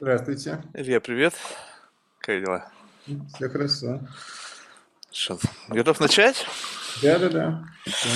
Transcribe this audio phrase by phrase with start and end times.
[0.00, 0.62] Здравствуйте.
[0.74, 1.34] Илья, привет.
[2.20, 2.70] Как дела?
[3.34, 4.00] Все хорошо.
[5.10, 6.46] Что, готов начать?
[7.02, 7.64] Да-да-да.
[7.84, 8.08] Всё.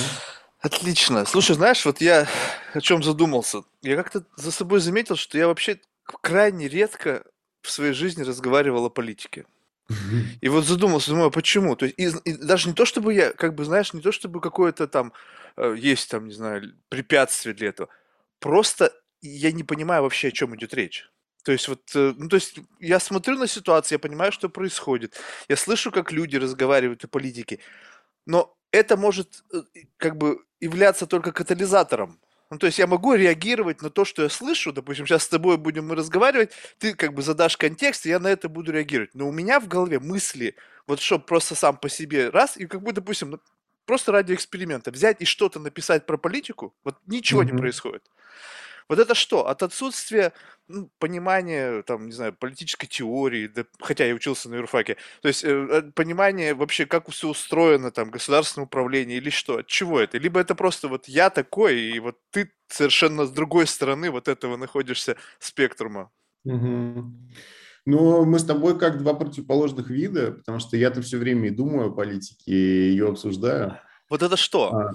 [0.61, 1.25] Отлично.
[1.25, 2.25] Слушай, знаешь, вот я
[2.73, 3.63] о чем задумался.
[3.81, 5.81] Я как-то за собой заметил, что я вообще
[6.21, 7.25] крайне редко
[7.61, 9.45] в своей жизни разговаривал о политике.
[10.39, 11.75] И вот задумался, думаю, а почему?
[11.75, 14.39] То есть, и, и даже не то, чтобы я, как бы, знаешь, не то, чтобы
[14.39, 15.11] какое-то там
[15.57, 17.89] э, есть там, не знаю, препятствие для этого.
[18.39, 21.09] Просто я не понимаю вообще, о чем идет речь.
[21.43, 25.19] То есть вот, э, ну то есть я смотрю на ситуацию, я понимаю, что происходит.
[25.49, 27.59] Я слышу, как люди разговаривают о политике.
[28.25, 29.61] Но это может, э,
[29.97, 32.19] как бы являться только катализатором.
[32.49, 34.71] Ну, то есть я могу реагировать на то, что я слышу.
[34.71, 38.27] Допустим, сейчас с тобой будем мы разговаривать, ты как бы задашь контекст, и я на
[38.27, 39.15] это буду реагировать.
[39.15, 40.55] Но у меня в голове мысли,
[40.87, 43.39] вот что просто сам по себе раз, и как бы, допустим, ну,
[43.85, 47.61] просто ради эксперимента взять и что-то написать про политику, вот ничего не Мгм.
[47.61, 48.03] происходит.
[48.89, 49.47] Вот это что?
[49.47, 50.33] От отсутствия
[50.67, 55.43] ну, понимания, там, не знаю, политической теории, да, хотя я учился на юрфаке, то есть
[55.43, 60.17] э, э, понимание вообще, как все устроено, там, государственное управление или что, от чего это?
[60.17, 64.55] Либо это просто вот я такой, и вот ты совершенно с другой стороны вот этого
[64.55, 66.09] находишься спектрума.
[66.45, 67.29] Мгм.
[67.85, 71.89] Ну, мы с тобой как два противоположных вида, потому что я-то все время и думаю
[71.89, 73.77] о политике, и ее обсуждаю.
[74.09, 74.73] Вот это что?
[74.73, 74.91] А,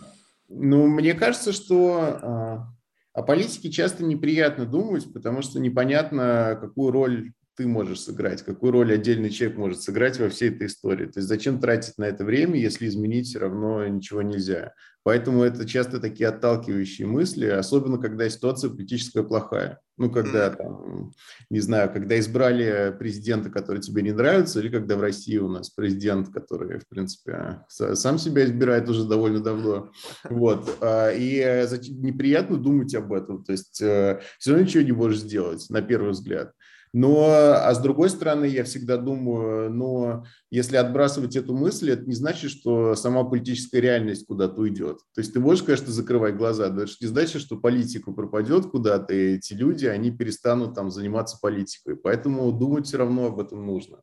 [0.48, 2.77] Ну, мне кажется, что а,
[3.18, 8.94] о политике часто неприятно думать, потому что непонятно, какую роль ты можешь сыграть, какую роль
[8.94, 11.06] отдельный человек может сыграть во всей этой истории.
[11.06, 14.74] То есть зачем тратить на это время, если изменить все равно ничего нельзя.
[15.02, 19.80] Поэтому это часто такие отталкивающие мысли, особенно когда ситуация политическая плохая.
[19.96, 21.12] Ну, когда там,
[21.50, 25.70] не знаю, когда избрали президента, который тебе не нравится, или когда в России у нас
[25.70, 29.90] президент, который, в принципе, сам себя избирает уже довольно давно.
[30.30, 30.76] Вот.
[30.80, 33.42] а, И э, неприятно думать об этом.
[33.42, 36.52] То есть все равно ничего не можешь сделать, на первый взгляд.
[36.98, 42.14] Но, а с другой стороны, я всегда думаю, но если отбрасывать эту мысль, это не
[42.16, 44.98] значит, что сама политическая реальность куда-то уйдет.
[45.14, 49.14] То есть ты можешь, конечно, закрывать глаза, но это не значит, что политика пропадет куда-то,
[49.14, 51.94] и эти люди, они перестанут там заниматься политикой.
[51.94, 53.98] Поэтому думать все равно об этом нужно,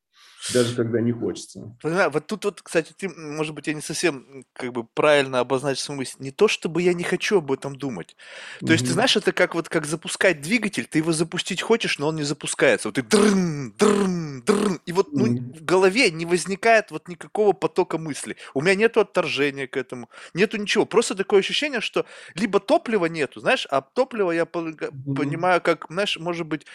[0.48, 1.76] даже когда не хочется.
[1.82, 5.84] Понимаю, вот тут вот, кстати, ты, может быть, я не совсем как бы правильно обозначил
[5.84, 6.16] свою мысль.
[6.20, 8.16] Не то, чтобы я не хочу об этом думать.
[8.64, 12.08] То есть, ты знаешь, это как вот как запускать двигатель, ты его запустить хочешь, но
[12.08, 12.88] он не запускается.
[12.88, 15.54] Вот ты дрын, дрын, дрын, и вот ну, Мгм.
[15.54, 18.38] в голове не возникает вот никакого потока мыслей.
[18.54, 20.86] У меня нету отторжения к этому, нету ничего.
[20.86, 24.48] Просто такое ощущение, что либо топлива нету, знаешь, а топливо я
[24.92, 25.12] Мгм.
[25.14, 26.66] понимаю, как, знаешь, может быть,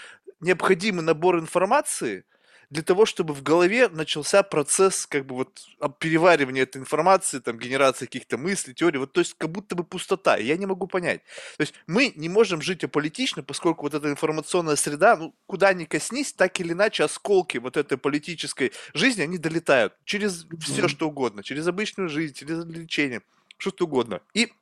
[0.41, 2.25] необходимый набор информации,
[2.71, 7.59] для того, чтобы в голове начался процесс как бы вот а, переваривания этой информации, там,
[7.59, 11.23] генерации каких-то мыслей, теорий, вот, то есть как будто бы пустота, я не могу понять.
[11.57, 15.85] То есть мы не можем жить аполитично, поскольку вот эта информационная среда, ну, куда ни
[15.85, 21.43] коснись, так или иначе осколки вот этой политической жизни, они долетают через все, что угодно,
[21.43, 23.23] через обычную жизнь, через развлечения,
[23.59, 24.21] что-то угодно.
[24.33, 24.53] И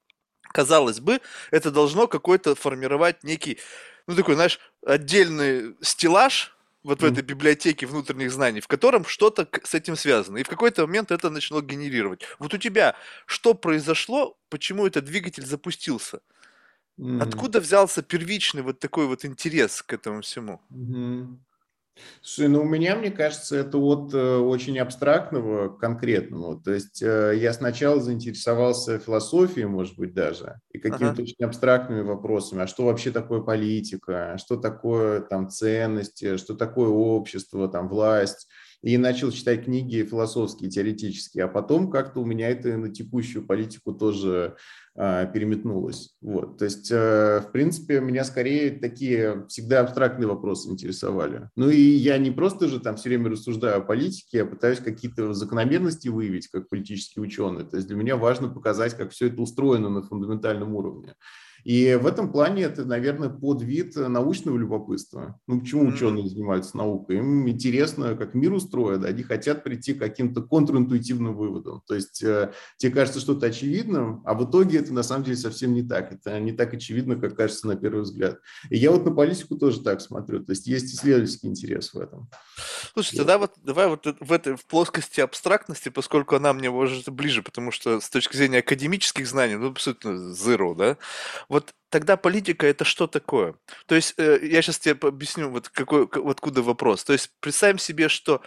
[0.53, 1.21] казалось бы,
[1.51, 3.59] это должно какой-то формировать некий,
[4.07, 9.75] ну такой, знаешь, отдельный стеллаж вот в этой библиотеке внутренних знаний, в котором что-то с
[9.75, 10.39] этим связано.
[10.39, 12.23] И в какой-то момент это начало генерировать.
[12.39, 12.95] Вот у тебя
[13.27, 16.21] что произошло, почему этот двигатель запустился?
[16.97, 17.23] Мгм.
[17.23, 20.61] Откуда взялся первичный вот такой вот интерес к этому всему?
[20.71, 21.45] Мгм.
[22.23, 26.61] Слушай, ну у меня, мне кажется, это от э, очень абстрактного к конкретному.
[26.61, 30.91] То есть э, я сначала заинтересовался философией, может быть, даже, и Ага.
[30.91, 32.63] какими-то очень абстрактными вопросами.
[32.63, 34.37] А что вообще такое политика?
[34.39, 36.37] Что такое там ценности?
[36.37, 38.49] Что такое общество, там власть?
[38.83, 41.45] И начал читать книги философские, теоретические.
[41.45, 44.57] А потом как-то у меня это на текущую политику тоже
[44.95, 46.17] а, переметнулось.
[46.21, 46.59] Вот.
[46.59, 51.51] То есть, э, в принципе, меня скорее такие всегда абстрактные вопросы интересовали.
[51.55, 55.35] Ну и я не просто же там все время рассуждаю о политике, я пытаюсь какие-то
[55.35, 57.65] закономерности выявить как политический ученый.
[57.65, 61.15] То есть для меня важно показать, как все это устроено на фундаментальном уровне.
[61.69, 65.39] И в этом плане это, наверное, подвид научного любопытства.
[65.47, 67.19] Ну, почему ученые занимаются наукой?
[67.19, 71.83] Им интересно, как мир устроен, они хотят прийти к каким-то контринтуитивным выводам.
[71.87, 75.75] То есть э, тебе кажется что-то очевидным, а в итоге это на самом деле совсем
[75.75, 76.11] не так.
[76.11, 78.39] Это не так очевидно, как кажется на первый взгляд.
[78.71, 80.43] И я вот на политику тоже так смотрю.
[80.43, 82.31] То есть есть исследовательский интерес в этом.
[82.95, 87.11] Слушай, тогда вот давай вот э- в этой в плоскости абстрактности, поскольку она мне может
[87.11, 90.97] ближе, потому что с точки зрения академических знаний, ну, абсолютно zero, да?
[91.51, 91.58] Вот
[91.89, 93.55] тогда политика это что такое?
[93.87, 97.05] То есть э, я сейчас тебе объясню, вот какой, вот откуда вопрос.
[97.05, 98.43] То есть представим себе, что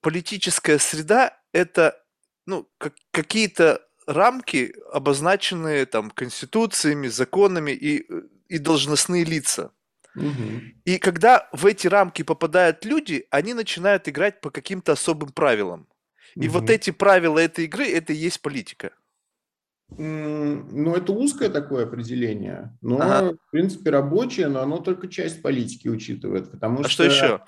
[0.00, 2.02] политическая среда это
[2.46, 8.06] ну, как- какие-то рамки, обозначенные там конституциями, законами и,
[8.48, 9.70] и должностные лица.
[10.16, 10.62] Угу.
[10.84, 15.86] И когда в эти рамки попадают люди, они начинают играть по каким-то особым правилам.
[16.34, 16.60] И угу.
[16.60, 18.92] вот эти правила этой игры, это и есть политика.
[19.96, 23.32] Ну, это узкое такое определение, но, ага.
[23.32, 26.90] в принципе, рабочее, но оно только часть политики учитывает, потому а что...
[26.90, 27.40] что еще?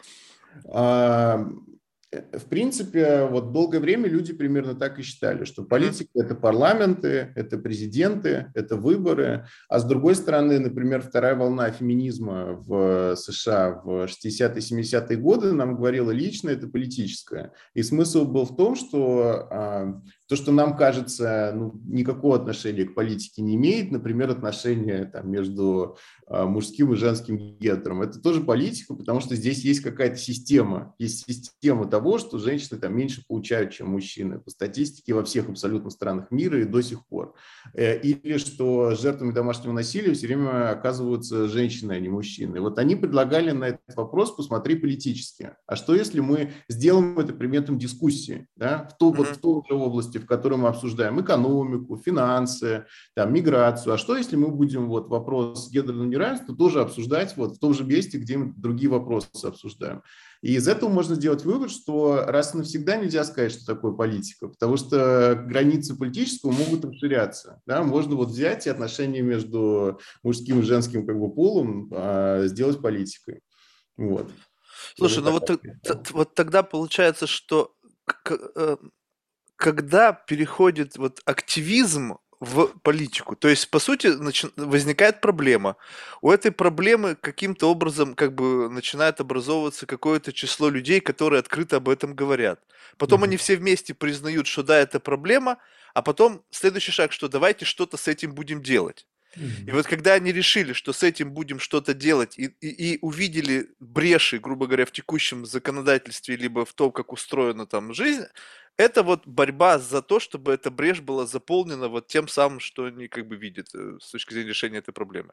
[0.67, 1.47] А,
[2.13, 7.57] в принципе, вот долгое время люди примерно так и считали, что политика– это парламенты, это
[7.57, 9.47] президенты, это выборы.
[9.69, 16.11] А с другой стороны, например, вторая волна феминизма в США в 60-70-е годы нам говорила
[16.11, 17.53] лично, это политическое.
[17.75, 22.95] И смысл был в том, что а, то, что нам кажется, ну, никакого отношения к
[22.95, 25.97] политике не имеет, например, отношения там, между
[26.29, 31.25] э, мужским и женским гендером, это тоже политика, потому что здесь есть какая-то система, есть
[31.27, 36.31] система того, что женщины там меньше получают, чем мужчины, по статистике во всех абсолютно странах
[36.31, 37.35] мира и до сих пор.
[37.75, 42.61] Э, или что жертвами домашнего насилия все время оказываются женщины, а не мужчины.
[42.61, 45.55] Вот они предлагали на этот вопрос посмотреть политически.
[45.67, 49.75] А что если мы сделаем это предметом дискуссии да, в, ту, вот, в той же
[49.75, 53.95] области, в которой мы обсуждаем экономику, финансы, там, миграцию.
[53.95, 57.85] А что, если мы будем вот вопрос гендерного неравенства тоже обсуждать вот в том же
[57.85, 60.03] месте, где мы другие вопросы обсуждаем?
[60.43, 64.49] И из этого можно сделать вывод, что раз и навсегда нельзя сказать, что такое политика,
[64.49, 67.61] потому что границы политического могут расширяться.
[67.67, 67.83] Да?
[67.83, 73.43] Можно вот взять и отношения между мужским и женским как бы полом а, сделать политикой.
[73.99, 74.31] Вот.
[74.97, 77.75] Слушай, ну вот, вот тогда получается, что
[78.57, 78.77] э,
[79.61, 83.37] когда переходит вот активизм в политику.
[83.37, 84.49] То есть, по сути, начи...
[84.57, 85.77] возникает проблема.
[86.23, 91.91] У этой проблемы каким-то образом как бы начинает образовываться какое-то число людей, которые открыто об
[91.91, 92.59] этом говорят.
[92.97, 93.25] Потом mm-hmm.
[93.25, 95.59] они все вместе признают, что да, это проблема,
[95.93, 99.07] а потом следующий шаг, что давайте что-то с этим будем делать.
[99.37, 99.69] Mm-hmm.
[99.69, 103.69] И вот когда они решили, что с этим будем что-то делать, и, и, и увидели
[103.79, 108.25] бреши, грубо говоря, в текущем законодательстве, либо в том, как устроена там жизнь,
[108.77, 113.09] это вот борьба за то, чтобы эта брешь была заполнена вот тем самым, что они
[113.09, 115.33] как бы видят э, с точки зрения решения этой проблемы.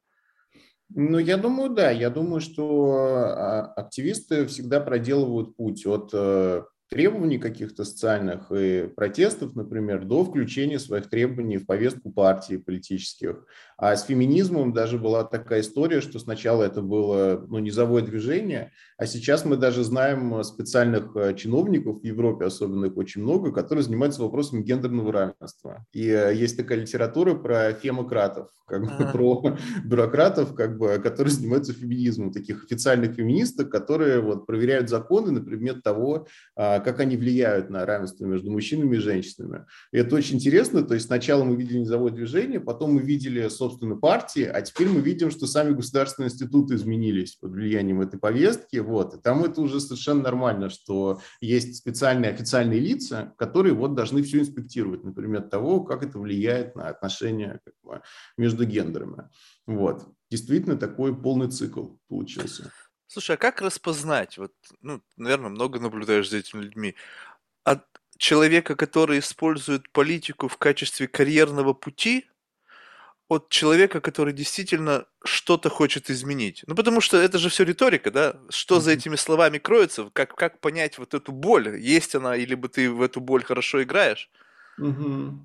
[0.90, 1.92] Ну, я думаю, да.
[1.92, 9.56] Я думаю, что а, активисты всегда проделывают путь от э, требований каких-то социальных и протестов,
[9.56, 13.46] например, до включения своих требований в повестку партии политических.
[13.78, 19.06] А с феминизмом даже была такая история, что сначала это было ну, низовое движение, а
[19.06, 24.24] сейчас мы даже знаем специальных э, чиновников в Европе, особенно их очень много, которые занимаются
[24.24, 25.86] вопросами гендерного равенства.
[25.94, 29.12] И э, есть такая литература про фемократов, как бы, а.
[29.12, 35.42] про бюрократов, как бы, которые занимаются феминизмом, таких официальных феминисток, которые вот, проверяют законы на
[35.42, 39.66] предмет того, а, как они влияют на равенство между мужчинами и женщинами.
[39.92, 40.84] И это очень интересно.
[40.84, 45.02] То есть сначала мы видели низовое движение, потом мы видели, собственно, партии, а теперь мы
[45.02, 48.78] видим, что сами государственные институты изменились под влиянием этой повестки.
[48.78, 49.16] Вот.
[49.16, 54.40] И там это уже совершенно нормально, что есть специальные официальные лица, которые вот должны все
[54.40, 58.02] инспектировать, например, того, как это влияет на отношения как бы,
[58.38, 59.30] между гендерами.
[59.66, 60.08] Вот.
[60.30, 62.72] Действительно, такой полный цикл получился.
[63.08, 66.96] Слушай, а как распознать, вот, ну, наверное, много наблюдаешь за этими людьми,
[67.64, 67.86] от
[68.18, 72.26] человека, который использует политику в качестве карьерного пути,
[73.30, 76.64] от человека, который действительно что-то хочет изменить.
[76.66, 78.40] Ну, потому что это же все риторика, да?
[78.50, 80.10] Что за этими словами кроется?
[80.14, 81.78] Как, как понять вот эту боль?
[81.78, 84.30] Есть она, или бы ты в эту боль хорошо играешь?
[84.78, 85.40] Угу.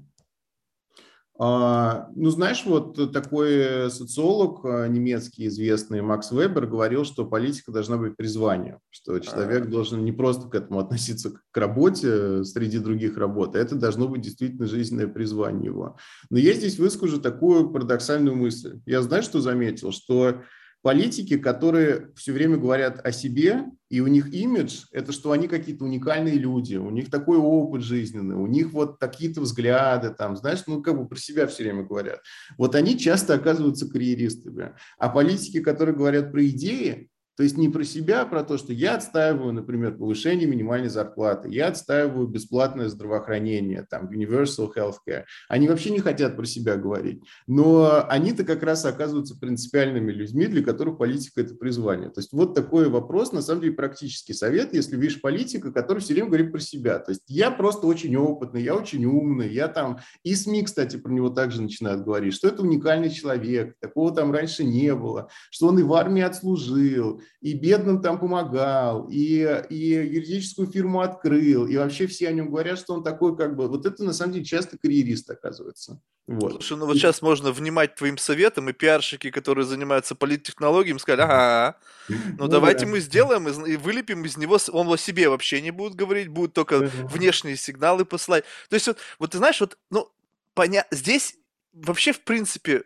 [1.45, 7.97] А, ну, знаешь, вот такой социолог а, немецкий известный Макс Вебер говорил, что политика должна
[7.97, 13.57] быть призванием, что человек должен не просто к этому относиться к работе среди других работ,
[13.57, 15.97] а это должно быть действительно жизненное призвание его.
[16.31, 18.79] Но я здесь выскажу такую парадоксальную мысль.
[18.87, 20.43] Я знаю, что заметил, что
[20.83, 25.85] политики, которые все время говорят о себе, и у них имидж– это что они какие-то
[25.85, 30.83] уникальные люди, у них такой опыт жизненный, у них вот такие-то взгляды, там, знаешь, ну,
[30.83, 32.21] как бы про себя все время говорят.
[32.59, 34.75] Вот они часто оказываются карьеристами.
[34.99, 38.73] А политики, которые говорят про идеи, то есть не про себя, а про то, что
[38.73, 45.25] я отстаиваю, например, повышение минимальной зарплаты, я отстаиваю бесплатное здравоохранение, там, universal healthcare.
[45.49, 47.23] Они вообще не хотят про себя говорить.
[47.47, 52.11] Но они-то как раз оказываются принципиальными людьми, для которых политика– это призвание.
[52.11, 56.13] То есть вот такой вопрос, на самом деле, практический совет, если видишь политика, который все
[56.13, 56.99] время говорит про себя.
[56.99, 60.01] То есть я просто очень опытный, я очень умный, я там…
[60.23, 64.65] И СМИ, кстати, про него также начинают говорить, что это уникальный человек, такого там раньше
[64.65, 70.71] не было, что он и в армии отслужил, и бедным там помогал, и, и юридическую
[70.71, 73.69] фирму открыл, и вообще все о нем говорят, что он такой как бы...
[73.69, 76.01] Вот это на самом деле часто карьерист оказывается.
[76.29, 76.53] Вот.
[76.53, 81.79] Слушай, ну вот сейчас можно внимать твоим советам, и пиарщики, которые занимаются политтехнологиями, сказали, ага,
[82.09, 82.93] ну, ну давайте да.
[82.93, 86.79] мы сделаем и вылепим из него, он о себе вообще не будет говорить, будет только
[86.79, 88.45] внешние сигналы посылать.
[88.69, 90.11] То есть вот, вот ты знаешь, вот, ну,
[90.55, 90.87] поня...
[90.93, 91.37] здесь
[91.73, 92.85] вообще, в принципе,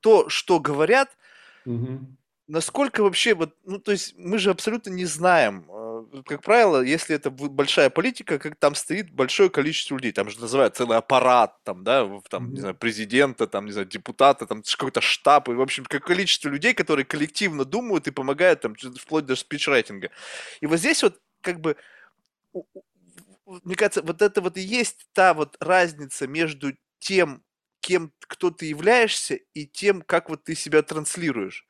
[0.00, 1.10] то, что говорят,
[1.64, 2.00] угу.
[2.48, 5.66] Насколько вообще, вот, ну, то есть мы же абсолютно не знаем.
[5.70, 10.40] Э, как правило, если это большая политика, как там стоит большое количество людей, там же
[10.40, 15.00] называют целый аппарат, там, да, там, не знаю, президента, там, не знаю, депутата, там, какой-то
[15.00, 19.36] штаб, и, в общем, как количество людей, которые коллективно думают и помогают, там, вплоть до
[19.36, 20.10] спичрайтинга.
[20.60, 21.76] И вот здесь вот, как бы,
[23.64, 27.42] мне кажется, вот это вот и есть та вот разница между тем,
[27.80, 31.66] кем, кто ты являешься, и тем, как вот ты себя транслируешь.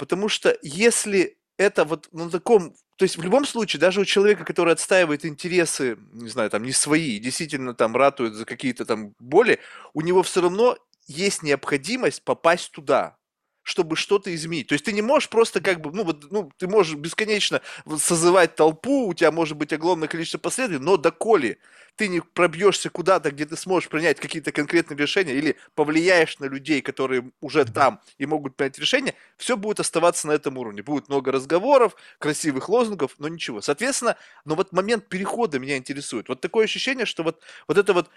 [0.00, 2.72] Потому что если это вот на таком...
[2.96, 6.72] То есть в любом случае, даже у человека, который отстаивает интересы, не знаю, там, не
[6.72, 9.60] свои, действительно там ратует за какие-то там боли,
[9.92, 13.18] у него все равно есть необходимость попасть туда
[13.62, 14.68] чтобы что-то изменить.
[14.68, 17.60] То есть ты не можешь просто как бы, ну вот, ну, ты можешь бесконечно
[17.98, 21.58] созывать толпу, у тебя может быть огромное количество последователей, но доколе
[21.96, 26.80] ты не пробьешься куда-то, где ты сможешь принять какие-то конкретные решения или повлияешь на людей,
[26.80, 30.82] которые уже там и могут принять решения, все будет оставаться на этом уровне.
[30.82, 33.60] Будет много разговоров, красивых лозунгов, но ничего.
[33.60, 36.28] Соответственно, но вот момент перехода меня интересует.
[36.28, 38.08] Вот такое ощущение, что вот, вот это вот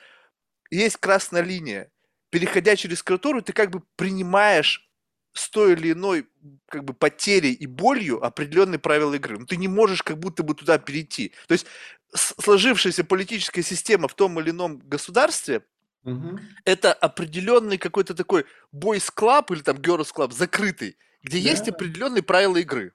[0.70, 1.92] есть красная линия.
[2.30, 4.90] Переходя через которую ты как бы принимаешь
[5.34, 6.28] с той или иной
[6.68, 9.40] как бы потерей и болью определенные правила игры.
[9.40, 11.34] Ну, ты не можешь как будто бы туда перейти.
[11.48, 11.66] То есть
[12.14, 15.64] сложившаяся политическая система в том или ином государстве
[16.04, 16.40] угу.
[16.64, 21.50] это определенный какой-то такой бойс клаб или там girls клаб закрытый, где да.
[21.50, 22.94] есть определенные правила игры.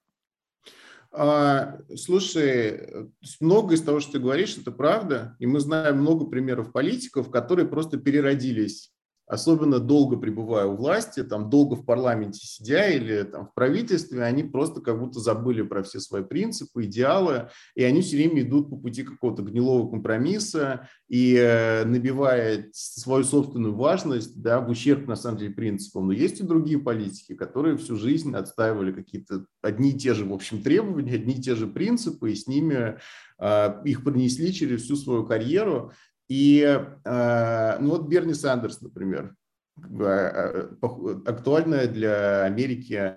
[1.10, 3.08] А, слушай,
[3.40, 5.36] много из того, что ты говоришь, это правда.
[5.38, 8.92] И мы знаем много примеров политиков, которые просто переродились
[9.28, 14.42] особенно долго пребывая у власти, там долго в парламенте сидя или там в правительстве, они
[14.42, 18.76] просто как будто забыли про все свои принципы, идеалы, и они все время идут по
[18.76, 25.38] пути какого-то гнилого компромисса и э, набивая свою собственную важность да, в ущерб, на самом
[25.38, 26.06] деле, принципам.
[26.06, 30.32] Но есть и другие политики, которые всю жизнь отстаивали какие-то одни и те же, в
[30.32, 32.98] общем, требования, одни и те же принципы, и с ними
[33.38, 35.92] э, их пронесли через всю свою карьеру.
[36.28, 39.34] И э, ну вот Берни Сандерс, например,
[39.78, 40.68] э,
[41.26, 43.16] актуальная для Америки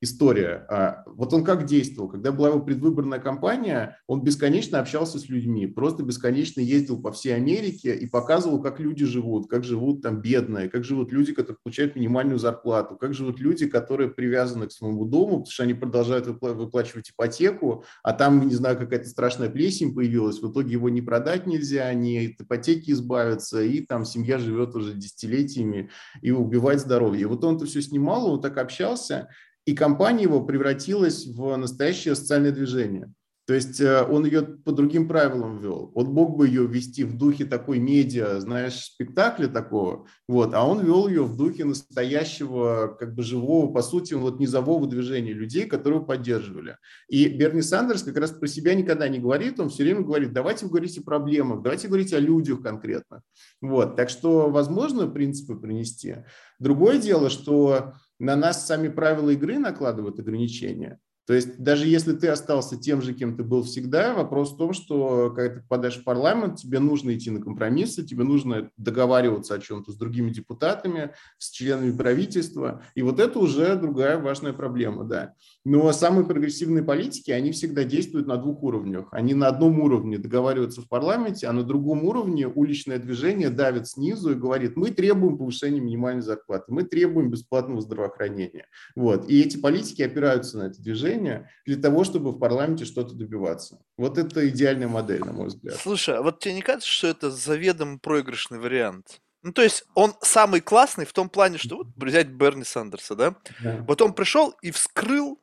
[0.00, 0.66] история.
[0.68, 2.08] А, вот он как действовал?
[2.08, 7.34] Когда была его предвыборная кампания, он бесконечно общался с людьми, просто бесконечно ездил по всей
[7.34, 11.96] Америке и показывал, как люди живут, как живут там бедные, как живут люди, которые получают
[11.96, 17.10] минимальную зарплату, как живут люди, которые привязаны к своему дому, потому что они продолжают выплачивать
[17.10, 21.92] ипотеку, а там, не знаю, какая-то страшная плесень появилась, в итоге его не продать нельзя,
[21.94, 25.90] не от ипотеки избавиться, и там семья живет уже десятилетиями
[26.20, 27.22] и убивает здоровье.
[27.22, 29.28] И вот он это все снимал, он так общался,
[29.64, 33.12] и компания его превратилась в настоящее социальное движение.
[33.44, 35.90] То есть э, он ее по другим правилам вел.
[35.94, 40.84] Он мог бы ее вести в духе такой медиа, знаешь, спектакля такого, вот, а он
[40.84, 46.04] вел ее в духе настоящего, как бы живого, по сути, вот низового движения людей, которые
[46.04, 46.76] поддерживали.
[47.08, 50.66] И Берни Сандерс как раз про себя никогда не говорит, он все время говорит, давайте
[50.66, 53.22] говорить о проблемах, давайте говорить о людях конкретно.
[53.60, 56.18] Вот, так что возможно принципы принести.
[56.60, 61.00] Другое дело, что на нас сами правила игры накладывают ограничения.
[61.26, 64.72] То есть даже если ты остался тем же, кем ты был всегда, вопрос в том,
[64.72, 69.58] что когда ты попадаешь в парламент, тебе нужно идти на компромиссы, тебе нужно договариваться о
[69.58, 72.82] чем-то с другими депутатами, с членами правительства.
[72.94, 75.34] И вот это уже другая важная проблема, да.
[75.64, 79.06] Но самые прогрессивные политики, они всегда действуют на двух уровнях.
[79.12, 84.32] Они на одном уровне договариваются в парламенте, а на другом уровне уличное движение давит снизу
[84.32, 88.66] и говорит, мы требуем повышения минимальной зарплаты, мы требуем бесплатного здравоохранения.
[88.96, 89.28] Вот.
[89.28, 93.78] И эти политики опираются на это движение, для того, чтобы в парламенте что-то добиваться.
[93.96, 95.76] Вот это идеальная модель, на мой взгляд.
[95.76, 99.20] Слушай, а вот тебе не кажется, что это заведомо проигрышный вариант?
[99.42, 103.34] Ну, то есть он самый классный в том плане, что вот взять Берни Сандерса, да?
[103.62, 103.84] да.
[103.88, 105.41] Вот он пришел и вскрыл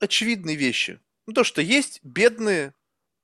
[0.00, 1.00] очевидные вещи.
[1.26, 2.74] Ну, то, что есть бедные,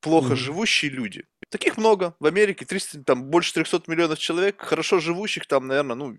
[0.00, 0.36] плохо mm-hmm.
[0.36, 1.26] живущие люди.
[1.50, 6.16] Таких много в Америке, 300, там больше 300 миллионов человек, хорошо живущих там, наверное, ну,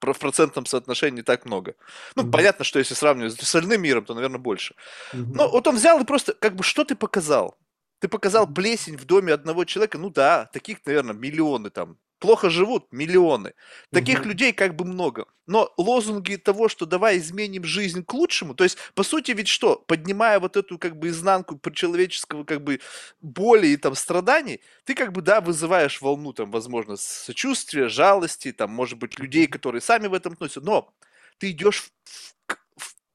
[0.00, 1.74] в процентном соотношении так много.
[2.14, 2.30] Ну, mm-hmm.
[2.30, 4.74] понятно, что если сравнивать с остальным миром, то, наверное, больше.
[5.12, 5.32] Mm-hmm.
[5.34, 7.58] Но вот он взял и просто, как бы, что ты показал?
[7.98, 11.98] Ты показал плесень в доме одного человека, ну да, таких, наверное, миллионы там.
[12.18, 13.52] Плохо живут миллионы.
[13.92, 14.28] Таких угу.
[14.28, 15.26] людей как бы много.
[15.46, 19.76] Но лозунги того, что давай изменим жизнь к лучшему, то есть, по сути, ведь что,
[19.76, 22.80] поднимая вот эту как бы изнанку человеческого как бы
[23.20, 28.70] боли и там страданий, ты как бы, да, вызываешь волну там, возможно, сочувствия, жалости, там,
[28.70, 30.92] может быть, людей, которые сами в этом относятся, но
[31.38, 31.90] ты идешь в,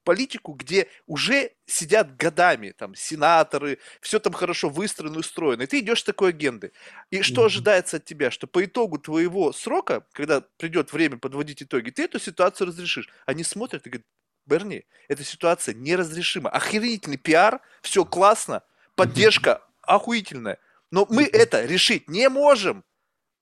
[0.02, 6.00] политику, где уже сидят годами, там, сенаторы, все там хорошо выстроено, устроено, и ты идешь
[6.00, 6.72] с такой агенды.
[7.10, 8.30] И что ожидается от тебя?
[8.30, 13.08] Что по итогу твоего срока, когда придет время подводить итоги, ты эту ситуацию разрешишь.
[13.26, 14.06] Они смотрят и говорят,
[14.44, 16.50] Берни, эта ситуация неразрешима.
[16.50, 18.62] Охренительный пиар, все классно,
[18.96, 20.58] поддержка охуительная.
[20.90, 22.84] Но мы это решить не можем.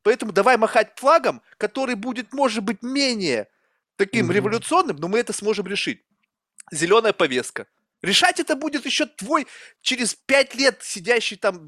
[0.02, 3.48] Поэтому давай махать флагом, который будет, может быть, менее
[3.96, 6.02] таким революционным, но мы это сможем решить
[6.70, 7.66] зеленая повестка.
[8.02, 9.46] Решать это будет еще твой
[9.82, 11.66] через пять лет сидящий там,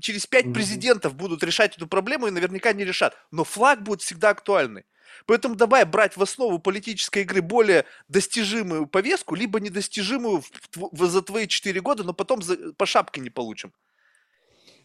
[0.00, 3.14] через пять президентов будут решать эту проблему и наверняка не решат.
[3.30, 4.86] Но флаг будет всегда актуальный.
[5.26, 10.50] Поэтому давай брать в основу политической игры более достижимую повестку, либо недостижимую в,
[10.92, 13.72] в, за твои четыре года, но потом за, по шапке не получим.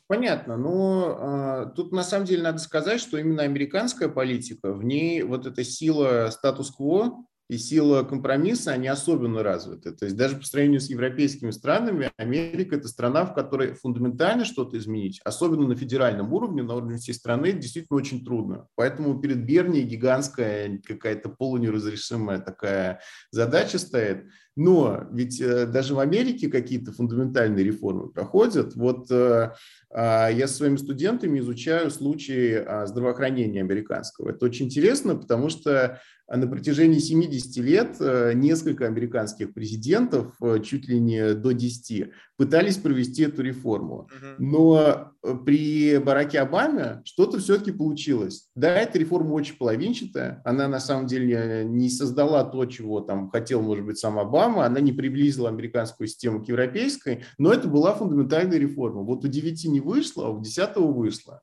[0.07, 5.23] Понятно, но э, тут на самом деле надо сказать, что именно американская политика, в ней
[5.23, 9.91] вот эта сила статус-кво, и сила компромисса, они особенно развиты.
[9.91, 14.77] То есть даже по сравнению с европейскими странами, Америка– это страна, в которой фундаментально что-то
[14.77, 18.67] изменить, особенно на федеральном уровне, на уровне всей страны, действительно очень трудно.
[18.75, 24.25] Поэтому перед Берни гигантская какая-то полунеразрешимая такая задача стоит.
[24.55, 28.75] Но ведь э, даже в Америке какие-то фундаментальные реформы проходят.
[28.75, 29.51] Вот э,
[29.89, 34.29] а, я со своими студентами изучаю случаи а, здравоохранения американского.
[34.29, 35.99] Это очень интересно, потому что
[36.37, 43.23] на протяжении 70 лет э, несколько американских президентов, чуть ли не до 10, пытались провести
[43.23, 44.09] эту реформу.
[44.37, 45.11] Но
[45.45, 48.49] при Бараке Обаме что-то все-таки получилось.
[48.55, 50.41] Да, эта реформа очень половинчатая.
[50.43, 54.65] Она на самом деле не создала то, чего там хотел, может быть, сам Обама, Обама,
[54.65, 59.01] она не приблизила американскую систему к европейской, но это была фундаментальная реформа.
[59.03, 61.41] Вот у 9 не вышло, а у 10 вышло.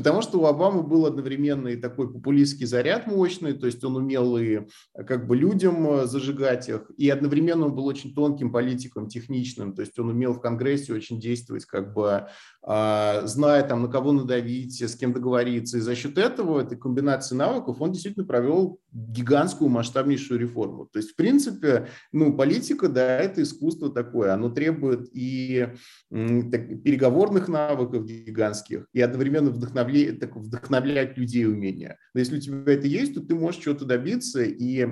[0.00, 4.38] Потому что у Обамы был одновременно и такой популистский заряд мощный, то есть он умел
[4.38, 4.60] и
[5.06, 9.82] как бы людям э, зажигать их, и одновременно он был очень тонким политиком, техничным, то
[9.82, 12.28] есть он умел в Конгрессе очень действовать, как бы
[12.62, 15.76] а, зная там, на кого надавить, с кем договориться.
[15.76, 20.86] И за счет этого, этой комбинации навыков, он действительно провел гигантскую масштабнейшую реформу.
[20.86, 25.68] То есть, в принципе, ну, политика, да, это искусство такое, оно требует и
[26.10, 31.98] так, переговорных навыков гигантских, и одновременно вдохновлять, так, вдохновлять людей умения.
[32.14, 34.86] Но если у тебя это есть, то ты можешь чего-то добиться, и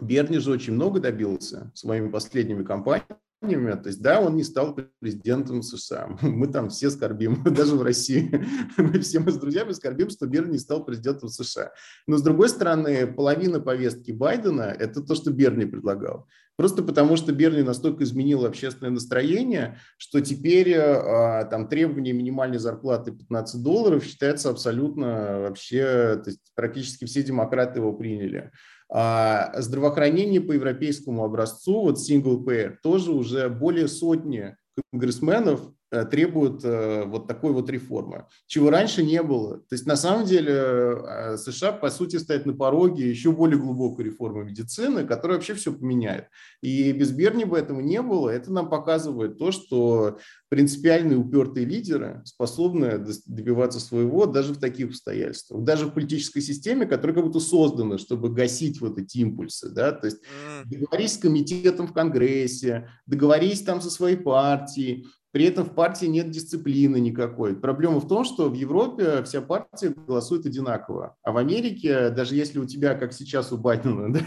[0.00, 5.62] Берни же очень много добился своими последними кампаниями, то есть, да, он не стал президентом
[5.62, 6.16] США.
[6.22, 8.44] Мы там все скорбим, даже в России.
[8.76, 11.72] Мы все мы с друзьями скорбим, что Берни не стал президентом США.
[12.06, 16.26] Но, с другой стороны, половина повестки Байдена– это то, что Берни предлагал.
[16.56, 23.10] Просто потому, что Берни настолько изменил общественное настроение, что теперь а, там требование минимальной зарплаты
[23.10, 28.52] 15 долларов считается абсолютно вообще, то есть практически все демократы его приняли.
[28.90, 34.56] А здравоохранение по европейскому образцу, вот single payer, тоже уже более сотни
[34.92, 35.60] конгрессменов
[35.94, 39.58] Э, требуют э, вот такой вот реформы, чего раньше не было.
[39.58, 44.06] То есть на самом деле э, США, по сути, стоят на пороге еще более глубокой
[44.06, 46.26] реформы медицины, которая вообще все поменяет.
[46.62, 48.30] И без Берни бы этого не было.
[48.30, 55.62] Это нам показывает то, что принципиальные упертые лидеры способны добиваться своего даже в таких обстоятельствах.
[55.62, 59.70] Даже в политической системе, которая как будто создана, чтобы гасить вот эти импульсы.
[59.70, 59.92] Да?
[59.92, 60.18] То есть
[60.64, 66.30] договорись с комитетом в Конгрессе, договорись там со своей партией, при этом в партии нет
[66.30, 67.56] дисциплины никакой.
[67.56, 71.16] Проблема в том, что в Европе вся партия голосует одинаково.
[71.24, 74.20] А в Америке, даже если у тебя, как сейчас у Байдена, да,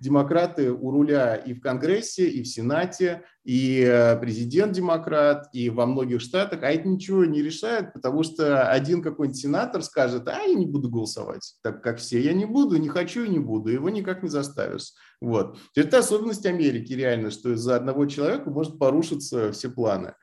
[0.00, 5.84] демократы у руля и в Конгрессе, и в Сенате, и э, президент демократ, и во
[5.84, 10.54] многих штатах, а это ничего не решает, потому что один какой-нибудь сенатор скажет, а я
[10.54, 13.90] не буду голосовать, так как все, я не буду, не хочу и не буду, его
[13.90, 14.94] никак не заставишь.
[15.20, 15.58] Вот.
[15.76, 20.14] Это особенность Америки реально, что из-за одного человека может порушиться все планы.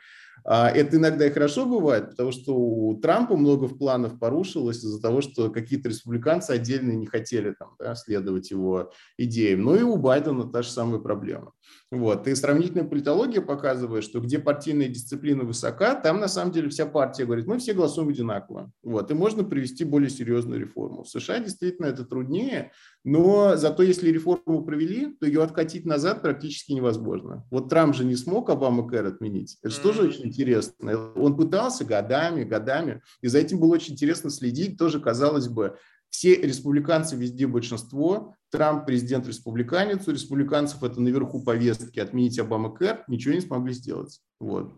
[0.43, 5.21] А, это иногда и хорошо бывает, потому что у Трампа много планов порушилось из-за того,
[5.21, 9.63] что какие-то республиканцы отдельно не хотели там, да, следовать его идеям.
[9.63, 11.53] Но и у Байдена та же самая проблема.
[11.91, 12.27] Вот.
[12.27, 17.25] И сравнительная политология показывает, что где партийная дисциплина высока, там на самом деле вся партия
[17.25, 18.71] говорит, мы все голосуем одинаково.
[18.81, 19.11] Вот.
[19.11, 21.03] И можно привести более серьезную реформу.
[21.03, 22.71] В США действительно это труднее,
[23.03, 27.45] но зато если реформу провели, то ее откатить назад практически невозможно.
[27.49, 29.57] Вот Трамп же не смог Обама Кэр отменить.
[29.63, 31.11] Это же тоже очень интересно.
[31.15, 34.77] Он пытался годами, годами, и за этим было очень интересно следить.
[34.77, 35.77] Тоже, казалось бы,
[36.11, 43.03] все республиканцы везде большинство, Трамп президент республиканец, у республиканцев это наверху повестки отменить Обама Кэр,
[43.07, 44.19] ничего не смогли сделать.
[44.39, 44.73] Вот.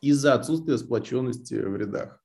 [0.00, 2.23] Из-за отсутствия сплоченности в рядах.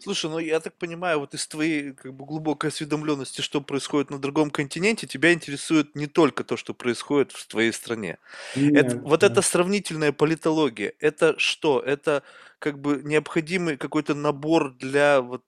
[0.00, 4.18] Слушай, ну я так понимаю, вот из твоей как бы глубокой осведомленности, что происходит на
[4.18, 8.18] другом континенте, тебя интересует не только то, что происходит в твоей стране.
[8.56, 11.80] Нет, это, вот эта сравнительная политология, это что?
[11.80, 12.22] Это
[12.58, 15.44] как бы необходимый какой-то набор для вот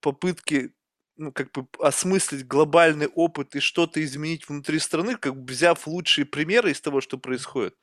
[0.00, 0.72] попытки
[1.16, 6.24] ну, как бы осмыслить глобальный опыт и что-то изменить внутри страны, как бы взяв лучшие
[6.24, 7.76] примеры из того, что происходит?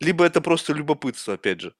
[0.00, 1.74] Либо это просто любопытство, опять же?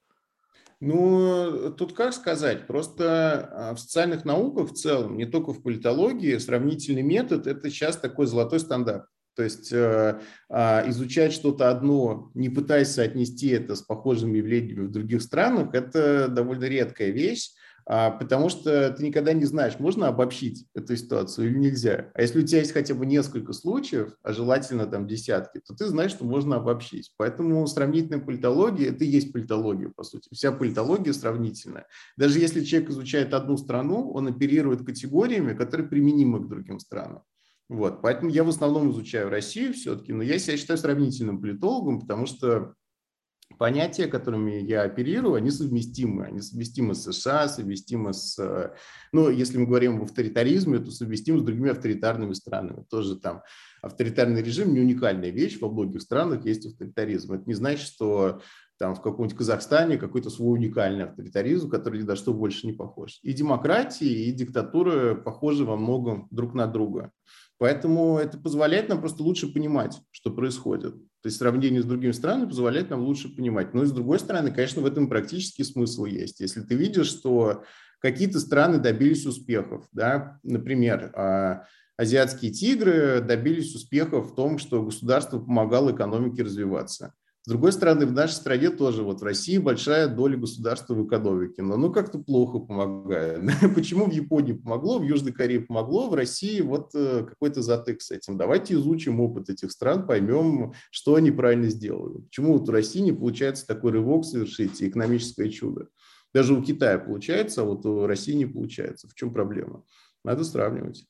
[0.80, 6.38] Ну, тут как сказать, просто а, в социальных науках в целом, не только в политологии,
[6.38, 9.04] сравнительный метод– это сейчас такой золотой стандарт.
[9.36, 14.90] То есть э, э, изучать что-то одно, не пытаясь соотнести это с похожими явлениями в
[14.90, 17.50] других странах, это довольно редкая вещь.
[17.92, 22.12] А, потому что ты никогда не знаешь, можно обобщить эту ситуацию или нельзя.
[22.14, 25.88] А если у тебя есть хотя бы несколько случаев, а желательно там десятки, то ты
[25.88, 27.12] знаешь, что можно обобщить.
[27.16, 30.28] Поэтому сравнительная политология– это и есть политология, по сути.
[30.32, 31.88] Вся политология сравнительная.
[32.16, 37.24] Даже если человек изучает одну страну, он оперирует категориями, которые применимы к другим странам.
[37.68, 38.02] Вот.
[38.02, 42.74] Поэтому я в основном изучаю Россию все-таки, но я себя считаю сравнительным политологом, потому что
[43.60, 46.24] понятия, которыми я оперирую, они совместимы.
[46.24, 48.72] Они совместимы с США, совместимы с,
[49.12, 52.86] ну, если мы говорим об авторитаризме, то совместимы с другими авторитарными странами.
[52.88, 53.42] Тоже там
[53.82, 57.34] авторитарный режим не уникальная вещь, во многих странах есть авторитаризм.
[57.34, 58.40] Это не значит, что
[58.78, 63.18] там в каком-нибудь Казахстане какой-то свой уникальный авторитаризм, который ни на что больше не похож.
[63.22, 67.12] И демократии, и диктатуры похожи во многом друг на друга.
[67.58, 70.94] Поэтому это позволяет нам просто лучше понимать, что происходит.
[71.22, 73.74] То есть сравнение с другими странами позволяет нам лучше понимать.
[73.74, 76.40] Но и с другой стороны, конечно, в этом практически смысл есть.
[76.40, 77.64] Если ты видишь, что
[77.98, 81.64] какие-то страны добились успехов, да, например, а,
[81.98, 87.12] азиатские тигры добились успехов в том, что государство помогало экономике развиваться.
[87.42, 91.62] С другой стороны, в нашей стране тоже, вот в России большая доля государства в экономике,
[91.62, 93.40] но ну как-то плохо помогает.
[93.74, 98.10] Почему в Японии помогло, в Южной Корее помогло, в России вот э, какой-то затык с
[98.10, 98.36] этим.
[98.36, 102.20] Давайте изучим опыт этих стран, поймем, что они правильно сделали.
[102.20, 105.88] Почему вот у России не получается такой рывок совершить, экономическое чудо.
[106.34, 109.08] Даже у Китая получается, а вот у России не получается.
[109.08, 109.82] В чем проблема?
[110.24, 111.06] Надо сравнивать.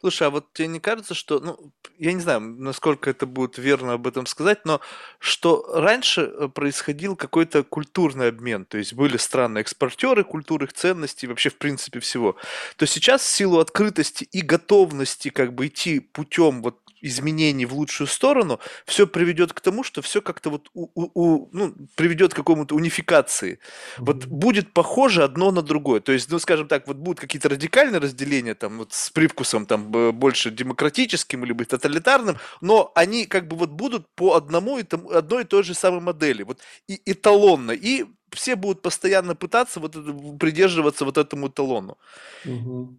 [0.00, 3.94] Слушай, а вот тебе не кажется, что, ну, я не знаю, насколько это будет верно
[3.94, 4.80] об этом сказать, но
[5.18, 11.56] что раньше э, происходил какой-то культурный обмен, то есть были страны-экспортеры культурных ценностей, вообще в
[11.56, 12.36] принципе всего,
[12.76, 18.06] то сейчас в силу открытости и готовности как бы идти путем вот изменений в лучшую
[18.08, 22.36] сторону, все приведет к тому, что все как-то вот у, у, у, ну, приведет к
[22.36, 23.52] какому-то унификации.
[23.52, 24.04] Mm-hmm.
[24.04, 26.00] Вот будет похоже одно на другое.
[26.00, 29.90] То есть, ну, скажем так, вот будут какие-то радикальные разделения там вот с привкусом там
[29.90, 35.42] больше демократическим или тоталитарным, но они как бы вот будут по одному и тому, одной
[35.42, 39.92] и той же самой модели, вот и эталонно, и все будут постоянно пытаться вот
[40.38, 41.98] придерживаться вот этому эталону.
[42.44, 42.96] Угу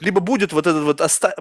[0.00, 1.34] либо будет вот этот вот оста-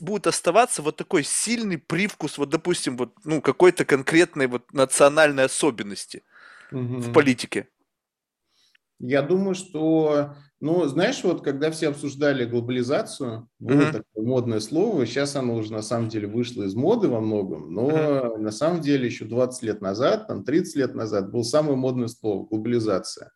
[0.00, 6.22] будет оставаться вот такой сильный привкус, вот допустим, вот ну какой-то конкретной вот национальной особенности
[6.72, 6.98] угу.
[6.98, 7.68] в политике.
[9.02, 13.92] Я думаю, что, ну, знаешь, вот когда все обсуждали глобализацию, было uh-huh.
[13.92, 17.90] такое модное слово, сейчас оно уже на самом деле вышло из моды во многом, но
[17.90, 18.36] uh-huh.
[18.36, 22.46] на самом деле еще 20 лет назад, там 30 лет назад было самое модное слово–
[22.50, 23.32] глобализация.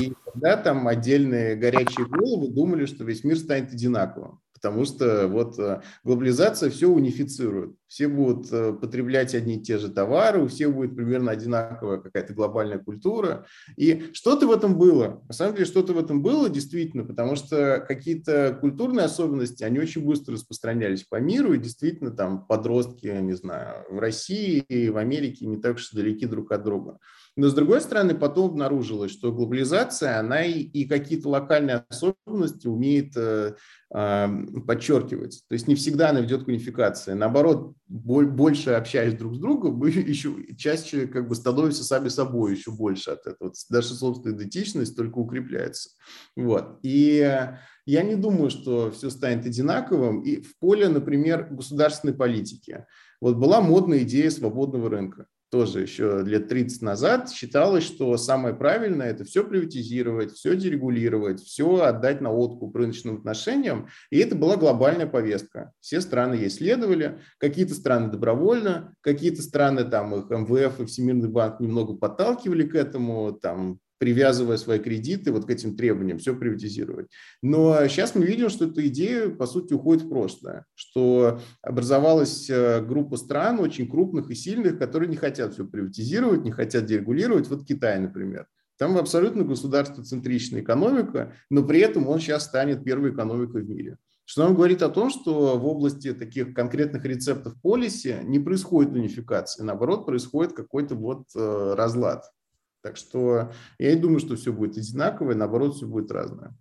[0.00, 4.40] И тогда там отдельные горячие головы думали, что весь мир станет одинаковым.
[4.56, 7.76] Потому что вот э, глобализация все унифицирует.
[7.88, 12.32] Все будут э, потреблять одни и те же товары, у всех будет примерно одинаковая какая-то
[12.32, 13.44] глобальная культура.
[13.76, 15.22] И что-то в этом было.
[15.28, 20.04] На самом деле что-то в этом было действительно, потому что какие-то культурные особенности, они очень
[20.04, 25.46] быстро распространялись по миру, и действительно там подростки, не знаю, в России и в Америке
[25.46, 26.98] не так уж далеки друг от друга.
[27.38, 33.12] Но, с другой стороны, потом обнаружилось, что глобализация, она и, и какие-то локальные особенности умеет
[33.14, 33.56] э,
[33.94, 34.28] э,
[34.66, 35.44] подчеркивать.
[35.46, 37.12] То есть не всегда она ведет к унификации.
[37.12, 42.52] Наоборот, боль, больше общаясь друг с другом, мы еще чаще как бы становимся сами собой
[42.52, 43.52] еще больше от этого.
[43.68, 45.90] Даже собственная идентичность только укрепляется.
[46.36, 46.78] Вот.
[46.82, 47.18] И
[47.84, 50.22] я не думаю, что все станет одинаковым.
[50.22, 52.86] И в поле, например, государственной политики.
[53.20, 59.10] Вот была модная идея свободного рынка тоже еще лет 30 назад считалось, что самое правильное–
[59.10, 63.88] это все приватизировать, все дерегулировать, все отдать на откуп рыночным отношениям.
[64.10, 65.72] И это была глобальная повестка.
[65.80, 71.60] Все страны ей следовали, какие-то страны добровольно, какие-то страны, там их МВФ и Всемирный банк
[71.60, 77.06] немного подталкивали к этому, там привязывая свои кредиты вот к этим требованиям, все приватизировать.
[77.42, 82.82] Но сейчас мы видим, что эта идея, по сути, уходит в прошлое, что образовалась э,
[82.84, 87.48] группа стран очень крупных и сильных, которые не хотят все приватизировать, не хотят дерегулировать.
[87.48, 88.46] Вот Китай, например.
[88.78, 93.96] Там абсолютно государствоцентричная экономика, но при этом он сейчас станет первой экономикой в мире.
[94.26, 99.62] Что нам говорит о том, что в области таких конкретных рецептов полиси не происходит унификации,
[99.62, 102.24] наоборот, происходит какой-то вот э, разлад.
[102.86, 106.56] Так что я и думаю, что все будет одинаковое, наоборот, все будет разное.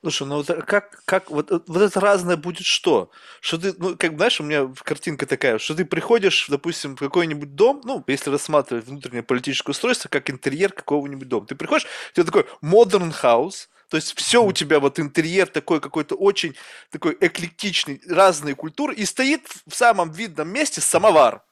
[0.00, 3.10] Слушай, ну вот как, как вот, вот это разное будет что?
[3.42, 7.54] Что ты, ну, как знаешь, у меня картинка такая, что ты приходишь, допустим, в какой-нибудь
[7.54, 11.46] дом, ну, если рассматривать внутреннее политическое устройство, как интерьер какого-нибудь дома.
[11.46, 16.14] Ты приходишь, ты такой modern house, то есть все у тебя вот интерьер такой какой-то
[16.14, 16.56] очень
[16.88, 21.44] такой эклектичный, разные культуры, и стоит в самом видном месте самовар.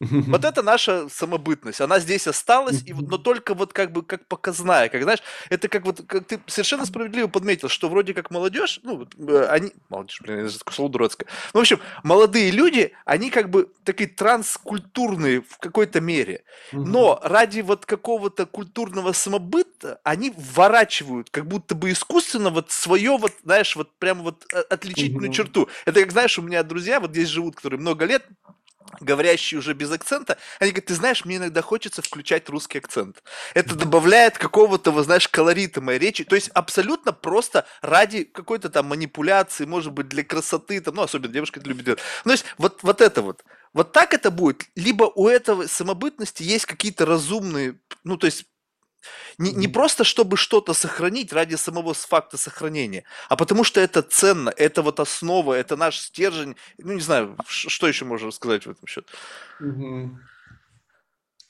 [0.00, 1.80] Вот это наша самобытность.
[1.80, 4.88] Она здесь осталась, и, но только вот как бы как показная.
[4.88, 9.06] Как знаешь, это как вот как ты совершенно справедливо подметил, что вроде как молодежь, ну,
[9.18, 11.28] э, они, молодежь, блин, это слово дурацкое.
[11.52, 16.44] Ну, в общем, молодые люди, они как бы такие транскультурные в какой-то мере.
[16.72, 23.32] Но ради вот какого-то культурного самобыта они вворачивают, как будто бы искусственно вот свое вот,
[23.44, 25.68] знаешь, вот прям вот э, отличительную черту.
[25.84, 28.24] Это как, знаешь, у меня друзья вот здесь живут, которые много лет,
[29.00, 33.22] говорящие уже без акцента, они говорят, ты знаешь, мне иногда хочется включать русский акцент.
[33.54, 36.24] Это добавляет какого-то, вы знаешь, колорита моей речи.
[36.24, 41.32] То есть абсолютно просто ради какой-то там манипуляции, может быть, для красоты, там, ну, особенно
[41.32, 41.86] девушка это любит.
[41.86, 43.44] Ну, то есть вот, вот это вот.
[43.72, 44.64] Вот так это будет.
[44.74, 48.46] Либо у этого самобытности есть какие-то разумные, ну, то есть
[49.38, 54.52] не, не просто чтобы что-то сохранить ради самого факта сохранения, а потому что это ценно,
[54.56, 56.56] это вот основа, это наш стержень.
[56.78, 59.06] Ну, не знаю, что еще можно сказать в этом счет.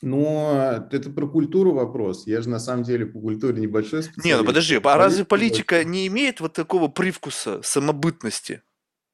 [0.02, 2.26] Но это про культуру вопрос.
[2.26, 4.24] Я же на самом деле по культуре небольшой специалист.
[4.24, 8.62] Не, ну подожди, а разве политика не имеет вот такого привкуса самобытности?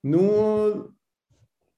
[0.04, 0.92] Ну,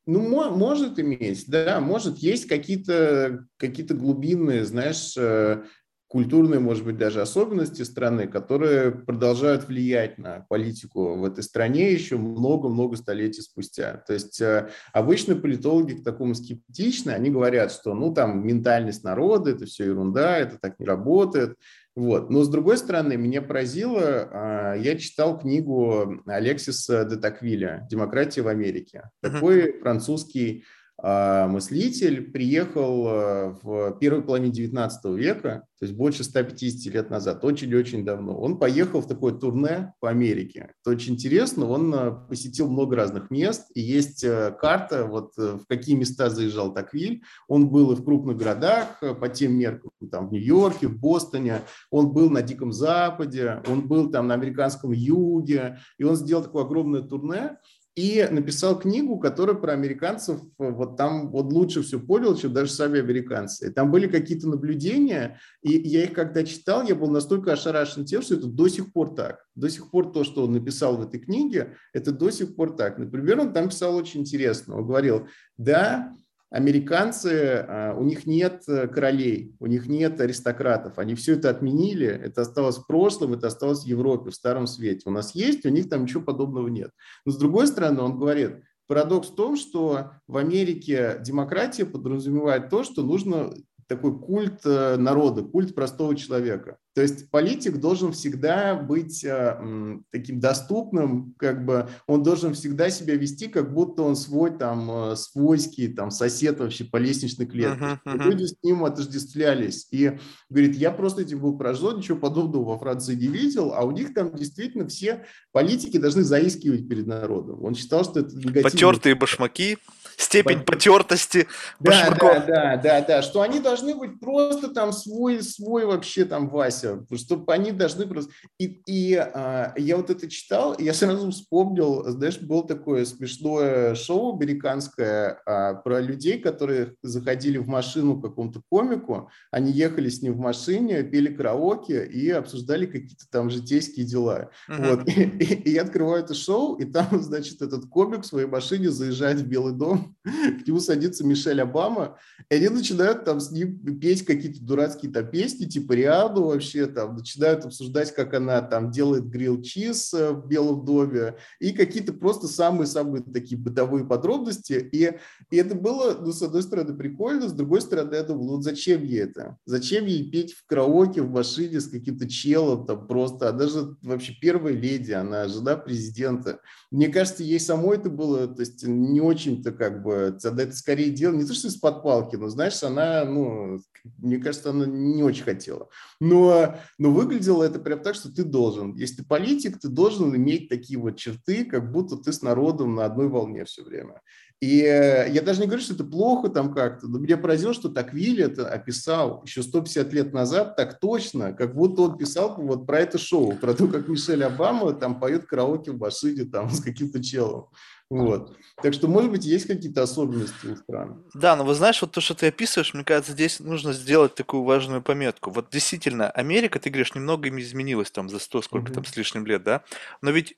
[0.04, 2.18] ну, может иметь, да, может.
[2.18, 5.64] Есть какие-то какие глубинные, знаешь, э,
[6.08, 12.16] культурные, может быть, даже особенности страны, которые продолжают влиять на политику в этой стране еще
[12.16, 14.02] много-много столетий спустя.
[14.06, 19.50] То есть э, обычно политологи к такому скептичны, они говорят, что ну там ментальность народа,
[19.50, 21.56] это все ерунда, это так не работает.
[21.94, 22.30] Вот.
[22.30, 28.48] Но с другой стороны, меня поразило, а, я читал книгу Алексиса де Таквиля «Демократия в
[28.48, 29.10] Америке».
[29.20, 30.64] Такой французский
[31.00, 38.04] мыслитель приехал э, в первой половине 19 века, то есть больше 150 лет назад, очень-очень
[38.04, 38.36] давно.
[38.36, 40.72] Он поехал в такое турне по Америке.
[40.82, 45.66] Это очень интересно, он э, посетил много разных мест, и есть э, карта, вот в
[45.68, 47.22] какие места заезжал Таквиль.
[47.46, 52.12] Он был и в крупных городах, по тем меркам, там в Нью-Йорке, в Бостоне, он
[52.12, 57.02] был на Диком Западе, он был там на американском юге, и он сделал такое огромное
[57.02, 57.56] турне,
[57.98, 63.00] и написал книгу, которая про американцев вот там вот лучше все понял, чем даже сами
[63.00, 63.68] американцы.
[63.68, 68.22] И там были какие-то наблюдения, и я их когда читал, я был настолько ошарашен тем,
[68.22, 69.44] что это до сих пор так.
[69.56, 72.98] До сих пор то, что он написал в этой книге, это до сих пор так.
[72.98, 74.76] Например, он там писал очень интересно.
[74.76, 76.14] Он говорил, да,
[76.50, 82.06] Американцы, а, у них нет э, королей, у них нет аристократов, они все это отменили,
[82.06, 85.02] это осталось в прошлом, это осталось в Европе, в Старом Свете.
[85.04, 86.90] У нас есть, у них там ничего подобного нет.
[87.26, 92.82] Но с другой стороны, он говорит, парадокс в том, что в Америке демократия подразумевает то,
[92.82, 93.52] что нужно
[93.88, 96.76] такой культ э, народа, культ простого человека.
[96.94, 103.14] То есть политик должен всегда быть э, таким доступным, как бы он должен всегда себя
[103.14, 107.82] вести, как будто он свой там э, свойский там сосед вообще по лестничной клетке.
[107.82, 108.24] Uh-huh, uh-huh.
[108.24, 109.88] Люди с ним отождествлялись.
[109.90, 110.18] И
[110.50, 114.12] говорит, я просто этим был поражен, ничего подобного во Франции не видел, а у них
[114.12, 117.64] там действительно все политики должны заискивать перед народом.
[117.64, 118.70] Он считал, что это негативно.
[118.70, 119.78] Потертые башмаки
[120.18, 121.46] степень потертости
[121.78, 126.48] да, да, да, да, да, что они должны быть просто там свой, свой вообще там
[126.48, 128.32] Вася, чтобы они должны просто...
[128.58, 134.36] И, и а, я вот это читал, я сразу вспомнил, знаешь, было такое смешное шоу
[134.36, 140.34] американское а, про людей, которые заходили в машину к какому-то комику, они ехали с ним
[140.34, 144.50] в машине, пели караоке и обсуждали какие-то там житейские дела.
[144.68, 144.96] Uh-huh.
[144.96, 145.08] Вот.
[145.08, 148.90] И, и, и я открываю это шоу, и там, значит, этот комик в своей машине
[148.90, 152.18] заезжает в Белый дом, к нему садится Мишель Обама,
[152.50, 157.16] и они начинают там с ним петь какие-то дурацкие там песни, типа Риаду вообще, там,
[157.16, 162.48] начинают обсуждать, как она там делает грилл чиз э, в Белом доме, и какие-то просто
[162.48, 165.12] самые-самые такие бытовые подробности, и,
[165.50, 169.04] и это было, ну, с одной стороны, прикольно, с другой стороны, я думал, ну, зачем
[169.04, 169.56] ей это?
[169.66, 174.34] Зачем ей петь в караоке, в машине с каким-то челом, там, просто, она же вообще
[174.40, 176.60] первая леди, она жена президента.
[176.90, 181.34] Мне кажется, ей самой это было, то есть не очень-то как бы, это скорее дело,
[181.34, 183.80] не то, что из-под палки, но, знаешь, она, ну,
[184.18, 185.88] мне кажется, она не очень хотела.
[186.20, 188.94] Но, но выглядело это прям так, что ты должен.
[188.94, 193.04] Если ты политик, ты должен иметь такие вот черты, как будто ты с народом на
[193.04, 194.20] одной волне все время.
[194.60, 197.88] И э, я даже не говорю, что это плохо там как-то, но меня поразило, что
[197.88, 203.00] Таквиль это описал еще 150 лет назад так точно, как будто он писал вот про
[203.00, 207.22] это шоу, про то, как Мишель Обама там поет караоке в машине там с каким-то
[207.22, 207.66] челом.
[208.10, 208.56] Вот.
[208.82, 211.24] Так что, может быть, есть какие-то особенности у стран.
[211.34, 214.62] Да, но вы знаешь, вот то, что ты описываешь, мне кажется, здесь нужно сделать такую
[214.62, 215.50] важную пометку.
[215.50, 218.94] Вот действительно, Америка, ты говоришь, немного им изменилась там за сто сколько mm-hmm.
[218.94, 219.82] там с лишним лет, да?
[220.22, 220.56] Но ведь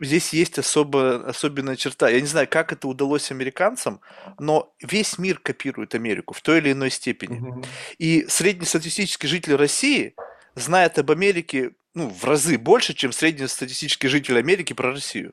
[0.00, 2.08] здесь есть особо, особенная черта.
[2.08, 4.00] Я не знаю, как это удалось американцам,
[4.38, 7.38] но весь мир копирует Америку в той или иной степени.
[7.38, 7.64] Угу.
[7.98, 10.14] И среднестатистический житель России
[10.54, 15.32] знает об Америке ну, в разы больше, чем среднестатистический житель Америки про Россию.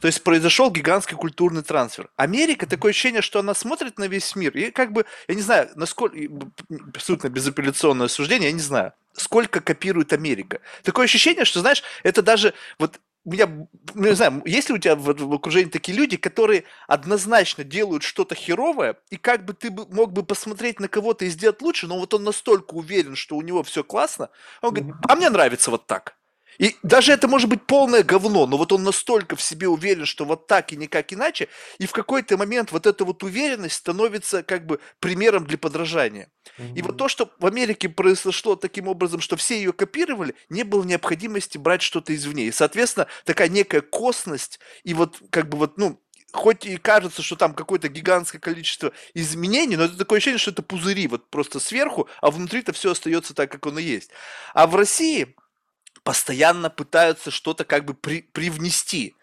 [0.00, 2.10] То есть произошел гигантский культурный трансфер.
[2.16, 4.56] Америка, такое ощущение, что она смотрит на весь мир.
[4.56, 6.16] И как бы, я не знаю, насколько,
[6.94, 10.60] абсолютно безапелляционное суждение, я не знаю, сколько копирует Америка.
[10.82, 13.46] Такое ощущение, что, знаешь, это даже, вот меня,
[13.94, 18.02] ну, не знаю, есть ли у тебя в, в окружении такие люди, которые однозначно делают
[18.02, 21.98] что-то херовое, и как бы ты мог бы посмотреть на кого-то и сделать лучше, но
[21.98, 24.30] вот он настолько уверен, что у него все классно,
[24.62, 26.17] он говорит, а мне нравится вот так.
[26.58, 30.24] И даже это может быть полное говно, но вот он настолько в себе уверен, что
[30.24, 34.66] вот так и никак иначе, и в какой-то момент вот эта вот уверенность становится как
[34.66, 36.30] бы примером для подражания.
[36.58, 36.74] Mm-hmm.
[36.74, 40.82] И вот то, что в Америке произошло таким образом, что все ее копировали, не было
[40.84, 42.44] необходимости брать что-то извне.
[42.44, 46.00] И, соответственно, такая некая косность и вот как бы вот, ну,
[46.32, 50.62] хоть и кажется, что там какое-то гигантское количество изменений, но это такое ощущение, что это
[50.62, 54.10] пузыри вот просто сверху, а внутри-то все остается так, как оно есть.
[54.54, 55.34] А в России
[56.08, 59.14] постоянно пытаются что-то как бы при, привнести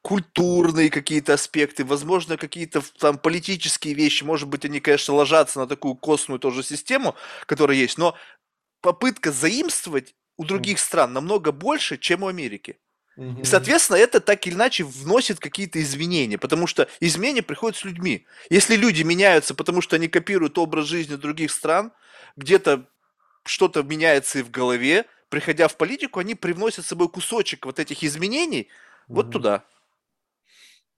[0.00, 5.96] культурные какие-то аспекты, возможно, какие-то там политические вещи, может быть, они, конечно, ложатся на такую
[5.96, 8.16] костную тоже систему, которая есть, но
[8.80, 12.78] попытка заимствовать у других стран намного больше, чем у Америки.
[13.18, 18.24] И, соответственно, это так или иначе вносит какие-то изменения, потому что изменения приходят с людьми.
[18.48, 21.92] Если люди меняются, потому что они копируют образ жизни других стран,
[22.36, 22.86] где-то
[23.44, 28.04] что-то меняется и в голове, приходя в политику, они привносят с собой кусочек вот этих
[28.04, 28.68] изменений
[29.08, 29.64] вот mm туда.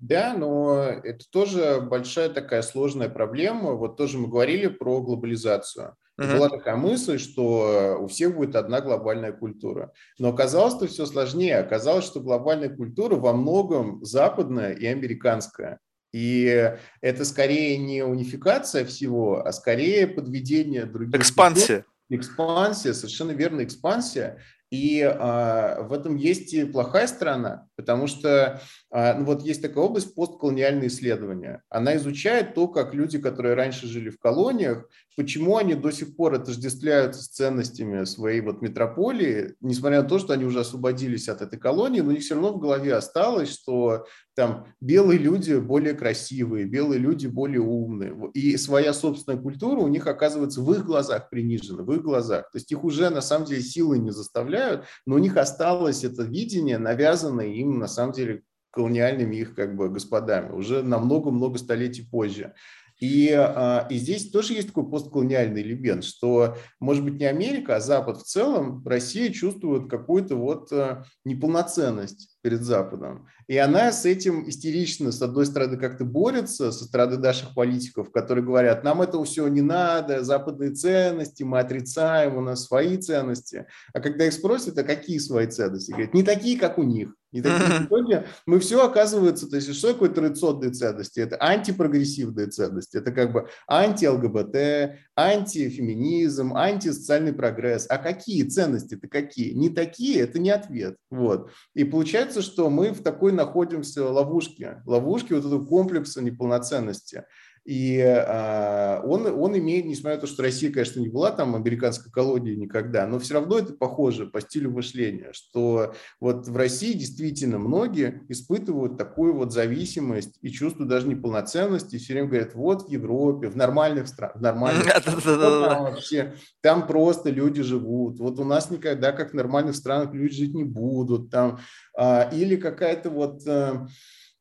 [0.00, 3.74] Да, но это тоже большая такая сложная проблема.
[3.74, 5.96] Вот тоже мы говорили про глобализацию.
[6.20, 6.36] Uh-huh.
[6.36, 9.92] Была такая мысль, что у всех будет одна глобальная культура.
[10.18, 11.58] Но оказалось, что все сложнее.
[11.58, 15.78] Оказалось, что глобальная культура во многом западная и американская.
[16.12, 21.14] И это скорее не унификация всего, а скорее подведение других...
[21.14, 21.76] Экспансия.
[21.76, 24.38] Культур экспансия, совершенно верно, экспансия.
[24.70, 28.61] И а, в этом есть и плохая сторона, потому что
[28.94, 31.62] ну, вот есть такая область постколониальные исследования.
[31.70, 36.35] Она изучает то, как люди, которые раньше жили в колониях, почему они до сих пор
[36.35, 41.59] отождествляются с ценностями своей вот метрополии, несмотря на то, что они уже освободились от этой
[41.59, 46.66] колонии, но у них все равно в голове осталось, что там белые люди более красивые,
[46.66, 51.83] белые люди более умные, и своя собственная культура у них оказывается в их глазах принижена,
[51.83, 52.50] в их глазах.
[52.50, 56.22] То есть их уже на самом деле силой не заставляют, но у них осталось это
[56.22, 62.02] видение, навязанное им на самом деле колониальными их как бы господами уже на много-много столетий
[62.02, 62.54] позже.
[62.98, 67.80] И, а, и здесь тоже есть такой постколониальный элемент, что, может быть, не Америка, а
[67.80, 73.28] Запад в целом, Россия чувствует какую-то вот а, неполноценность перед Западом.
[73.46, 78.44] И она с этим истерично, с одной стороны, как-то борется со стороны наших политиков, которые
[78.44, 83.66] говорят, нам этого всего не надо, западные ценности, мы отрицаем, у нас свои ценности.
[83.94, 85.92] А когда их спросят, а какие свои ценности?
[85.92, 87.14] Говорят, не такие, как у них.
[87.33, 91.18] Не такие, итоге мы все оказывается, то есть что такое традиционные ценности?
[91.20, 97.87] Это антипрогрессивные ценности, это как бы анти-ЛГБТ, антифеминизм, антисоциальный прогресс.
[97.88, 99.52] А какие ценности это какие?
[99.52, 100.96] Не такие, это не ответ.
[101.11, 101.50] Вот.
[101.74, 107.24] И получается, что мы в такой находимся ловушке, ловушке вот этого комплекса неполноценности.
[107.64, 112.11] И а, он, он имеет, несмотря на то, что Россия, конечно, не была там американской
[112.11, 117.59] колонией никогда, но все равно это похоже по стилю мышления, что вот в России действительно
[117.59, 122.90] многие испытывают такую вот зависимость и чувство даже неполноценности, и все время говорят, вот в
[122.90, 128.71] Европе, в нормальных странах, в нормальных странах вообще, там просто люди живут, вот у нас
[128.71, 131.60] никогда, как в нормальных странах, люди жить не будут, там,
[131.96, 133.87] а, или какая-то вот э,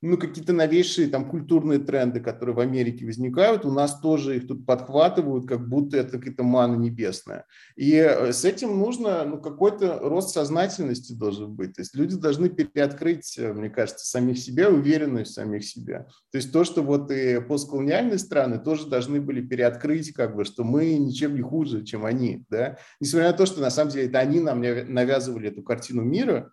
[0.01, 4.65] ну, какие-то новейшие там культурные тренды, которые в Америке возникают, у нас тоже их тут
[4.65, 7.45] подхватывают, как будто это какая-то мана небесная.
[7.75, 11.73] И э, с этим нужно, ну, какой-то рост сознательности должен быть.
[11.75, 16.07] То есть люди должны переоткрыть, э, мне кажется, самих себя, уверенность в самих себя.
[16.31, 20.63] То есть то, что вот и постколониальные страны тоже должны были переоткрыть, как бы, что
[20.63, 22.77] мы ничем не хуже, чем они, да.
[22.99, 26.51] Несмотря на то, что на самом деле это они нам навязывали эту картину мира,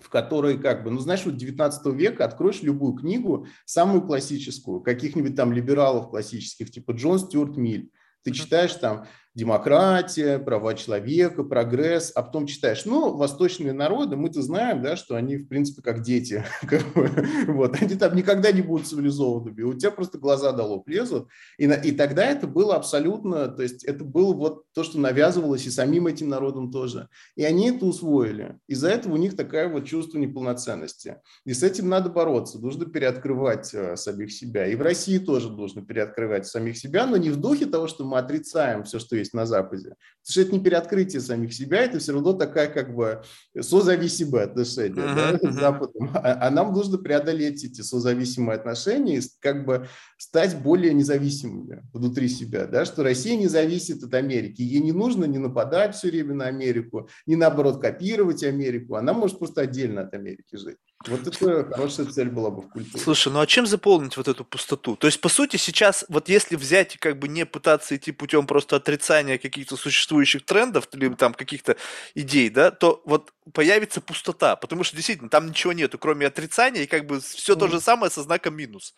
[0.00, 5.36] в которой как бы, ну знаешь, вот 19 века откроешь любую книгу, самую классическую, каких-нибудь
[5.36, 7.90] там либералов классических, типа Джон Стюарт Миль,
[8.22, 9.06] ты читаешь там
[9.40, 15.38] демократия, права человека, прогресс, а потом читаешь, ну, восточные народы, мы-то знаем, да, что они,
[15.38, 16.44] в принципе, как дети,
[17.46, 21.28] вот, они там никогда не будут цивилизованными, у тебя просто глаза до лоб лезут,
[21.58, 25.70] и, и тогда это было абсолютно, то есть это было вот то, что навязывалось и
[25.70, 30.18] самим этим народам тоже, и они это усвоили, из-за этого у них такая вот чувство
[30.18, 31.16] неполноценности,
[31.46, 35.82] и с этим надо бороться, нужно переоткрывать э, самих себя, и в России тоже нужно
[35.82, 39.46] переоткрывать самих себя, но не в духе того, что мы отрицаем все, что есть на
[39.46, 39.94] Западе.
[40.22, 43.22] Потому что это не переоткрытие самих себя, это все равно такая как бы
[43.58, 46.10] созависимое отношение uh-huh, да, с Западом.
[46.14, 52.28] А, а нам нужно преодолеть эти созависимые отношения и как бы стать более независимыми внутри
[52.28, 54.62] себя, да, что Россия не зависит от Америки.
[54.62, 58.96] Ей не нужно не нападать все время на Америку, не наоборот копировать Америку.
[58.96, 60.78] Она может просто отдельно от Америки жить.
[61.06, 63.02] Вот это хорошая цель была бы в культуре.
[63.02, 64.96] Слушай, ну а чем заполнить вот эту пустоту?
[64.96, 68.46] То есть, по сути, сейчас, вот если взять и как бы не пытаться идти путем
[68.46, 71.76] просто отрицания каких-то существующих трендов или там каких-то
[72.14, 76.86] идей, да, то вот появится пустота, потому что действительно там ничего нету, кроме отрицания, и
[76.86, 77.58] как бы все mm.
[77.58, 78.94] то же самое со знаком минус.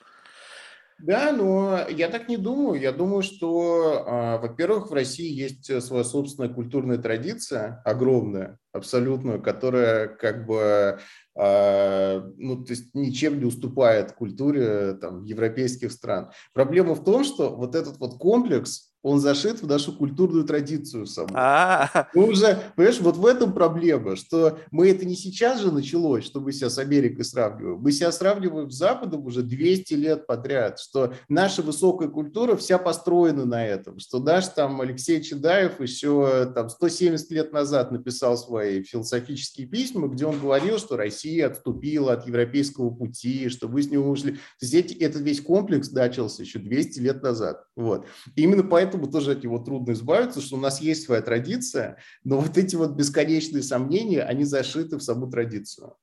[0.98, 2.80] Да, но я так не думаю.
[2.80, 10.08] Я думаю, что, а, во-первых, в России есть своя собственная культурная традиция, огромная, абсолютную, которая
[10.08, 11.00] как бы
[11.34, 16.30] а, ну, то есть ничем не уступает культуре там, европейских стран.
[16.52, 21.30] Проблема в том, что вот этот вот комплекс, он зашит в нашу культурную традицию саму.
[21.34, 22.08] А-а-а.
[22.14, 26.40] Мы уже, понимаешь, вот в этом проблема, что мы это не сейчас же началось, что
[26.40, 27.78] мы себя с Америкой сравниваем.
[27.80, 33.44] Мы себя сравниваем с Западом уже 200 лет подряд, что наша высокая культура вся построена
[33.44, 39.66] на этом, что наш там Алексей Чедаев еще там 170 лет назад написал свои философические
[39.66, 44.32] письма, где он говорил, что Россия отступила от европейского пути, что вы с него ушли.
[44.32, 47.64] То есть эти, этот весь комплекс начался еще 200 лет назад.
[47.76, 48.06] Вот.
[48.36, 51.96] И именно поэтому поэтому тоже от него трудно избавиться, что у нас есть своя традиция,
[52.24, 55.94] но вот эти вот бесконечные сомнения, они зашиты в саму традицию.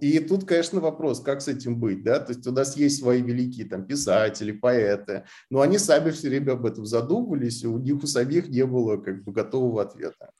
[0.00, 3.22] И тут, конечно, вопрос, как с этим быть, да, то есть у нас есть свои
[3.22, 8.02] великие там писатели, поэты, но они сами все время об этом задумывались, и у них
[8.02, 10.30] у самих не было как бы готового ответа.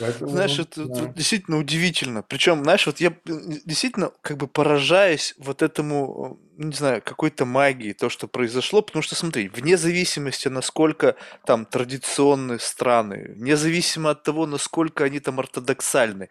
[0.00, 1.04] Поэтому, знаешь, это, да.
[1.04, 2.22] это действительно удивительно.
[2.22, 8.08] Причем, знаешь, вот я действительно как бы поражаюсь вот этому, не знаю, какой-то магии, то,
[8.08, 15.04] что произошло, потому что, смотри, вне зависимости, насколько там традиционные страны, независимо от того, насколько
[15.04, 16.30] они там ортодоксальны,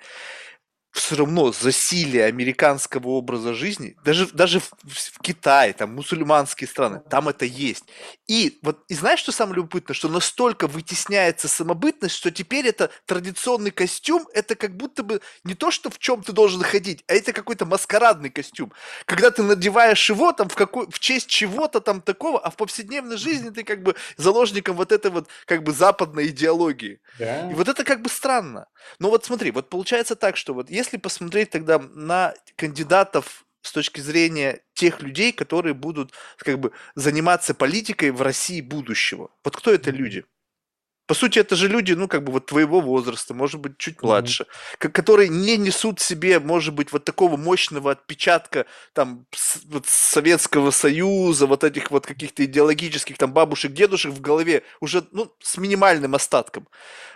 [0.91, 7.29] все равно засилие американского образа жизни, даже, даже в, в Китае, там, мусульманские страны, там
[7.29, 7.85] это есть.
[8.27, 9.93] И вот, и знаешь, что самое любопытное?
[9.93, 15.69] Что настолько вытесняется самобытность, что теперь это традиционный костюм, это как будто бы не то,
[15.69, 18.73] что в чем ты должен ходить, а это какой-то маскарадный костюм.
[19.05, 23.17] Когда ты надеваешь его там в, какой, в честь чего-то там такого, а в повседневной
[23.17, 26.99] жизни ты как бы заложником вот этой вот как бы западной идеологии.
[27.19, 27.51] Да.
[27.51, 28.67] И вот это как бы странно.
[28.97, 33.99] Но вот смотри, вот получается так, что вот если посмотреть тогда на кандидатов с точки
[34.01, 39.29] зрения тех людей, которые будут как бы заниматься политикой в России будущего.
[39.43, 40.23] Вот кто это люди?
[41.05, 44.43] По сути, это же люди, ну, как бы вот твоего возраста, может быть, чуть младше,
[44.43, 44.89] mm-hmm.
[44.89, 51.47] которые не несут себе, может быть, вот такого мощного отпечатка там с, вот, Советского Союза,
[51.47, 56.67] вот этих вот каких-то идеологических там бабушек, дедушек в голове, уже, ну, с минимальным остатком.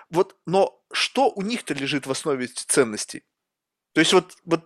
[0.10, 3.22] Вот, но что у них-то лежит в основе ценностей?
[3.94, 4.64] То есть вот, вот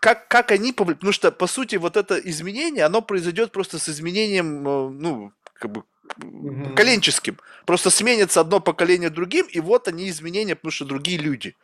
[0.00, 3.88] как, как они повлияют, потому что, по сути, вот это изменение, оно произойдет просто с
[3.88, 5.84] изменением, э, ну, как бы
[6.22, 6.70] угу.
[6.70, 7.38] поколенческим.
[7.64, 11.56] Просто сменится одно поколение другим, и вот они изменения, потому что другие люди.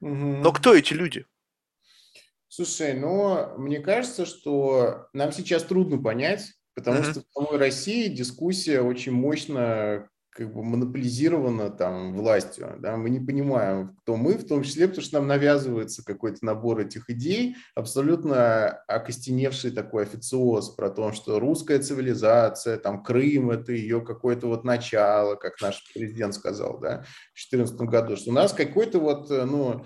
[0.00, 0.14] Угу.
[0.14, 1.26] Но кто эти люди?
[2.48, 8.80] Слушай, ну, мне кажется, что нам сейчас трудно понять, Потому что в самой России дискуссия
[8.80, 14.62] очень мощно как бы монополизирована там властью, да, мы не понимаем, кто мы, в том
[14.62, 21.12] числе, потому что нам навязывается какой-то набор этих идей, абсолютно окостеневший такой официоз про то,
[21.12, 27.04] что русская цивилизация, там Крым, это ее какое-то вот начало, как наш президент сказал, да,
[27.34, 29.84] в 2014 году, что у нас какой-то вот, ну,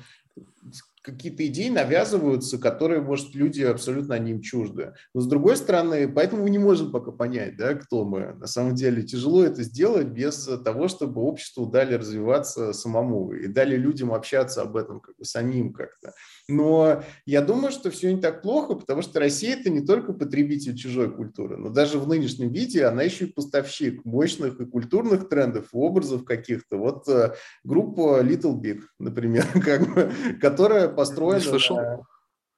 [1.04, 4.94] какие-то идеи навязываются, которые, может, люди абсолютно они им чужды.
[5.12, 8.34] Но с другой стороны, поэтому мы не можем пока понять, да, кто мы.
[8.34, 13.76] На самом деле тяжело это сделать без того, чтобы обществу дали развиваться самому и дали
[13.76, 16.14] людям общаться об этом как бы самим как-то.
[16.48, 20.74] Но я думаю, что все не так плохо, потому что Россия– это не только потребитель
[20.74, 25.66] чужой культуры, но даже в нынешнем виде она еще и поставщик мощных и культурных трендов,
[25.72, 26.78] образов каких-то.
[26.78, 31.38] Вот э, группа Little Big, например, как бы, которая построена...
[31.38, 32.06] Не слышал.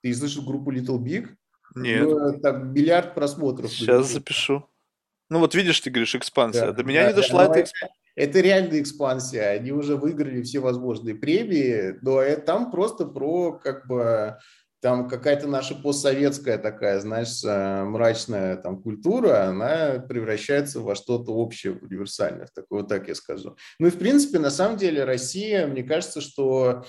[0.03, 1.28] Ты слышал группу Little Big?
[1.74, 2.43] Нет.
[2.43, 3.70] Там миллиард просмотров.
[3.70, 4.68] Сейчас запишу.
[5.28, 6.66] Ну вот видишь, ты говоришь экспансия.
[6.66, 7.97] Да, До меня да, не дошла да, эта экспансия.
[8.14, 9.43] Это реальная экспансия.
[9.51, 14.39] Они уже выиграли все возможные премии, но это там просто про как бы
[14.80, 21.72] там какая-то наша постсоветская такая, знаешь, э, мрачная там культура, она превращается во что-то общее,
[21.72, 23.57] универсальное, так, вот так я скажу.
[23.78, 26.84] Ну и в принципе, на самом деле, Россия, мне кажется, что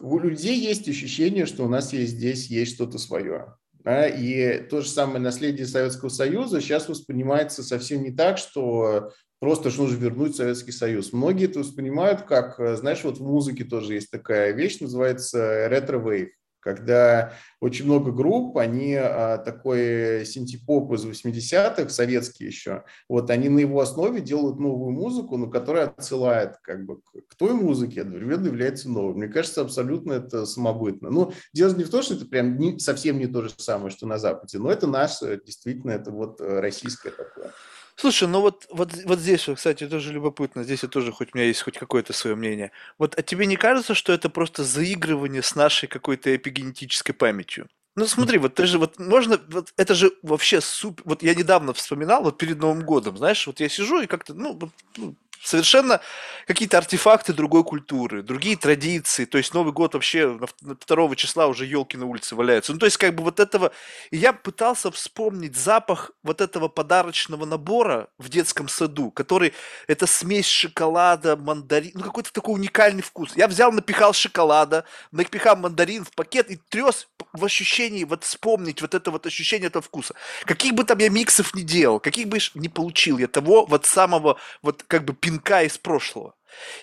[0.00, 3.56] у людей есть ощущение, что у нас есть здесь есть что-то свое.
[3.84, 4.06] Да?
[4.06, 9.82] И то же самое наследие Советского Союза сейчас воспринимается совсем не так, что просто что
[9.82, 11.12] нужно вернуть Советский Союз.
[11.12, 16.30] Многие это воспринимают как, э, знаешь, вот в музыке тоже есть такая вещь, называется retrowave
[16.60, 23.60] когда очень много групп, они а, такой синтепоп из 80-х, советский еще, вот они на
[23.60, 28.88] его основе делают новую музыку, но которая отсылает как бы к той музыке, одновременно является
[28.88, 29.14] новой.
[29.14, 31.10] Мне кажется, абсолютно это самобытно.
[31.10, 34.06] Ну, дело не в том, что это прям не, совсем не то же самое, что
[34.06, 37.52] на Западе, но это наше, действительно, это вот э, российское такое.
[38.00, 41.46] Слушай, ну вот, вот, вот здесь, кстати, тоже любопытно, здесь я тоже, хоть у меня
[41.46, 42.72] есть хоть какое-то свое мнение.
[42.96, 47.68] Вот а тебе не кажется, что это просто заигрывание с нашей какой-то эпигенетической памятью?
[47.96, 51.74] Ну смотри, вот ты же, вот можно, вот это же вообще супер, вот я недавно
[51.74, 54.58] вспоминал, вот перед Новым годом, знаешь, вот я сижу и как-то, ну,
[54.96, 56.00] ну совершенно
[56.46, 59.24] какие-то артефакты другой культуры, другие традиции.
[59.24, 62.72] То есть Новый год вообще 2 числа уже елки на улице валяются.
[62.72, 63.72] Ну, то есть как бы вот этого...
[64.10, 69.52] И я пытался вспомнить запах вот этого подарочного набора в детском саду, который...
[69.86, 73.32] Это смесь шоколада, мандарин, ну, какой-то такой уникальный вкус.
[73.36, 78.94] Я взял, напихал шоколада, напихал мандарин в пакет и трес в ощущении, вот вспомнить вот
[78.94, 80.14] это вот ощущение этого вкуса.
[80.44, 84.38] Каких бы там я миксов не делал, каких бы не получил я того вот самого
[84.62, 86.34] вот как бы пинка из прошлого.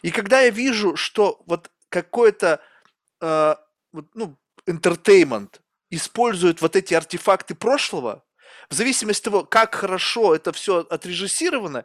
[0.02, 2.62] И когда я вижу, что вот какой-то
[3.22, 3.56] э,
[4.14, 8.24] ну, entertainment использует вот эти артефакты прошлого,
[8.70, 11.84] в зависимости от того, как хорошо это все отрежиссировано,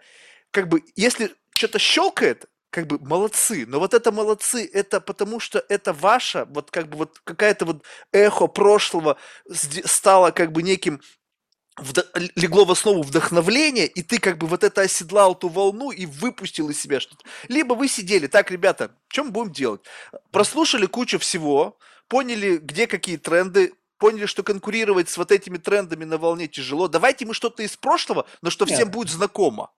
[0.51, 5.65] как бы, если что-то щелкает, как бы молодцы, но вот это молодцы, это потому что
[5.69, 9.19] это ваша, вот как бы вот какая-то вот эхо прошлого
[9.51, 11.01] стало как бы неким.
[12.37, 16.69] Легло в основу вдохновления, и ты как бы вот это оседлал ту волну и выпустил
[16.71, 17.25] из себя что-то.
[17.49, 19.81] Либо вы сидели, так, ребята, чем будем делать?
[20.31, 26.19] Прослушали кучу всего, поняли, где какие тренды, поняли, что конкурировать с вот этими трендами на
[26.19, 26.89] волне тяжело.
[26.89, 28.91] Давайте мы что-то из прошлого, но что всем Нет.
[28.91, 29.71] будет знакомо.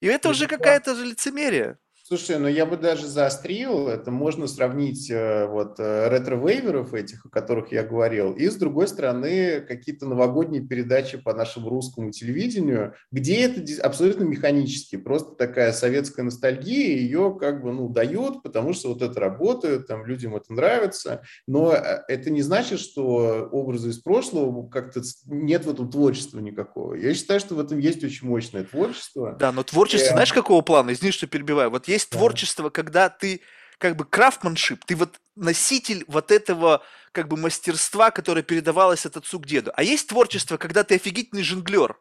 [0.00, 1.78] И это уже какая-то же лицемерие.
[2.08, 7.28] Слушай, ну я бы даже заострил, это можно сравнить э, вот э, ретро-вейверов этих, о
[7.28, 13.46] которых я говорил, и с другой стороны какие-то новогодние передачи по нашему русскому телевидению, где
[13.46, 19.02] это абсолютно механически, просто такая советская ностальгия, ее как бы, ну, дают, потому что вот
[19.02, 24.68] это работает, там людям это нравится, но э, это не значит, что образы из прошлого
[24.68, 26.94] как-то нет в этом творчества никакого.
[26.94, 29.34] Я считаю, что в этом есть очень мощное творчество.
[29.40, 30.12] Да, но творчество, и...
[30.12, 30.92] знаешь, какого плана?
[30.92, 31.68] Извини, что перебиваю.
[31.70, 32.18] Вот есть да.
[32.18, 33.40] творчество, когда ты
[33.78, 36.82] как бы крафтманшип, ты вот носитель вот этого
[37.12, 39.72] как бы мастерства, которое передавалось от отцу к деду.
[39.74, 41.96] А есть творчество, когда ты офигительный жонглер.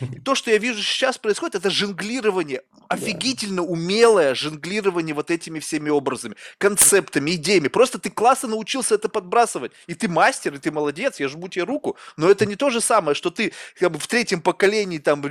[0.00, 5.88] И то, что я вижу сейчас происходит, это жонглирование, офигительно умелое жонглирование вот этими всеми
[5.88, 7.68] образами, концептами, идеями.
[7.68, 9.72] Просто ты классно научился это подбрасывать.
[9.86, 11.96] И ты мастер, и ты молодец, я жму тебе руку.
[12.16, 15.22] Но это не то же самое, что ты как бы в третьем поколении там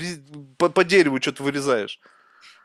[0.57, 1.99] по, по дереву что-то вырезаешь.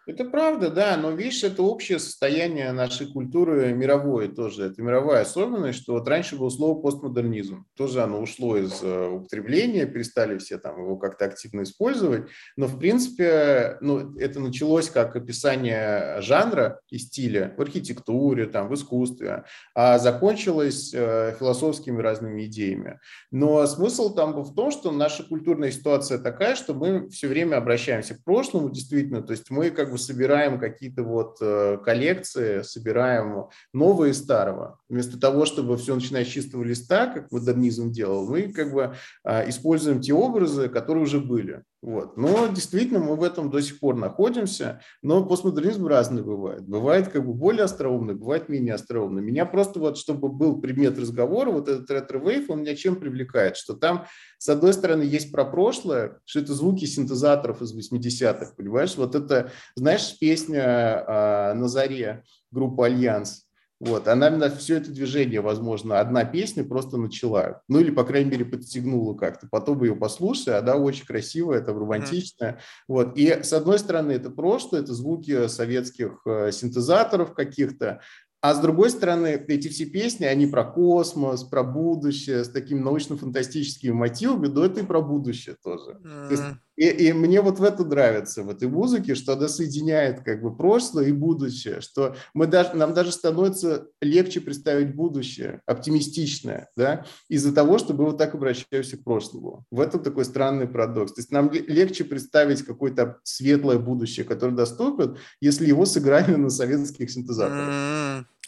[0.08, 4.64] Это правда, да, но видишь, это общее состояние нашей культуры мировой тоже.
[4.64, 7.66] Это мировая особенность, что вот раньше было слово постмодернизм.
[7.76, 12.24] Тоже оно ушло из э, употребления, перестали все там его как-то активно использовать.
[12.56, 18.74] Но в принципе, ну, это началось как описание жанра и стиля в архитектуре, там, в
[18.74, 19.44] искусстве,
[19.74, 22.98] а закончилось э, философскими разными идеями.
[23.30, 27.56] Но смысл там был в том, что наша культурная ситуация такая, что мы все время
[27.56, 33.46] обращаемся к прошлому, действительно, то есть мы как бы собираем какие-то вот э, коллекции, собираем
[33.72, 34.78] новое и старого.
[34.88, 38.94] Вместо того, чтобы все начинать с чистого листа, как модернизм делал, мы как бы
[39.24, 41.62] а, используем те образы, которые уже были.
[41.80, 42.16] Вот.
[42.16, 46.66] Но действительно мы в этом до сих пор находимся, но постмодернизм разный бывает.
[46.66, 49.22] Бывает как бы более остроумный, бывает менее остроумный.
[49.22, 53.56] Меня просто вот, чтобы был предмет разговора, вот этот retrowave, он меня чем привлекает?
[53.56, 54.06] Что там,
[54.38, 58.96] с одной стороны, есть про прошлое, что это звуки синтезаторов из 80-х, понимаешь?
[58.96, 63.47] Вот это, знаешь, песня а, «На заре» группы «Альянс»,
[63.80, 67.62] вот, она на все это движение, возможно, одна песня просто начала.
[67.68, 69.46] Ну или, по крайней мере, подстегнула как-то.
[69.48, 72.52] Потом ее послушай, она очень красивая, это романтичная.
[72.52, 72.84] Mm-hmm.
[72.88, 73.16] Вот.
[73.16, 78.00] И с одной стороны, это прошлое, это звуки советских э, синтезаторов каких-то,
[78.40, 83.90] а с другой стороны, эти все песни, они про космос, про будущее, с такими научно-фантастическими
[83.90, 85.98] мотивами, но это и про будущее тоже.
[86.04, 86.28] Mm.
[86.28, 86.42] То есть,
[86.76, 90.56] и, и мне вот в это нравится, в этой музыке, что она соединяет как бы
[90.56, 97.52] прошлое и будущее, что мы даже, нам даже становится легче представить будущее, оптимистичное, да, из-за
[97.52, 99.64] того, что мы вот так обращаемся к прошлому.
[99.72, 101.14] В этом такой странный парадокс.
[101.14, 107.10] То есть нам легче представить какое-то светлое будущее, которое доступен, если его сыграли на советских
[107.10, 107.68] синтезаторах.
[107.68, 107.97] Mm.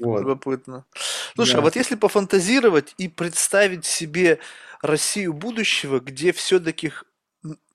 [0.00, 0.20] Вот.
[0.20, 0.84] Любопытно.
[1.34, 1.58] Слушай, а да.
[1.58, 4.38] а вот если пофантазировать и представить себе
[4.82, 6.92] Россию будущего, где все-таки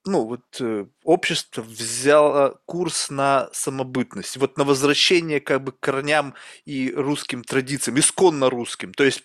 [0.06, 6.34] ну, вот э, общество взяло курс на самобытность, вот на возвращение как бы к корням
[6.64, 8.94] и русским традициям, исконно русским.
[8.94, 9.24] То есть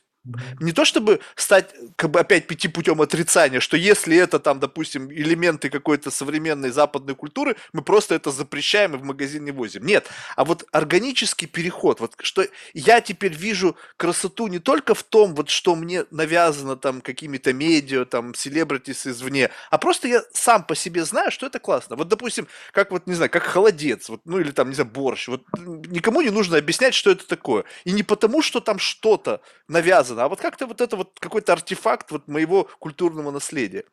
[0.60, 5.12] не то чтобы стать как бы опять пяти путем отрицания, что если это там, допустим,
[5.12, 9.86] элементы какой-то современной западной культуры, мы просто это запрещаем и в магазин не возим.
[9.86, 15.34] Нет, а вот органический переход, вот что я теперь вижу красоту не только в том,
[15.34, 20.76] вот что мне навязано там какими-то медиа, там, селебритис извне, а просто я сам по
[20.76, 21.96] себе знаю, что это классно.
[21.96, 25.28] Вот, допустим, как вот, не знаю, как холодец, вот, ну или там, не знаю, борщ.
[25.28, 27.64] Вот никому не нужно объяснять, что это такое.
[27.86, 31.54] И не потому, что там что-то навязано, связано, а вот как-то вот это вот какой-то
[31.54, 33.84] артефакт вот моего культурного наследия.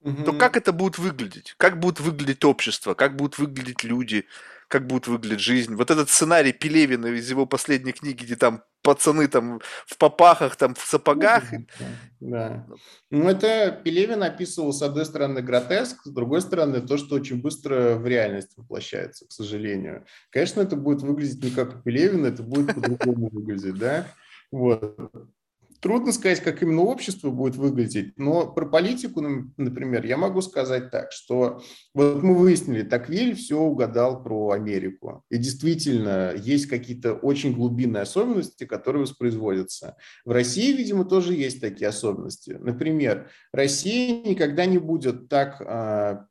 [0.00, 0.24] Угу.
[0.24, 1.54] То как это будет выглядеть?
[1.56, 2.94] Как будет выглядеть общество?
[2.94, 4.26] Как будут выглядеть люди?
[4.68, 5.74] Как будет выглядеть жизнь?
[5.74, 10.74] Вот этот сценарий Пелевина из его последней книги, где там пацаны там в попахах, там
[10.74, 11.44] в сапогах.
[12.20, 12.64] Да.
[13.10, 17.96] Ну, это Пелевин описывал, с одной стороны, гротеск, с другой стороны, то, что очень быстро
[17.96, 20.04] в реальность воплощается, к сожалению.
[20.30, 24.06] Конечно, это будет выглядеть не как у Пелевина, это будет по-другому выглядеть, да?
[24.50, 24.98] Вот.
[25.80, 31.12] Трудно сказать, как именно общество будет выглядеть, но про политику, например, я могу сказать так,
[31.12, 31.62] что
[31.94, 35.22] вот мы выяснили, Таквиль все угадал про Америку.
[35.30, 39.96] И действительно, есть какие-то очень глубинные особенности, которые воспроизводятся.
[40.24, 42.56] В России, видимо, тоже есть такие особенности.
[42.58, 46.26] Например, Россия никогда не будет так а,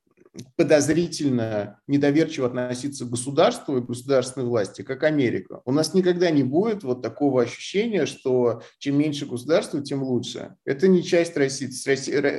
[0.55, 5.61] подозрительно, недоверчиво относиться к государству и государственной власти, как Америка.
[5.65, 10.55] У нас никогда не будет вот такого ощущения, что чем меньше государства, тем лучше.
[10.65, 11.69] Это не часть России.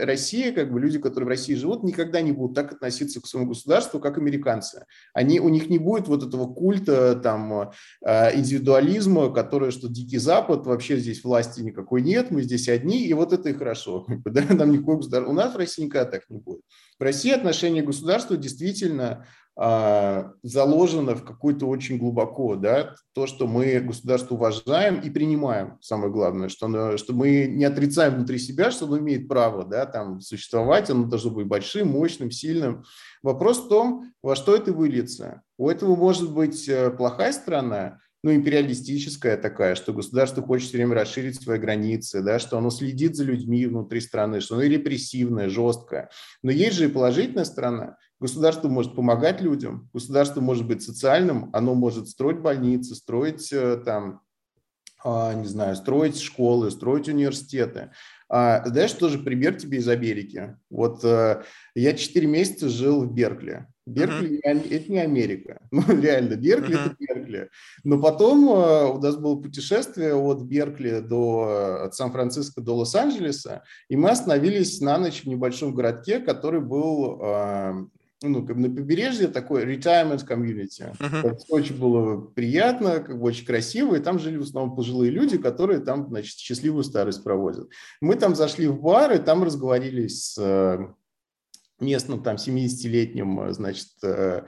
[0.04, 3.50] Россия, как бы люди, которые в России живут, никогда не будут так относиться к своему
[3.50, 4.84] государству, как американцы.
[5.12, 7.72] Они, у них не будет вот этого культа там,
[8.04, 13.12] э, индивидуализма, который, что Дикий Запад, вообще здесь власти никакой нет, мы здесь одни, и
[13.12, 14.06] вот это и хорошо.
[14.24, 15.30] Нам никакой государство.
[15.30, 16.60] У нас в России никогда так не будет.
[16.98, 19.26] В России отношение государства действительно
[19.60, 26.12] а, заложено в какой-то очень глубоко, да, то, что мы государство уважаем и принимаем, самое
[26.12, 30.90] главное, что, что мы не отрицаем внутри себя, что оно имеет право, да, там существовать,
[30.90, 32.84] оно должно быть большим, мощным, сильным.
[33.20, 35.42] Вопрос в том, во что это выльется.
[35.56, 40.94] У этого может быть э, плохая сторона, ну, империалистическая такая, что государство хочет все время
[40.94, 46.10] расширить свои границы, да, что оно следит за людьми внутри страны, что оно репрессивное, жесткое.
[46.42, 47.96] Но есть же и положительная сторона.
[48.20, 54.22] Государство может помогать людям, государство может быть социальным, оно может строить больницы, строить э, там,
[55.04, 57.92] а, не знаю, строить школы, строить университеты.
[58.28, 60.56] А, знаешь, тоже пример тебе из Америки.
[60.68, 61.44] Вот э,
[61.76, 63.66] я 4 месяца жил в Беркли.
[63.88, 64.74] Беркли uh-huh.
[64.74, 65.60] это не Америка.
[65.70, 66.86] Ну, реально, Беркли uh-huh.
[66.86, 67.50] это Беркли.
[67.84, 73.96] Но потом э, у нас было путешествие от Беркли до от Сан-Франциско до Лос-Анджелеса, и
[73.96, 77.88] мы остановились на ночь в небольшом городке, который был
[78.22, 80.92] ну, как на побережье такой retirement community.
[80.98, 81.38] Uh-huh.
[81.48, 85.80] очень было приятно, как бы очень красиво, и там жили в основном пожилые люди, которые
[85.80, 87.68] там, значит, счастливую старость проводят.
[88.00, 90.88] Мы там зашли в бар, и там разговорились с э,
[91.80, 94.42] местным там 70-летним, э, значит, э,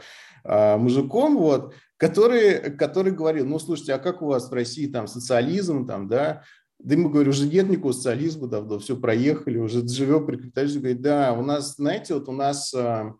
[0.45, 5.87] мужиком, вот, который, который говорил, ну, слушайте, а как у вас в России там социализм,
[5.87, 6.43] там, да,
[6.83, 10.81] да ему говорю, уже нет никакого социализма давно, все проехали, уже живем при капитализме.
[10.81, 13.14] Говорит, да, у нас, знаете, вот у нас а,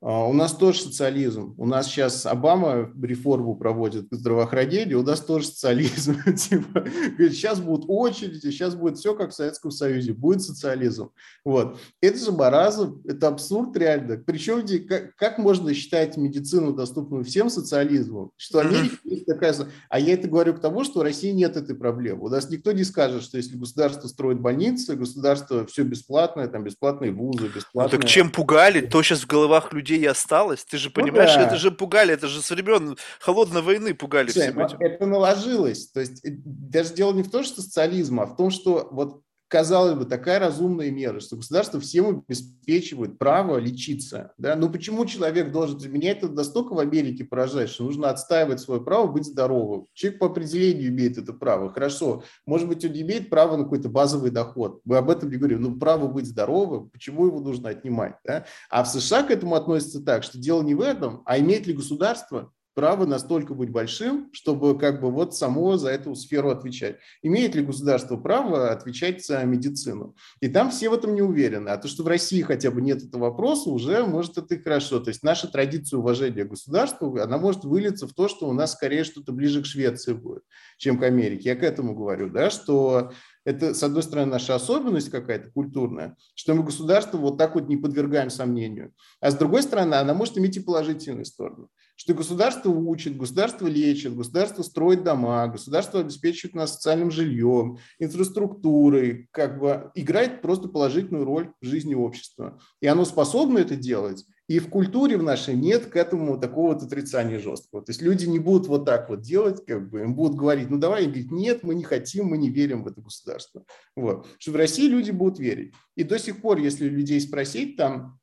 [0.00, 1.54] у нас тоже социализм.
[1.58, 6.22] У нас сейчас Обама реформу проводит в здравоохранении, у нас тоже социализм.
[6.36, 6.84] типа,
[7.18, 11.10] сейчас будут очереди, сейчас будет все как в Советском Союзе, будет социализм.
[11.44, 11.80] Вот.
[12.00, 14.18] Это же маразм, это абсурд реально.
[14.18, 18.30] Причем как, как можно считать медицину доступную всем социализмом?
[18.36, 19.54] Что Америка есть такая...
[19.88, 22.24] А я это говорю к тому, что в России нет этой проблемы.
[22.24, 27.10] У нас никто не скажет, что если государство строит больницы, государство все бесплатное, там бесплатные
[27.10, 27.96] вузы, бесплатные...
[27.96, 30.64] Ну, так чем пугали, то сейчас в головах людей людей и осталось.
[30.64, 31.46] Ты же ну понимаешь, ну, да.
[31.46, 34.80] это же пугали, это же с времен холодной войны пугали Слушай, всем этим.
[34.80, 35.88] Это наложилось.
[35.90, 39.22] То есть э, даже дело не в том, что социализм, а в том, что вот
[39.48, 44.32] казалось бы, такая разумная мера, что государство всем обеспечивает право лечиться.
[44.38, 44.54] Да?
[44.54, 45.78] Но почему человек должен...
[45.90, 49.86] Меня это настолько в Америке поражает, что нужно отстаивать свое право быть здоровым.
[49.94, 51.72] Человек по определению имеет это право.
[51.72, 54.80] Хорошо, может быть, он имеет права на какой-то базовый доход.
[54.84, 55.62] Мы об этом не говорим.
[55.62, 58.16] Но право быть здоровым, почему его нужно отнимать?
[58.24, 58.44] Да?
[58.70, 61.72] А в США к этому относится так, что дело не в этом, а имеет ли
[61.72, 66.98] государство право настолько быть большим, чтобы как бы вот само за эту сферу отвечать.
[67.22, 70.14] Имеет ли государство право отвечать за медицину?
[70.38, 71.70] И там все в этом не уверены.
[71.70, 75.00] А то, что в России хотя бы нет этого вопроса, уже может это и хорошо.
[75.00, 79.02] То есть наша традиция уважения государству, она может вылиться в то, что у нас скорее
[79.02, 80.44] что-то ближе к Швеции будет,
[80.76, 81.48] чем к Америке.
[81.48, 83.10] Я к этому говорю, да, что
[83.44, 87.76] это, с одной стороны, наша особенность какая-то культурная, что мы государство вот так вот не
[87.76, 88.92] подвергаем сомнению.
[89.20, 94.14] А с другой стороны, она может иметь и положительную сторону, что государство учит, государство лечит,
[94.16, 101.52] государство строит дома, государство обеспечивает нас социальным жильем, инфраструктурой, как бы играет просто положительную роль
[101.60, 102.60] в жизни общества.
[102.80, 106.82] И оно способно это делать, и в культуре в нашей нет к этому такого вот
[106.82, 107.84] отрицания жесткого.
[107.84, 110.78] То есть люди не будут вот так вот делать, как бы им будут говорить, ну
[110.78, 113.64] давай, и говорить, нет, мы не хотим, мы не верим в это государство.
[113.94, 114.26] Вот.
[114.38, 115.74] Что в России люди будут верить.
[115.96, 118.18] И до сих пор, если людей спросить, там,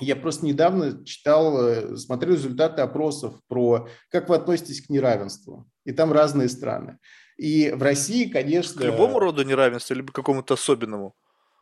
[0.00, 5.66] я просто недавно читал, э, смотрел результаты опросов про, как вы относитесь к неравенству.
[5.86, 6.98] И там разные страны.
[7.38, 8.82] И в России, конечно...
[8.82, 11.14] К любому роду неравенству или к какому-то особенному?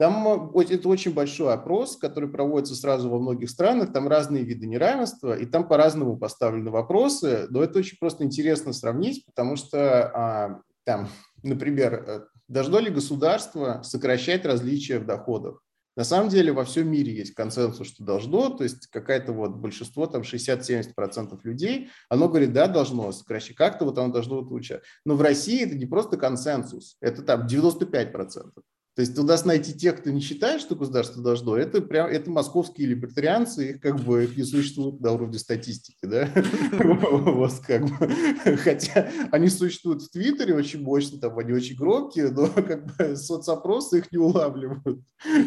[0.03, 5.39] Там это очень большой опрос, который проводится сразу во многих странах, там разные виды неравенства,
[5.39, 11.09] и там по-разному поставлены вопросы, но это очень просто интересно сравнить, потому что а, там,
[11.45, 15.63] например, э, должно ли государство сокращать различия в доходах?
[15.95, 20.09] На самом деле во всем мире есть консенсус, что должно, то есть какое-то вот большинство,
[20.09, 24.83] там 60-70% людей, оно говорит, да, должно сокращать, как-то вот оно должно улучшать.
[25.05, 28.51] Но в России это не просто консенсус, это там 95%.
[28.95, 32.31] То есть у нас найти тех, кто не считает, что государство должно, это прям это
[32.31, 36.29] московские либертарианцы, их как бы их не существует на уровне статистики, да,
[36.73, 42.49] вот как бы, хотя они существуют в Твиттере очень мощно, там они очень громкие, но
[42.49, 45.01] как бы соцопросы их не улавливают,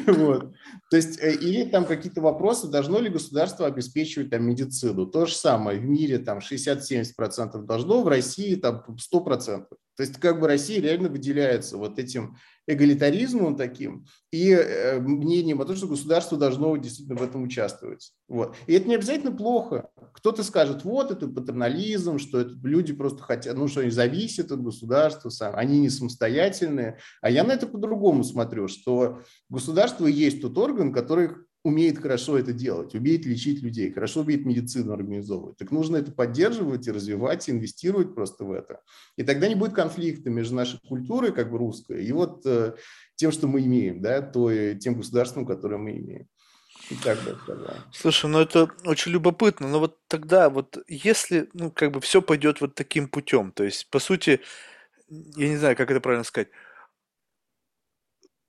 [0.08, 0.54] вот.
[0.90, 5.36] То есть э, или там какие-то вопросы, должно ли государство обеспечивать там медицину, то же
[5.36, 8.84] самое, в мире там 60-70% должно, в России там
[9.14, 9.66] 100%.
[9.96, 12.38] То есть как бы Россия реально выделяется вот этим
[12.68, 18.12] эгалитаризмом таким и э, мнением о том, что государство должно действительно в этом участвовать.
[18.28, 18.56] Вот.
[18.66, 19.90] И это не обязательно плохо.
[20.14, 24.64] Кто-то скажет, вот это патернализм, что это люди просто хотят, ну что они зависят от
[24.64, 26.98] государства, сам, они не самостоятельные.
[27.22, 31.30] А я на это по-другому смотрю, что государство есть тот орган, который
[31.66, 35.58] умеет хорошо это делать, умеет лечить людей, хорошо умеет медицину организовывать.
[35.58, 38.82] Так нужно это поддерживать и развивать, и инвестировать просто в это.
[39.18, 42.76] И тогда не будет конфликта между нашей культурой, как бы русской, и вот э,
[43.16, 46.28] тем, что мы имеем, да, то, тем государством, которое мы имеем.
[46.92, 47.36] И так бы.
[47.92, 52.62] Слушай, ну это очень любопытно, но вот тогда вот если, ну, как бы все пойдет
[52.62, 54.40] вот таким путем, то есть, по сути,
[55.10, 56.50] я не знаю, как это правильно сказать,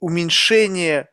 [0.01, 1.09] уменьшение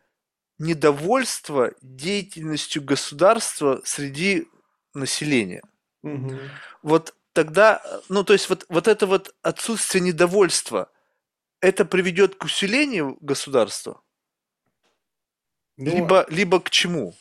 [0.60, 4.47] недовольство деятельностью государства среди
[4.93, 5.64] населения.
[6.04, 6.38] Угу.
[6.84, 10.91] Вот тогда, ну то есть вот, вот это вот отсутствие недовольства,
[11.62, 14.01] это приведет к усилению государства?
[15.78, 17.16] Ну, либо, либо к чему?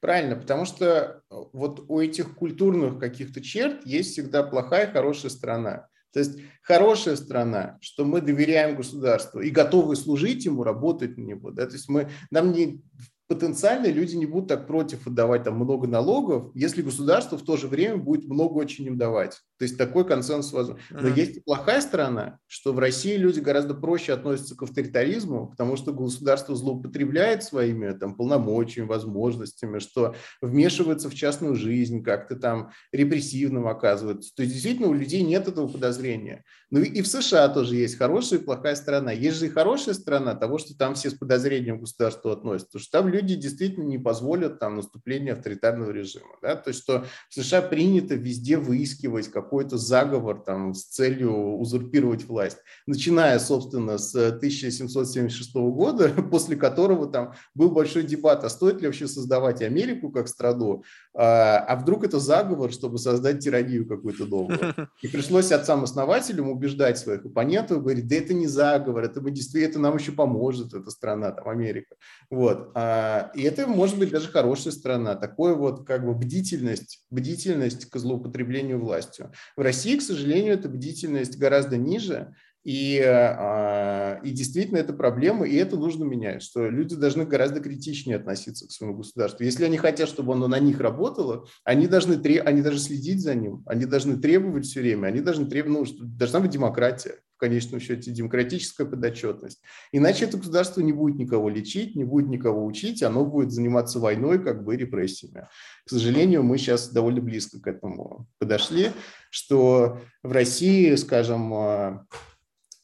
[0.00, 5.89] Правильно, потому что вот у этих культурных каких-то черт есть всегда плохая и хорошая сторона.
[6.12, 11.50] То есть хорошая страна, что мы доверяем государству и готовы служить ему, работать на него.
[11.50, 11.66] Да?
[11.66, 12.82] То есть мы, нам не
[13.30, 17.68] потенциально люди не будут так против отдавать там много налогов, если государство в то же
[17.68, 19.40] время будет много очень им давать.
[19.56, 20.82] То есть такой консенсус возможен.
[20.90, 21.16] Но mm-hmm.
[21.16, 25.92] есть и плохая сторона, что в России люди гораздо проще относятся к авторитаризму, потому что
[25.92, 34.34] государство злоупотребляет своими там, полномочиями, возможностями, что вмешивается в частную жизнь, как-то там репрессивным оказывается.
[34.34, 36.42] То есть действительно у людей нет этого подозрения.
[36.70, 39.12] Ну и в США тоже есть хорошая и плохая сторона.
[39.12, 42.82] Есть же и хорошая сторона того, что там все с подозрением к государству относятся, потому
[42.82, 46.36] что там люди действительно не позволят там наступления авторитарного режима.
[46.42, 46.56] Да?
[46.56, 52.58] То есть что в США принято везде выискивать какой-то заговор там, с целью узурпировать власть,
[52.86, 59.06] начиная, собственно, с 1776 года, после которого там был большой дебат, а стоит ли вообще
[59.06, 64.58] создавать Америку как страну, а, а вдруг это заговор, чтобы создать тиранию какую-то новую.
[65.02, 69.78] И пришлось отцам-основателям убеждать своих оппонентов, говорить, да это не заговор, это, мы действительно, это
[69.80, 71.96] нам еще поможет, эта страна, там, Америка.
[72.30, 72.70] Вот.
[72.74, 77.96] А, и это может быть даже хорошая страна, такое вот как бы бдительность, бдительность к
[77.98, 79.32] злоупотреблению властью.
[79.56, 85.56] В России, к сожалению, эта бдительность гораздо ниже, и, а, и действительно это проблема, и
[85.56, 89.44] это нужно менять, что люди должны гораздо критичнее относиться к своему государству.
[89.44, 93.62] Если они хотят, чтобы оно на них работало, они должны, они должны следить за ним,
[93.66, 98.10] они должны требовать все время, они должны требовать, ну, должна быть демократия, в конечном счете,
[98.10, 99.62] демократическая подотчетность.
[99.92, 104.38] Иначе это государство не будет никого лечить, не будет никого учить, оно будет заниматься войной,
[104.38, 105.48] как бы репрессиями.
[105.86, 108.90] К сожалению, мы сейчас довольно близко к этому подошли,
[109.30, 112.04] что в России, скажем, а,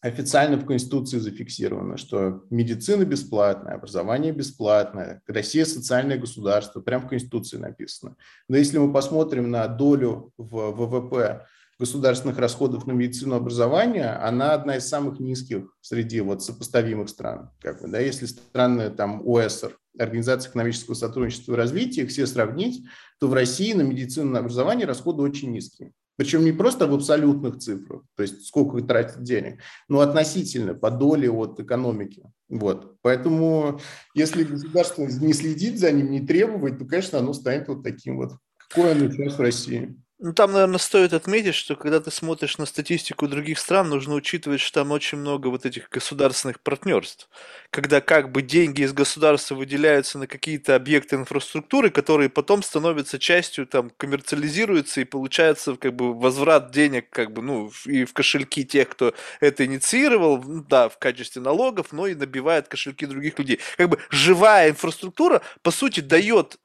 [0.06, 7.56] официально в Конституции зафиксировано, что медицина бесплатная, образование бесплатное, Россия социальное государство, прям в Конституции
[7.56, 8.16] написано.
[8.48, 11.46] Но если мы посмотрим на долю в ВВП
[11.78, 17.50] государственных расходов на медицину образование, она одна из самых низких среди вот сопоставимых стран.
[17.60, 22.84] Как бы, да, если страны там ОСР, Организация экономического сотрудничества и развития, их все сравнить,
[23.18, 25.92] то в России на медицину и образование расходы очень низкие.
[26.16, 31.30] Причем не просто в абсолютных цифрах, то есть сколько тратит денег, но относительно по доле
[31.30, 32.22] от экономики.
[32.48, 32.96] Вот.
[33.02, 33.80] Поэтому
[34.14, 38.32] если государство не следит за ним, не требовать, то, конечно, оно станет вот таким вот,
[38.56, 39.96] какое оно сейчас в России.
[40.18, 44.60] Ну, там, наверное, стоит отметить, что когда ты смотришь на статистику других стран, нужно учитывать,
[44.62, 47.28] что там очень много вот этих государственных партнерств.
[47.70, 53.66] Когда как бы деньги из государства выделяются на какие-то объекты инфраструктуры, которые потом становятся частью,
[53.66, 58.88] там, коммерциализируются и получается как бы возврат денег как бы, ну, и в кошельки тех,
[58.88, 63.60] кто это инициировал, да, в качестве налогов, но и набивает кошельки других людей.
[63.76, 66.56] Как бы живая инфраструктура, по сути, дает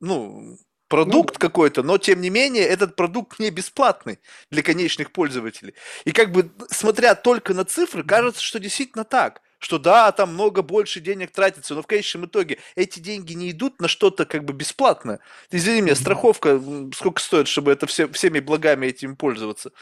[0.00, 0.56] ну,
[0.92, 4.18] продукт ну, какой-то, но тем не менее этот продукт не бесплатный
[4.50, 5.72] для конечных пользователей.
[6.04, 9.40] И как бы смотря только на цифры, кажется, что действительно так.
[9.58, 13.80] Что да, там много больше денег тратится, но в конечном итоге эти деньги не идут
[13.80, 15.20] на что-то как бы бесплатное.
[15.50, 16.60] Извини меня, страховка
[16.94, 19.72] сколько стоит, чтобы это все, всеми благами этим пользоваться?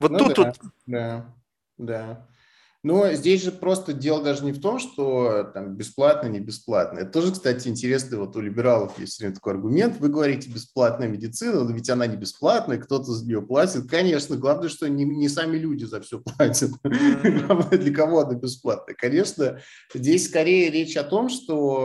[0.00, 0.56] Вот ну, тут да, вот...
[0.86, 1.34] Да,
[1.76, 2.26] да.
[2.86, 7.00] Но здесь же просто дело даже не в том, что там бесплатно, не бесплатно.
[7.00, 9.98] Это тоже, кстати, интересно, вот у либералов есть время такой аргумент.
[9.98, 13.90] Вы говорите бесплатная медицина, но ведь она не бесплатная, кто-то за нее платит.
[13.90, 16.70] Конечно, главное, что не, не сами люди за все платят.
[16.84, 18.94] Главное, для кого она бесплатная.
[18.94, 19.60] Конечно,
[19.92, 21.80] здесь скорее речь о том, что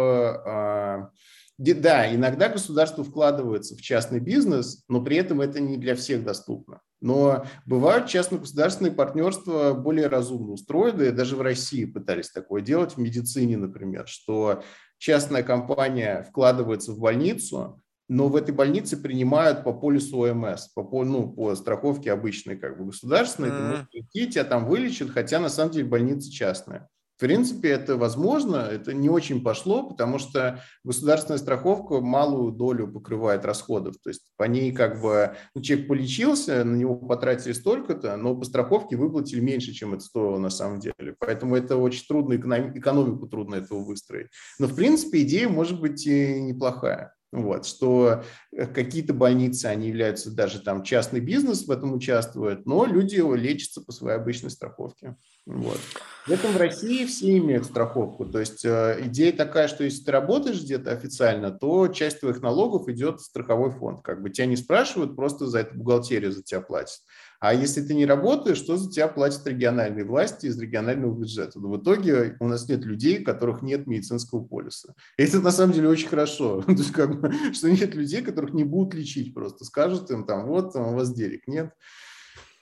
[0.46, 1.10] а,
[1.58, 6.80] да, иногда государство вкладывается в частный бизнес, но при этом это не для всех доступно.
[7.02, 11.12] Но бывают частно-государственные партнерства более разумно устроены.
[11.12, 14.64] Даже в России пытались такое делать, в медицине, например, что
[15.00, 21.32] частная компания вкладывается в больницу, но в этой больнице принимают по полису ОМС, по, ну,
[21.32, 23.50] по страховке обычной, как бы государственной.
[23.50, 23.58] Mm-hmm.
[23.58, 26.88] Ты можешь прийти, тебя там вылечат, хотя на самом деле больница частная.
[27.22, 33.46] В принципе, это возможно, это не очень пошло, потому что государственная страховка малую долю покрывает
[33.46, 33.98] расходов.
[34.02, 38.44] То есть по ней как бы ну, человек полечился, на него потратили столько-то, но по
[38.44, 41.14] страховке выплатили меньше, чем это стоило на самом деле.
[41.20, 44.30] Поэтому это очень трудно, экономику трудно этого выстроить.
[44.58, 47.14] Но в принципе идея может быть и неплохая.
[47.32, 52.86] Вот, что э, какие-то больницы, они являются даже там частный бизнес в этом участвует, но
[52.86, 55.16] люди лечатся по своей обычной страховке.
[55.46, 55.80] Вот.
[56.28, 58.26] В этом в России все имеют страховку.
[58.26, 62.90] То есть э, идея такая, что если ты работаешь где-то официально, то часть твоих налогов
[62.90, 64.02] идет в страховой фонд.
[64.02, 67.00] Как бы тебя не спрашивают, просто за это бухгалтерия за тебя платит.
[67.42, 71.60] А если ты не работаешь, то за тебя платят региональные власти из регионального бюджета.
[71.60, 74.94] Но в итоге у нас нет людей, у которых нет медицинского полиса.
[75.18, 76.62] И это на самом деле очень хорошо.
[76.68, 79.66] То есть как бы, что нет людей, которых не будут лечить просто.
[79.66, 81.74] Скажут им там, вот там, у вас денег нет.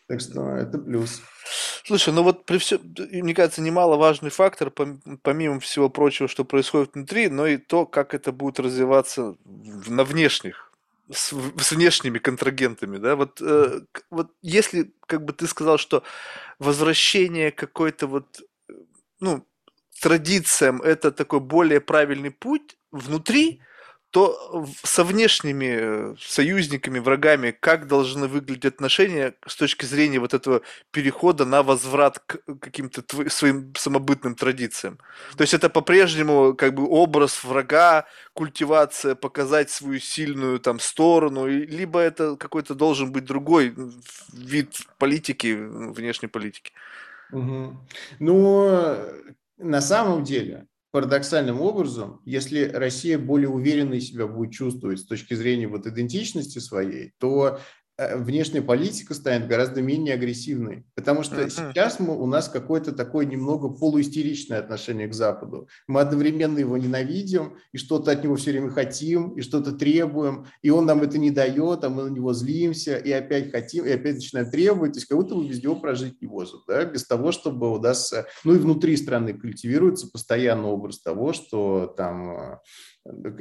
[0.08, 1.22] Так что это плюс.
[1.84, 2.80] Слушай, ну вот при всем,
[3.12, 8.32] мне кажется, немаловажный фактор, помимо всего прочего, что происходит внутри, но и то, как это
[8.32, 10.68] будет развиваться на внешних,
[11.12, 13.82] с, с внешними контрагентами, да, вот, э,
[14.12, 16.03] вот если, как бы ты сказал, что
[16.60, 18.41] возвращение какой-то вот,
[19.20, 19.47] ну,
[20.01, 23.62] традициям это такой более правильный путь внутри,
[24.12, 30.62] то со внешними э, союзниками, врагами, как должны выглядеть отношения с точки зрения вот этого
[30.91, 34.97] перехода на возврат к каким-то своим самобытным традициям?
[35.38, 41.99] То есть это по-прежнему как бы образ врага, культивация, показать свою сильную там сторону, либо
[41.99, 43.76] это какой-то должен быть другой
[44.34, 46.72] вид политики, внешней политики?
[47.32, 47.78] Угу.
[48.20, 48.95] Ну,
[49.57, 55.68] на самом деле, парадоксальным образом, если Россия более уверенно себя будет чувствовать с точки зрения
[55.68, 57.60] вот идентичности своей, то
[58.16, 60.86] внешняя политика станет гораздо менее агрессивной.
[60.95, 61.50] Потому что uh-huh.
[61.50, 65.68] сейчас мы, у нас какое-то такое немного полуистеричное отношение к Западу.
[65.88, 70.70] Мы одновременно его ненавидим, и что-то от него все время хотим, и что-то требуем, и
[70.70, 74.16] он нам это не дает, а мы на него злимся, и опять хотим, и опять
[74.16, 74.93] начинаем требовать.
[74.93, 76.86] То есть как будто бы без него прожить не может, да?
[76.86, 78.28] без того, чтобы удастся...
[78.43, 82.58] Ну и внутри страны культивируется постоянно образ того, что там э,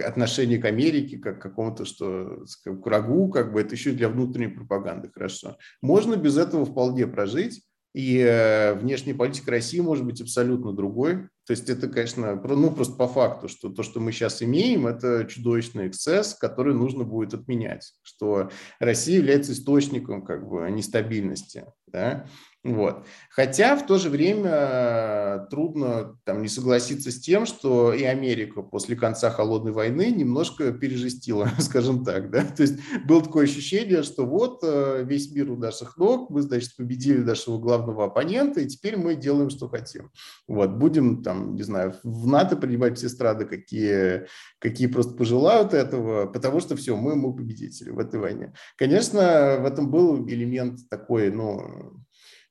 [0.04, 4.48] отношение к Америке, как к какому-то, что к врагу, как бы это еще для внутренней
[4.48, 5.56] пропаганды хорошо.
[5.82, 7.62] Можно без этого вполне прожить,
[7.94, 11.28] и э, внешняя политика России может быть абсолютно другой.
[11.46, 15.24] То есть это, конечно, ну просто по факту, что то, что мы сейчас имеем, это
[15.24, 21.64] чудовищный эксцесс, который нужно будет отменять, что Россия является источником как бы нестабильности.
[21.86, 22.26] Да?
[22.74, 23.06] Вот.
[23.30, 28.96] Хотя в то же время трудно там, не согласиться с тем, что и Америка после
[28.96, 32.30] конца холодной войны немножко пережестила, скажем так.
[32.30, 32.44] Да?
[32.44, 36.76] То есть было такое ощущение, что вот э, весь мир у наших ног, мы, значит,
[36.76, 40.10] победили нашего главного оппонента, и теперь мы делаем, что хотим.
[40.46, 40.70] Вот.
[40.70, 44.26] Будем, там, не знаю, в НАТО принимать все страны, какие,
[44.58, 48.52] какие просто пожелают этого, потому что все, мы, мы победители в этой войне.
[48.76, 52.02] Конечно, в этом был элемент такой, ну,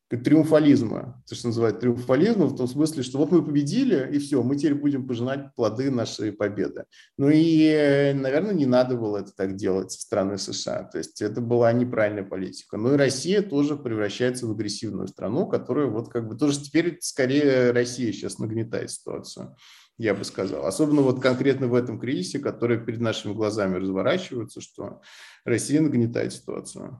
[0.10, 4.56] триумфализма, то, что называют триумфализмом, в том смысле, что вот мы победили, и все, мы
[4.56, 6.86] теперь будем пожинать плоды нашей победы.
[7.18, 11.42] Ну и, наверное, не надо было это так делать со стороны США, то есть это
[11.42, 12.78] была неправильная политика.
[12.78, 17.72] Ну и Россия тоже превращается в агрессивную страну, которая вот как бы тоже теперь скорее
[17.72, 19.56] Россия сейчас нагнетает ситуацию
[19.98, 20.66] я бы сказал.
[20.66, 25.02] Особенно вот конкретно в этом кризисе, который перед нашими глазами разворачивается, что
[25.44, 27.00] Россия нагнетает ситуацию.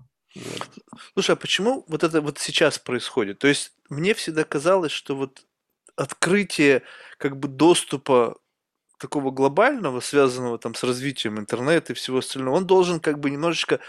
[1.14, 3.40] Слушай, а почему вот это вот сейчас происходит?
[3.40, 5.46] То есть мне всегда казалось, что вот
[5.96, 6.84] открытие
[7.18, 8.38] как бы доступа
[9.00, 13.80] такого глобального, связанного там с развитием интернета и всего остального, он должен как бы немножечко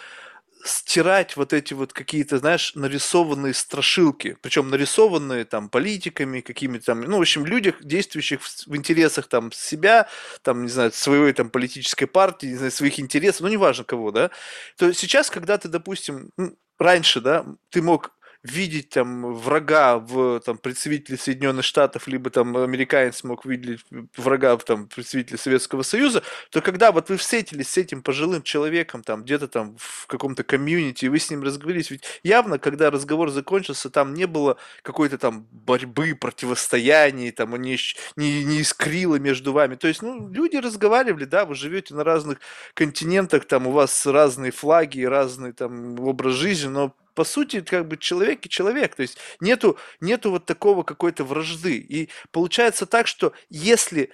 [0.64, 7.18] стирать вот эти вот какие-то, знаешь, нарисованные страшилки, причем нарисованные там политиками, какими-то там, ну,
[7.18, 10.08] в общем, людях, действующих в, в интересах там себя,
[10.42, 14.30] там, не знаю, своей там политической партии, не знаю, своих интересов, ну, неважно кого, да,
[14.76, 18.12] то сейчас, когда ты, допустим, ну, раньше, да, ты мог
[18.44, 23.84] видеть там врага в там, представителе Соединенных Штатов, либо там американец мог видеть
[24.16, 29.02] врага в там, представителе Советского Союза, то когда вот вы встретились с этим пожилым человеком
[29.02, 33.30] там где-то там в каком-то комьюнити, и вы с ним разговорились, ведь явно, когда разговор
[33.30, 37.76] закончился, там не было какой-то там борьбы, противостояния, там не,
[38.16, 39.74] не, не искрило между вами.
[39.74, 42.38] То есть, ну, люди разговаривали, да, вы живете на разных
[42.74, 47.96] континентах, там у вас разные флаги, разный там образ жизни, но по сути, как бы
[47.96, 48.94] человек и человек.
[48.94, 51.76] То есть нету, нету вот такого какой-то вражды.
[51.78, 54.12] И получается так, что если,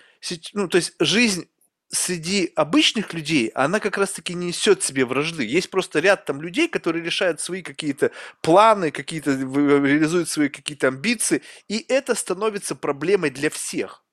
[0.55, 1.47] ну, то есть жизнь
[1.89, 5.45] среди обычных людей, она как раз-таки не несет себе вражды.
[5.45, 11.43] Есть просто ряд там людей, которые решают свои какие-то планы, какие-то реализуют свои какие-то амбиции,
[11.69, 14.04] и это становится проблемой для всех.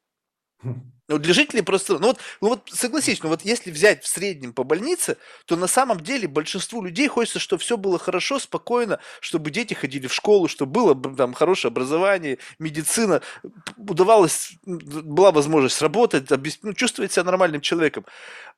[1.12, 4.54] Ну, для жителей просто, ну вот, ну вот согласись, ну вот если взять в среднем
[4.54, 9.52] по больнице, то на самом деле большинству людей хочется, чтобы все было хорошо, спокойно, чтобы
[9.52, 13.22] дети ходили в школу, чтобы было там хорошее образование, медицина,
[13.76, 16.30] удавалось, была возможность работать,
[16.62, 18.06] ну, чувствовать себя нормальным человеком.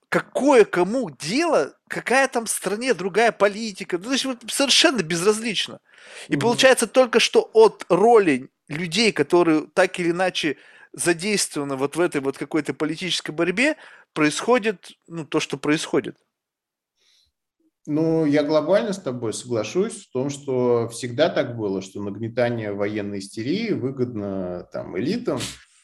[0.10, 5.80] Какое кому дело, какая там в стране другая политика, ну, то есть совершенно безразлично.
[6.28, 6.40] И mm-hmm.
[6.40, 10.58] получается только что от роли людей, которые так или иначе
[10.94, 13.76] задействованы вот в этой вот какой-то политической борьбе,
[14.14, 16.18] происходит ну, то, что происходит.
[17.86, 23.20] Ну, я глобально с тобой соглашусь в том, что всегда так было, что нагнетание военной
[23.20, 25.40] истерии выгодно там элитам,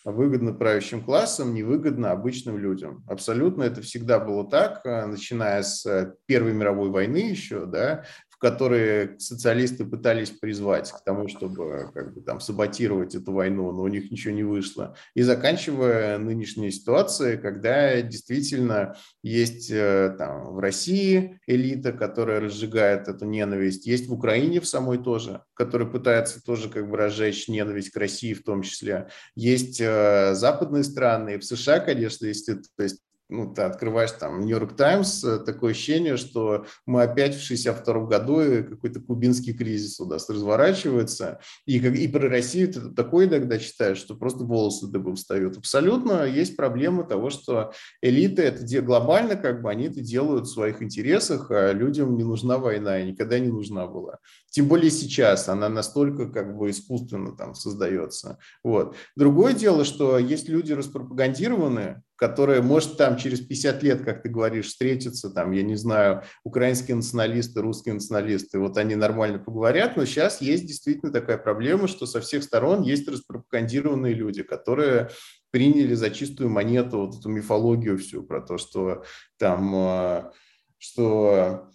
[0.06, 3.04] выгодно правящим классам, невыгодно обычным людям.
[3.06, 8.06] Абсолютно это всегда было так, начиная с Первой мировой войны еще, да,
[8.40, 13.88] которые социалисты пытались призвать к тому, чтобы как бы, там, саботировать эту войну, но у
[13.88, 14.96] них ничего не вышло.
[15.14, 23.26] И заканчивая нынешней ситуацией, когда действительно есть э, там, в России элита, которая разжигает эту
[23.26, 27.98] ненависть, есть в Украине в самой тоже, которая пытается тоже как бы разжечь ненависть к
[27.98, 29.10] России в том числе.
[29.36, 34.42] Есть э, западные страны, и в США, конечно, есть, то есть ну, ты открываешь там
[34.42, 40.06] Нью-Йорк Таймс, э, такое ощущение, что мы опять в 62 году, какой-то кубинский кризис у
[40.06, 45.16] нас разворачивается, и, как, и про Россию ты такое иногда читаешь, что просто волосы дыбом
[45.16, 45.58] встают.
[45.58, 47.72] Абсолютно есть проблема того, что
[48.02, 52.24] элиты это де, глобально, как бы они это делают в своих интересах, а людям не
[52.24, 54.18] нужна война и никогда не нужна была.
[54.50, 58.40] Тем более сейчас она настолько как бы искусственно там создается.
[58.64, 58.96] Вот.
[59.16, 64.68] Другое дело, что есть люди распропагандированные, которые, может, там через 50 лет, как ты говоришь,
[64.68, 70.42] встретятся, там, я не знаю, украинские националисты, русские националисты, вот они нормально поговорят, но сейчас
[70.42, 75.10] есть действительно такая проблема, что со всех сторон есть распропагандированные люди, которые
[75.52, 79.06] приняли за чистую монету вот эту мифологию всю про то, что
[79.38, 80.32] там, э,
[80.78, 81.70] что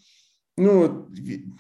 [0.57, 1.09] ну,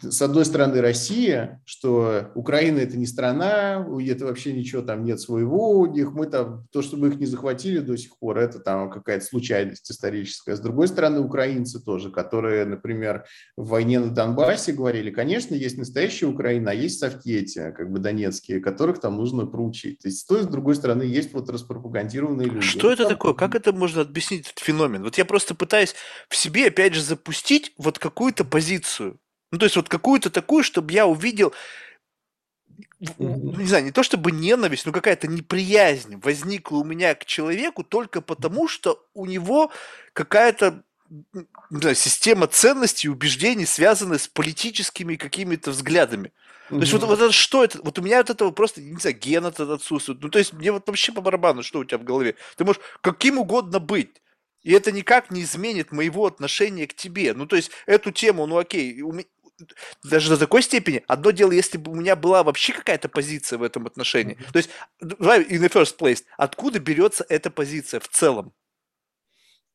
[0.01, 5.81] с одной стороны, Россия, что Украина это не страна, это вообще ничего там нет своего
[5.81, 8.91] у них, мы там, то, что мы их не захватили до сих пор, это там
[8.91, 10.55] какая-то случайность историческая.
[10.55, 13.25] С другой стороны, украинцы тоже, которые, например,
[13.57, 18.61] в войне на Донбассе говорили, конечно, есть настоящая Украина, а есть Совкетия, как бы донецкие,
[18.61, 19.99] которых там нужно проучить.
[19.99, 22.65] То есть, с той, с другой стороны, есть вот распропагандированные люди.
[22.65, 23.13] Что это там...
[23.13, 23.35] такое?
[23.35, 25.03] Как это можно объяснить, этот феномен?
[25.03, 25.97] Вот я просто пытаюсь
[26.29, 29.18] в себе, опять же, запустить вот какую-то позицию позицию.
[29.51, 31.53] Ну, то есть вот какую-то такую, чтобы я увидел,
[33.18, 38.20] не знаю, не то чтобы ненависть, но какая-то неприязнь возникла у меня к человеку только
[38.20, 39.70] потому, что у него
[40.12, 40.82] какая-то
[41.70, 46.32] не знаю, система ценностей и убеждений, связанная с политическими какими-то взглядами.
[46.70, 47.80] То есть вот, вот это что это?
[47.82, 50.22] Вот у меня от этого просто, не знаю, ген этот отсутствует.
[50.22, 52.37] Ну, то есть мне вот вообще по барабану, что у тебя в голове.
[52.57, 54.22] Ты можешь каким угодно быть.
[54.65, 57.35] И это никак не изменит моего отношения к тебе.
[57.35, 59.01] Ну, то есть, эту тему, ну, окей,
[60.03, 61.05] даже до такой степени.
[61.07, 64.37] Одно дело, если бы у меня была вообще какая-то позиция в этом отношении.
[64.53, 68.53] То есть, давай, in the first place, откуда берется эта позиция в целом?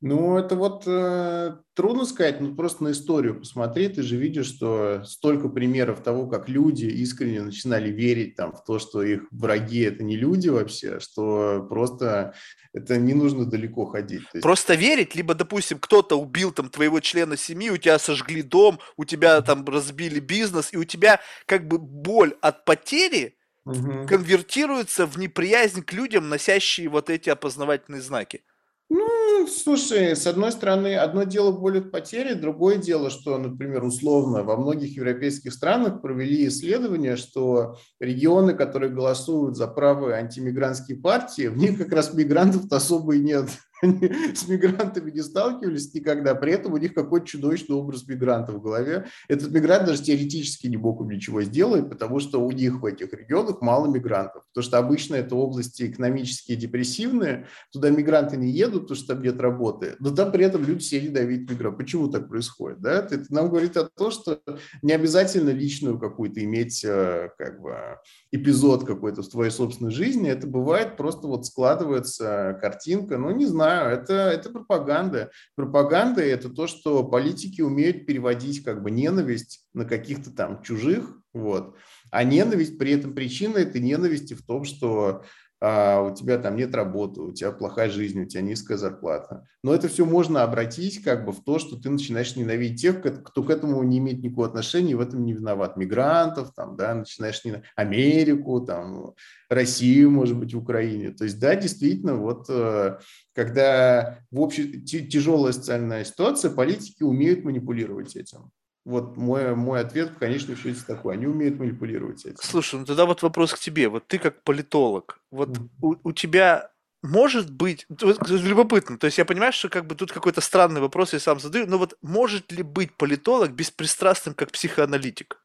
[0.01, 5.03] Ну, это вот э, трудно сказать, ну просто на историю посмотри, ты же видишь, что
[5.03, 10.01] столько примеров того, как люди искренне начинали верить там, в то, что их враги это
[10.03, 12.33] не люди вообще, что просто
[12.73, 14.23] это не нужно далеко ходить.
[14.33, 14.41] есть...
[14.41, 19.03] Просто верить, либо, допустим, кто-то убил там твоего члена семьи, у тебя сожгли дом, у
[19.03, 23.35] тебя там разбили бизнес, и у тебя как бы боль от потери
[23.65, 24.07] угу.
[24.07, 28.43] конвертируется в неприязнь к людям, носящие вот эти опознавательные знаки.
[28.89, 29.07] Ну,
[29.47, 34.57] слушай, с одной стороны, одно дело боль от потери, другое дело, что, например, условно, во
[34.57, 41.77] многих европейских странах провели исследование, что регионы, которые голосуют за правые антимигрантские партии, в них
[41.77, 43.49] как раз мигрантов-то особо и нет
[43.81, 48.61] они с мигрантами не сталкивались никогда, при этом у них какой-то чудовищный образ мигранта в
[48.61, 49.07] голове.
[49.27, 53.61] Этот мигрант даже теоретически не мог ничего сделать, потому что у них в этих регионах
[53.61, 54.43] мало мигрантов.
[54.53, 59.39] Потому что обычно это области экономические депрессивные, туда мигранты не едут, потому что там нет
[59.39, 61.77] работы, но там при этом люди сели давить мигрантов.
[61.77, 62.79] Почему так происходит?
[62.81, 62.99] Да?
[62.99, 64.41] Это нам говорит о том, что
[64.81, 67.97] не обязательно личную какую-то иметь э, как бы,
[68.31, 70.29] эпизод какой-то в твоей собственной жизни.
[70.29, 75.31] Это бывает просто вот складывается картинка, ну не знаю, это, это пропаганда.
[75.55, 81.75] Пропаганда– это то, что политики умеют переводить как бы ненависть на каких-то там чужих, вот.
[82.11, 85.23] А ненависть, при этом причина этой ненависти в том, что
[85.61, 89.45] а у тебя там нет работы, у тебя плохая жизнь, у тебя низкая зарплата.
[89.61, 93.43] Но это все можно обратить как бы в то, что ты начинаешь ненавидеть тех, кто
[93.43, 95.75] к этому не имеет никакого отношения, и в этом не виноват.
[95.75, 99.13] Мигрантов, там, да, начинаешь не Америку, там,
[99.49, 101.11] Россию, может быть, в Украине.
[101.11, 102.99] То есть, да, действительно, вот э,
[103.35, 108.51] когда в общем тяжелая социальная ситуация, политики умеют манипулировать этим.
[108.89, 111.13] Вот мой, мой ответ в конечном счете такой.
[111.13, 112.37] Они умеют манипулировать этим.
[112.41, 113.87] Слушай, ну тогда вот вопрос к тебе.
[113.87, 115.69] Вот ты как политолог, вот mm-hmm.
[115.81, 116.71] у, у тебя
[117.01, 121.19] может быть, любопытно, то есть я понимаю, что как бы тут какой-то странный вопрос я
[121.19, 125.41] сам задаю, но вот может ли быть политолог беспристрастным как психоаналитик?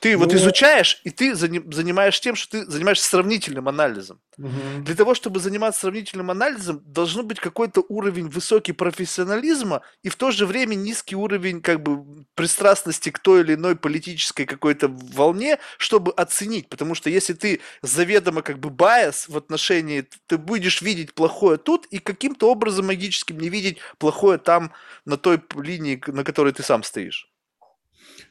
[0.00, 4.20] Ты ну, вот изучаешь, и ты занимаешь тем, что ты занимаешься сравнительным анализом.
[4.36, 4.82] Угу.
[4.84, 10.30] Для того, чтобы заниматься сравнительным анализом, должно быть какой-то уровень высокий профессионализма и в то
[10.30, 16.12] же время низкий уровень как бы пристрастности к той или иной политической какой-то волне, чтобы
[16.12, 16.68] оценить.
[16.68, 21.86] Потому что если ты заведомо как бы байс в отношении, ты будешь видеть плохое тут
[21.86, 24.72] и каким-то образом магическим не видеть плохое там,
[25.04, 27.28] на той линии, на которой ты сам стоишь.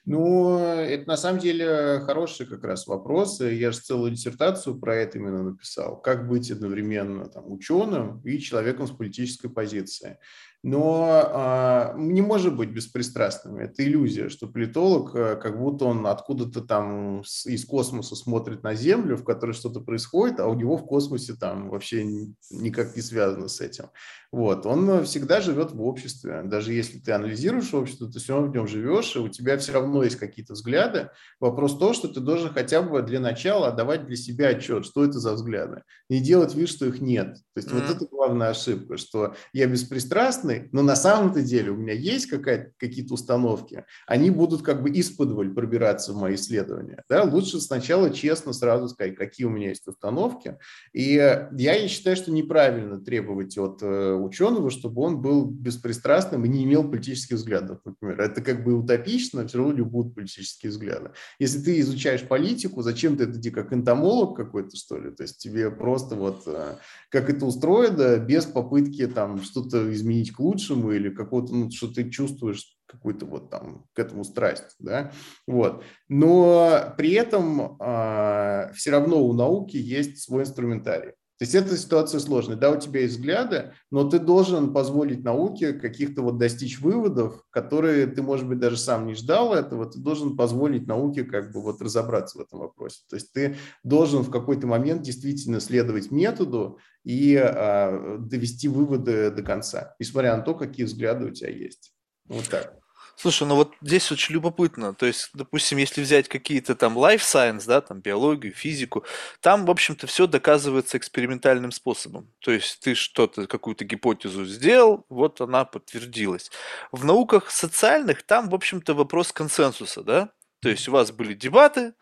[0.10, 3.41] Ну, это на самом деле хороший как раз вопрос.
[3.41, 6.01] Я же целую диссертацию про это именно написал.
[6.01, 10.16] Как быть одновременно там, ученым и человеком с политической позицией
[10.63, 13.58] но а, не может быть беспристрастным.
[13.58, 18.74] Это иллюзия, что политолог, а, как будто он откуда-то там с, из космоса смотрит на
[18.74, 22.05] Землю, в которой что-то происходит, а у него в космосе там вообще
[22.51, 23.86] никак не связано с этим.
[24.32, 24.66] Вот.
[24.66, 26.42] Он всегда живет в обществе.
[26.43, 29.71] Даже если ты анализируешь общество, ты все равно в нем живешь, и у тебя все
[29.71, 31.09] равно есть какие-то взгляды.
[31.39, 35.05] Вопрос в том, что ты должен хотя бы для начала давать для себя отчет, что
[35.05, 35.84] это за взгляды.
[36.09, 37.36] Не делать вид, что их нет.
[37.54, 37.88] То есть mm-hmm.
[37.88, 43.13] вот это главная ошибка, что я беспристрастный, но на самом-то деле у меня есть какие-то
[43.13, 47.03] установки, они будут как бы из-под пробираться в мои исследования.
[47.09, 47.24] Да?
[47.24, 50.57] Лучше сначала честно сразу сказать, какие у меня есть установки.
[50.93, 56.63] И я считаю, что неправильно требовать от э, ученого, чтобы он был беспристрастным и не
[56.63, 58.21] имел политических взглядов, например.
[58.21, 61.11] Это как бы утопично, все равно будут политические взгляды.
[61.39, 65.11] Если ты изучаешь политику, зачем ты это как энтомолог какой-то, что ли?
[65.11, 66.75] То есть тебе просто вот э,
[67.09, 72.12] как это устроено, без попытки там что-то изменить к лучшему или какого-то, ну, что ты
[72.12, 75.12] чувствуешь какую-то вот там к этому страсть, да,
[75.47, 75.84] вот.
[76.09, 81.14] Но при этом э, а, все равно у науки есть свой инструментарий.
[81.38, 82.55] То есть эта ситуация сложная.
[82.55, 88.08] Да, у тебя есть взгляды, но ты должен позволить науке каких-то вот достичь выводов, которые
[88.08, 89.86] ты, может быть, даже сам не ждал этого.
[89.86, 93.04] Ты должен позволить науке как бы вот разобраться в этом вопросе.
[93.08, 99.43] То есть ты должен в какой-то момент действительно следовать методу и а, довести выводы до
[99.43, 101.93] конца, несмотря на то, какие взгляды у тебя есть.
[102.26, 102.80] Вот так.
[103.20, 104.94] Слушай, ну вот здесь очень любопытно.
[104.94, 109.06] То есть, допустим, если взять какие-то там life science, да, там биологию, физику,
[109.42, 112.32] там, в общем-то, все доказывается экспериментальным способом.
[112.39, 116.52] То есть ты что-то, какую-то гипотезу сделал, вот она подтвердилась.
[116.92, 120.30] В науках социальных там, в общем-то, вопрос консенсуса, да?
[120.62, 121.94] То есть у вас были дебаты,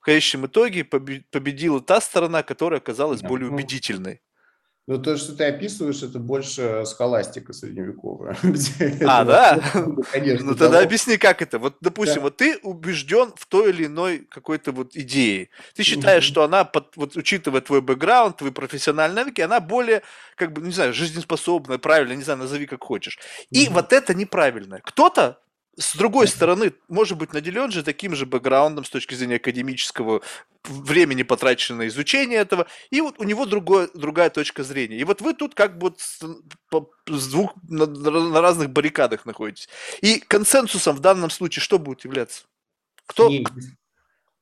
[0.00, 4.22] в конечном итоге победила та сторона, которая оказалась более ну, убедительной.
[4.86, 8.36] Ну, то, что ты описываешь, это больше схоластика средневековая.
[9.06, 9.60] А, да?
[10.12, 10.50] Конечно.
[10.50, 11.58] Ну, тогда объясни, как это.
[11.58, 15.48] Вот, допустим, вот ты убежден в той или иной какой-то вот идее.
[15.74, 20.02] Ты считаешь, что она, вот учитывая твой бэкграунд, твои профессиональные навыки, она более,
[20.36, 23.18] как бы, не знаю, жизнеспособная, правильно, не знаю, назови как хочешь.
[23.50, 24.80] И вот это неправильно.
[24.82, 25.38] Кто-то
[25.76, 30.22] с другой стороны, может быть наделен же таким же бэкграундом с точки зрения академического
[30.64, 34.98] времени, потраченного на изучение этого, и вот у него другое, другая точка зрения.
[34.98, 36.20] И вот вы тут как бы с,
[37.06, 39.68] с двух, на, на разных баррикадах находитесь.
[40.00, 42.44] И консенсусом в данном случае что будет являться?
[43.06, 43.30] Кто,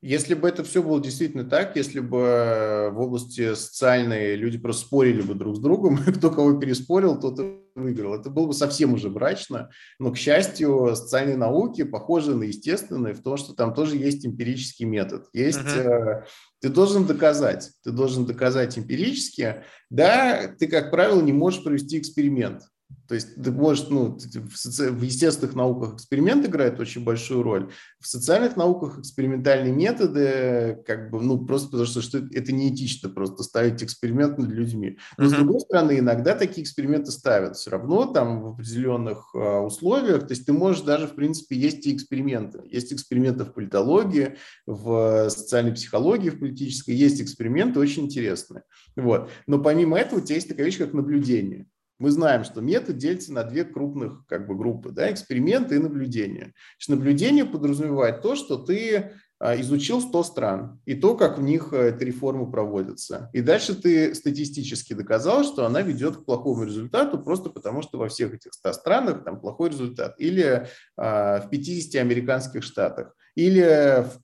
[0.03, 5.23] если бы это все было действительно так, если бы в области социальной люди просто спорили
[5.23, 8.15] бы друг с другом, кто кого переспорил, тот и выиграл.
[8.15, 9.70] Это было бы совсем уже брачно.
[10.01, 14.87] Но, к счастью, социальные науки похожи на естественные в том, что там тоже есть эмпирический
[14.87, 15.27] метод.
[15.33, 16.24] Есть, uh-huh.
[16.61, 19.62] ты должен доказать, ты должен доказать эмпирически.
[19.89, 22.62] Да, ты, как правило, не можешь провести эксперимент.
[23.09, 24.90] То есть ты можешь, ну, в, соци...
[24.90, 27.70] в естественных науках эксперимент играет очень большую роль,
[28.01, 33.43] в социальных науках экспериментальные методы, как бы, ну, просто потому что, что это неэтично просто
[33.43, 34.98] ставить эксперимент над людьми.
[35.19, 35.28] Но, uh-huh.
[35.28, 40.32] с другой стороны, иногда такие эксперименты ставят все равно там в определенных а, условиях, то
[40.32, 42.62] есть ты можешь даже, в принципе, есть и эксперименты.
[42.64, 44.36] Есть эксперименты в политологии,
[44.66, 48.62] в социальной психологии, в политической, есть эксперименты очень интересные.
[48.97, 49.31] Вот.
[49.47, 51.66] Но помимо этого у тебя есть такая вещь, как наблюдение.
[52.03, 56.53] Мы знаем, что метод делится на две крупных как бы, группы, да, эксперименты и наблюдение.
[56.77, 61.73] Значит, наблюдение подразумевает то, что ты а, изучил 100 стран и то, как в них
[61.73, 63.31] э, эта реформа проводится.
[63.33, 68.09] И дальше ты статистически доказал, что она ведет к плохому результату просто потому, что во
[68.09, 70.16] всех этих 100 странах там плохой результат.
[70.19, 70.66] Или
[70.97, 73.15] а, в 50 американских штатах.
[73.37, 74.19] Или в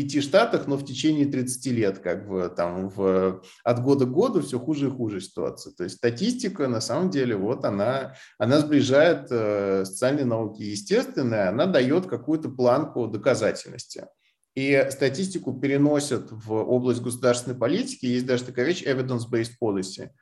[0.00, 4.40] пяти штатах, но в течение 30 лет, как бы там в, от года к году
[4.40, 5.72] все хуже и хуже ситуация.
[5.74, 11.66] То есть статистика, на самом деле, вот она, она сближает э, социальные науки естественные, она
[11.66, 14.06] дает какую-то планку доказательности.
[14.54, 18.06] И статистику переносят в область государственной политики.
[18.06, 20.08] Есть даже такая вещь evidence-based policy–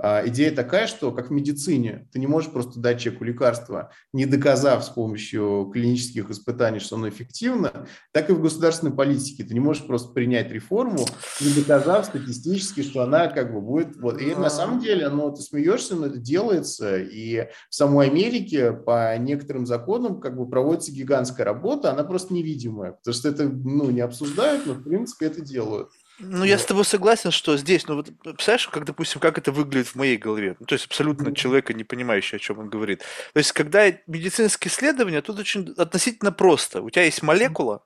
[0.00, 4.84] идея такая, что как в медицине, ты не можешь просто дать человеку лекарство, не доказав
[4.84, 9.44] с помощью клинических испытаний, что оно эффективно, так и в государственной политике.
[9.44, 11.04] Ты не можешь просто принять реформу,
[11.40, 13.96] не доказав статистически, что она как бы будет...
[13.96, 14.20] Вот.
[14.20, 16.98] И на самом деле, ну, ты смеешься, но это делается.
[16.98, 22.92] И в самой Америке по некоторым законам как бы проводится гигантская работа, она просто невидимая,
[22.92, 25.90] потому что это ну, не обсуждают, но в принципе это делают.
[26.18, 29.88] Ну, я с тобой согласен, что здесь, ну, вот, представляешь, как, допустим, как это выглядит
[29.88, 30.56] в моей голове?
[30.58, 33.00] Ну, то есть абсолютно человека, не понимающий, о чем он говорит.
[33.32, 36.82] То есть, когда медицинские исследования, тут очень относительно просто.
[36.82, 37.82] У тебя есть молекула,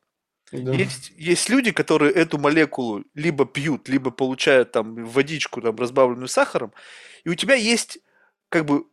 [0.52, 0.72] да.
[0.72, 6.74] Есть, есть люди, которые эту молекулу либо пьют, либо получают там водичку, там, разбавленную сахаром,
[7.24, 7.98] и у тебя есть
[8.50, 8.84] как бы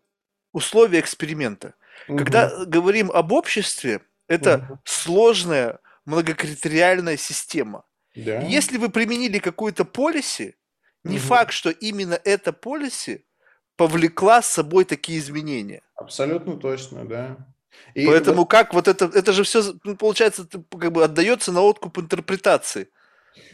[0.53, 1.75] условия эксперимента.
[2.07, 2.17] Угу.
[2.17, 4.79] Когда говорим об обществе, это угу.
[4.85, 7.83] сложная многокритериальная система.
[8.25, 8.41] Да.
[8.41, 10.55] Если вы применили какую-то полиси,
[11.03, 11.25] не угу.
[11.25, 13.25] факт, что именно эта полиси
[13.75, 15.81] повлекла с собой такие изменения.
[15.95, 17.37] Абсолютно точно, да.
[17.93, 18.49] И Поэтому вот...
[18.49, 22.89] как вот это, это же все, ну, получается, как бы отдается на откуп интерпретации.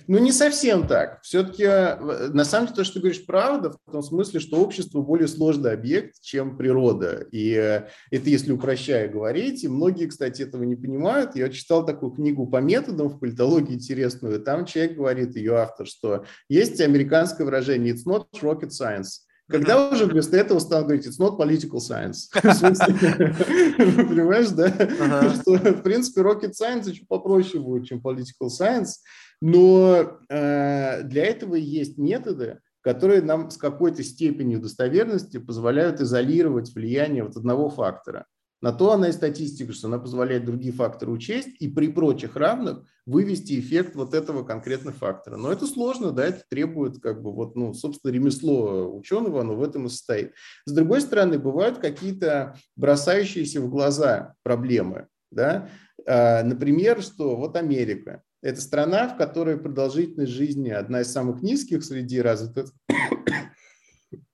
[0.08, 1.22] Ну, не совсем так.
[1.24, 5.02] Все-таки, э, на самом деле, то, что ты говоришь, правда, в том смысле, что общество
[5.02, 7.28] более сложный объект, чем природа.
[7.32, 9.64] И э, это если упрощая говорить.
[9.64, 11.36] И многие, кстати, этого не понимают.
[11.36, 14.40] Я читал такую книгу по методам в политологии интересную.
[14.40, 19.25] Там человек говорит, ее автор, что есть американское выражение «it's not rocket science».
[19.48, 22.30] Когда уже вместо этого стал говорить, it's not political science.
[24.08, 24.70] Понимаешь, да?
[25.36, 28.94] Что, в принципе, rocket science еще попроще будет, чем political science.
[29.42, 37.24] Но э, для этого есть методы, которые нам с какой-то степенью достоверности позволяют изолировать влияние
[37.24, 38.26] вот одного фактора.
[38.62, 42.84] На то она и статистика, что она позволяет другие факторы учесть и при прочих равных
[43.06, 45.38] вывести эффект вот этого конкретного фактора.
[45.38, 49.64] Но это сложно, да, это требует как бы вот, ну, собственно, ремесло ученого, оно в
[49.64, 50.34] этом и состоит.
[50.66, 55.70] С другой стороны, бывают какие-то бросающиеся в глаза проблемы, да,
[56.08, 61.84] а, например, что вот Америка, это страна, в которой продолжительность жизни одна из самых низких
[61.84, 62.72] среди развитых,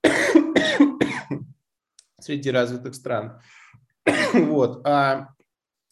[2.19, 3.41] среди развитых стран.
[4.33, 4.85] Вот.
[4.85, 5.29] А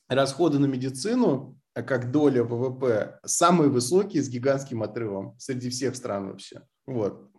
[0.08, 6.62] расходы на медицину, как доля ВВП, самые высокие с гигантским отрывом среди всех стран вообще.
[6.88, 7.30] Вот.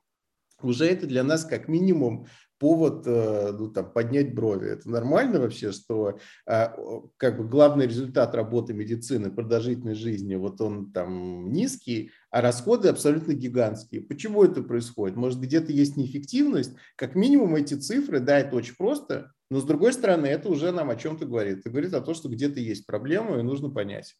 [0.63, 2.27] Уже это для нас как минимум
[2.61, 4.71] повод э, ну, там, поднять брови.
[4.71, 6.77] Это нормально вообще, что а,
[7.17, 13.33] как бы главный результат работы медицины, продолжительность жизни, вот он там низкий, а расходы абсолютно
[13.33, 14.03] гигантские.
[14.03, 15.17] Почему это происходит?
[15.17, 16.77] Может, где-то есть неэффективность?
[16.97, 20.91] Как минимум эти цифры, да, это очень просто, но с другой стороны, это уже нам
[20.91, 21.61] о чем-то говорит.
[21.61, 24.17] Это говорит о том, что где-то есть проблема, и нужно понять.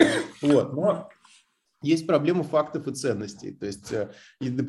[0.42, 0.72] Вот.
[0.74, 1.08] Но
[1.82, 3.52] есть проблема фактов и ценностей.
[3.52, 4.10] То есть, э,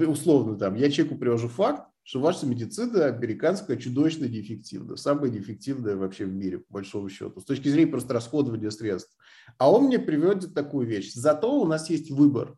[0.05, 6.25] условно, там, я человеку привожу факт, что ваша медицина американская чудовищно неэффективна, самая неэффективная вообще
[6.25, 9.17] в мире, по большому счету, с точки зрения просто расходования средств.
[9.57, 11.11] А он мне приводит такую вещь.
[11.13, 12.55] Зато у нас есть выбор.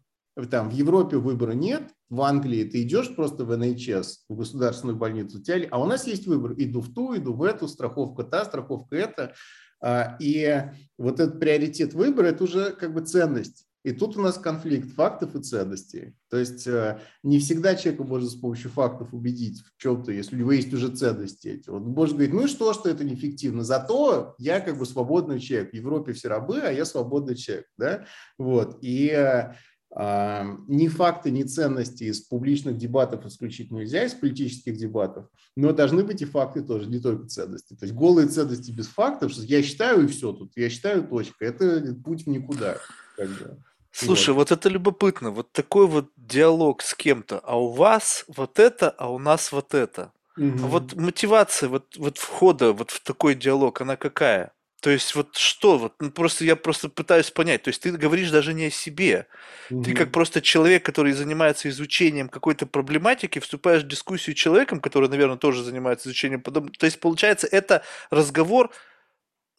[0.51, 5.41] Там в Европе выбора нет, в Англии ты идешь просто в НХС, в государственную больницу,
[5.41, 6.53] тебя, а у нас есть выбор.
[6.57, 9.34] Иду в ту, иду в эту, страховка та, страховка эта.
[9.81, 10.63] А, и
[10.97, 13.65] вот этот приоритет выбора– это уже как бы ценность.
[13.90, 16.14] И тут у нас конфликт фактов и ценностей.
[16.30, 20.40] То есть э, не всегда человека можно с помощью фактов убедить в чем-то, если у
[20.40, 21.70] него есть уже ценности эти.
[21.72, 25.72] Он может говорить, ну и что, что это неэффективно, зато я как бы свободный человек.
[25.72, 27.66] В Европе все рабы, а я свободный человек.
[27.80, 28.06] Да?
[28.38, 28.78] Вот.
[28.82, 35.26] И э, ни факты, ни ценности из публичных дебатов исключить нельзя, из политических дебатов,
[35.56, 37.74] но должны быть и факты тоже, не только ценности.
[37.74, 41.44] То есть голые ценности без фактов, что я считаю и все тут, я считаю точка,
[41.44, 42.78] это путь в никуда.
[43.18, 43.57] Как бы.
[43.91, 44.49] Слушай, вот.
[44.49, 49.11] вот это любопытно, вот такой вот диалог с кем-то, а у вас вот это, а
[49.11, 50.11] у нас вот это.
[50.38, 50.64] Угу.
[50.64, 54.53] А вот мотивация вот, вот входа вот в такой диалог, она какая?
[54.82, 57.64] То есть вот что, вот ну, просто я просто пытаюсь понять.
[57.64, 59.28] То есть ты говоришь даже не о себе,
[59.70, 59.84] угу.
[59.84, 65.10] ты как просто человек, который занимается изучением какой-то проблематики, вступаешь в дискуссию с человеком, который,
[65.10, 66.41] наверное, тоже занимается изучением.
[66.41, 68.72] То есть получается это разговор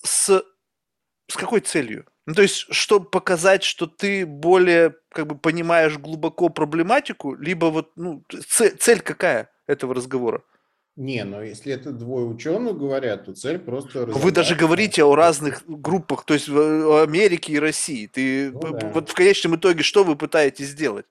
[0.03, 0.43] с
[1.31, 2.07] с какой целью?
[2.27, 7.93] Ну, то есть, чтобы показать, что ты более как бы понимаешь глубоко проблематику, либо вот
[7.97, 10.43] ну, цель, цель какая этого разговора?
[10.97, 14.05] Не, но если это двое ученых говорят, то цель просто...
[14.07, 18.07] Вы даже говорите о разных группах, то есть в Америке и России.
[18.07, 18.91] Ты, ну, да.
[18.93, 21.07] Вот в конечном итоге что вы пытаетесь сделать?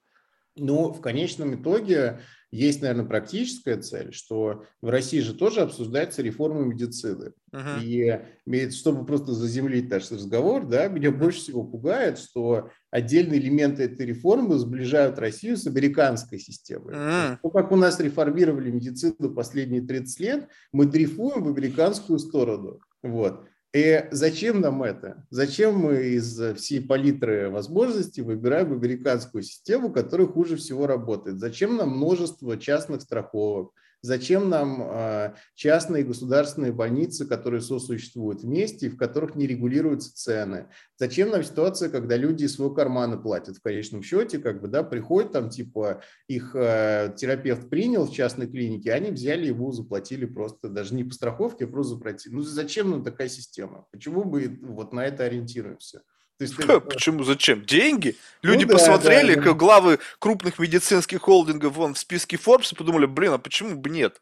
[0.56, 2.19] Ну, в конечном итоге
[2.52, 7.34] есть, наверное, практическая цель, что в России же тоже обсуждается реформа медицины.
[7.52, 7.84] Uh-huh.
[7.84, 14.06] И чтобы просто заземлить наш разговор, да, меня больше всего пугает, что отдельные элементы этой
[14.06, 16.96] реформы сближают Россию с американской системой.
[16.96, 17.38] Uh-huh.
[17.42, 22.80] То, как у нас реформировали медицину последние 30 лет, мы дрейфуем в американскую сторону.
[23.04, 23.46] Вот.
[23.74, 25.28] И зачем нам это?
[25.30, 31.40] Зачем мы из всей палитры возможностей выбираем американскую систему, которая хуже всего работает?
[31.40, 33.72] Зачем нам множество частных страховок?
[34.02, 40.68] Зачем нам э, частные государственные больницы, которые сосуществуют вместе, и в которых не регулируются цены?
[40.98, 44.84] Зачем нам ситуация, когда люди из своего кармана платят в конечном счете, как бы, да,
[44.84, 50.70] приходят там, типа, их э, терапевт принял в частной клинике, они взяли его, заплатили просто,
[50.70, 52.34] даже не по страховке, а просто заплатили.
[52.34, 53.86] Ну, зачем нам такая система?
[53.92, 56.04] Почему бы вот на это ориентируемся?
[56.40, 57.26] То есть, Почему?
[57.26, 57.66] Зачем?
[57.66, 58.16] Деньги?
[58.44, 59.52] Люди ну, да, посмотрели да, да.
[59.52, 64.22] главы крупных медицинских холдингов вон в списке Forbes и подумали, блин, а почему бы нет?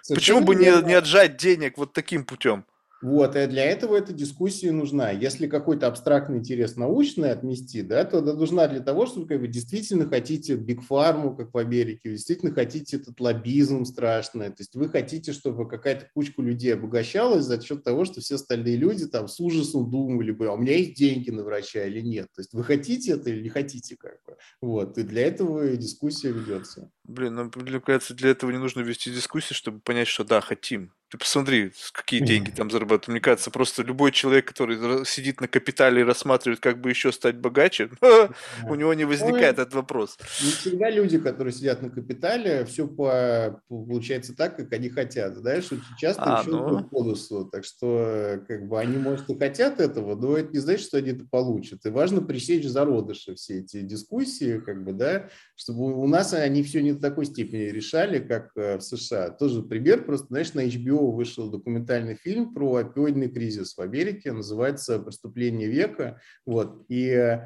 [0.00, 2.64] Совершенно почему бы не, не отжать денег вот таким путем?
[3.02, 5.10] Вот, и для этого эта дискуссия нужна.
[5.10, 9.48] Если какой-то абстрактный интерес научный отмести, да, то она нужна для того, чтобы как вы
[9.48, 15.32] действительно хотите бигфарму, как в Америке, действительно хотите этот лоббизм страшный, то есть вы хотите,
[15.32, 19.90] чтобы какая-то кучка людей обогащалась за счет того, что все остальные люди там с ужасом
[19.90, 22.28] думали бы, а у меня есть деньги на врача или нет.
[22.34, 24.36] То есть вы хотите это или не хотите, как бы.
[24.62, 26.90] Вот, и для этого дискуссия ведется.
[27.04, 30.92] Блин, ну, мне кажется, для этого не нужно вести дискуссии, чтобы понять, что да, хотим.
[31.08, 33.08] Ты посмотри, какие деньги там зарабатывают.
[33.08, 37.36] Мне кажется, просто любой человек, который сидит на капитале и рассматривает, как бы еще стать
[37.36, 37.90] богаче,
[38.68, 40.18] у него не возникает этот вопрос.
[40.42, 45.36] Не всегда люди, которые сидят на капитале, все по, получается так, как они хотят.
[45.36, 46.80] Знаешь, очень часто а, еще ну...
[46.80, 47.48] по бонусу.
[47.52, 51.10] Так что, как бы, они, может, и хотят этого, но это не значит, что они
[51.10, 51.86] это получат.
[51.86, 56.82] И важно пресечь зародыши все эти дискуссии, как бы, да, чтобы у нас они все
[56.82, 59.30] не в такой степени решали, как э, в США.
[59.30, 64.32] Тоже пример, просто, знаешь, на HBO HBO вышел документальный фильм про опиоидный кризис в Америке,
[64.32, 66.20] называется «Преступление века».
[66.44, 66.84] Вот.
[66.88, 67.38] И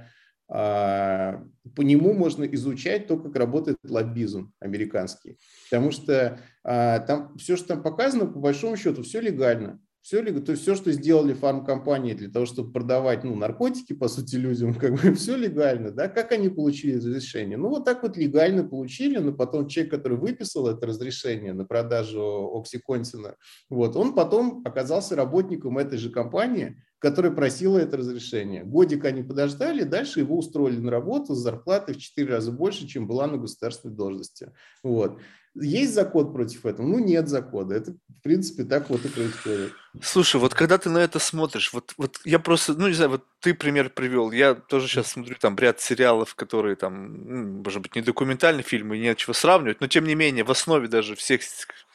[0.49, 1.45] а,
[1.77, 5.39] по нему можно изучать то, как работает лоббизм американский.
[5.71, 9.81] Потому что а, там все, что там показано, по большому счету, все легально.
[10.03, 14.37] Все, то есть все, что сделали фармкомпании для того, чтобы продавать ну, наркотики, по сути,
[14.37, 15.91] людям, как бы все легально.
[15.91, 16.09] Да?
[16.09, 17.59] Как они получили разрешение?
[17.59, 22.51] Ну, вот так вот легально получили, но потом человек, который выписал это разрешение на продажу
[22.55, 23.37] оксиконтина,
[23.69, 28.63] вот, он потом оказался работником этой же компании, которая просила это разрешение.
[28.63, 33.07] Годик они подождали, дальше его устроили на работу с зарплатой в 4 раза больше, чем
[33.07, 34.53] была на государственной должности.
[34.83, 35.19] Вот.
[35.55, 36.87] Есть закон против этого?
[36.87, 37.73] Ну, нет закона.
[37.73, 39.73] Это, в принципе, так вот и происходит.
[40.01, 43.25] Слушай, вот когда ты на это смотришь, вот, вот я просто, ну, не знаю, вот
[43.41, 44.31] ты пример привел.
[44.31, 49.19] Я тоже сейчас смотрю там ряд сериалов, которые там, может быть, не документальные фильмы, нет
[49.19, 51.41] чего сравнивать, но тем не менее, в основе даже всех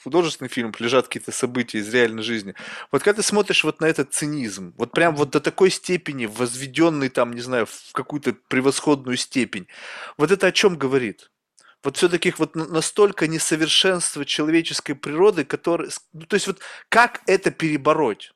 [0.03, 2.55] художественных фильмов лежат какие-то события из реальной жизни.
[2.91, 7.07] Вот когда ты смотришь вот на этот цинизм, вот прям вот до такой степени возведенный
[7.07, 9.67] там, не знаю, в какую-то превосходную степень,
[10.17, 11.31] вот это о чем говорит?
[11.85, 16.59] Вот все-таки вот настолько несовершенство человеческой природы, который, ну, то есть вот
[16.89, 18.33] как это перебороть?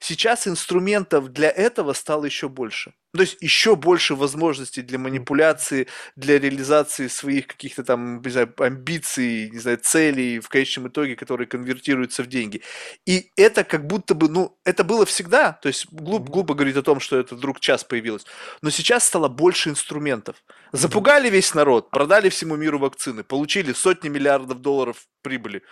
[0.00, 2.94] Сейчас инструментов для этого стало еще больше.
[3.12, 9.50] То есть еще больше возможностей для манипуляции, для реализации своих каких-то там, не знаю, амбиций,
[9.50, 12.62] не знаю, целей в конечном итоге, которые конвертируются в деньги.
[13.06, 16.82] И это как будто бы, ну, это было всегда, то есть глуп, глупо говорить о
[16.82, 18.24] том, что это вдруг час появилось,
[18.62, 20.36] но сейчас стало больше инструментов.
[20.70, 25.62] Запугали весь народ, продали всему миру вакцины, получили сотни миллиардов долларов прибыли.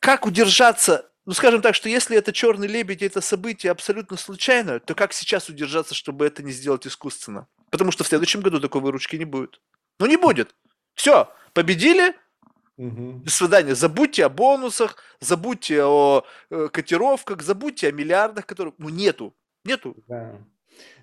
[0.00, 4.94] Как удержаться ну, скажем так, что если это черный лебедь, это событие абсолютно случайное, то
[4.94, 7.48] как сейчас удержаться, чтобы это не сделать искусственно?
[7.70, 9.60] Потому что в следующем году такой выручки не будет.
[9.98, 10.54] Ну, не будет.
[10.94, 12.14] Все, победили,
[12.78, 13.22] Угу.
[13.24, 13.74] До свидания.
[13.74, 19.34] Забудьте о бонусах, забудьте о э, котировках, забудьте о миллиардах, которых ну нету,
[19.64, 19.96] нету.
[20.06, 20.38] Да.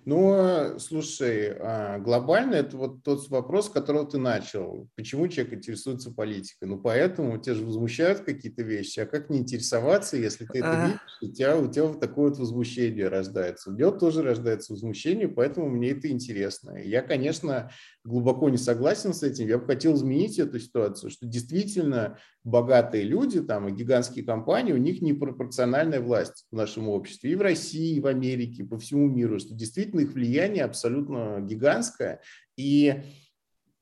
[0.06, 4.90] Ну, слушай, а, глобально это вот тот вопрос, с которого ты начал.
[4.96, 6.66] Почему человек интересуется политикой?
[6.66, 9.00] Ну, поэтому тебя же возмущают какие-то вещи.
[9.00, 12.38] А как не интересоваться, если ты это видишь, у тебя, у тебя вот такое вот
[12.38, 13.70] возмущение рождается.
[13.70, 16.78] У меня тоже рождается возмущение, поэтому мне это интересно.
[16.78, 17.72] Я, конечно,
[18.04, 19.48] глубоко не согласен с этим.
[19.48, 24.78] Я бы хотел изменить эту ситуацию, что действительно богатые люди там и гигантские компании, у
[24.78, 27.32] них непропорциональная власть в нашем обществе.
[27.32, 31.40] И в России, и в Америке, и по всему миру, что действительно их влияние абсолютно
[31.42, 32.22] гигантское.
[32.58, 33.04] И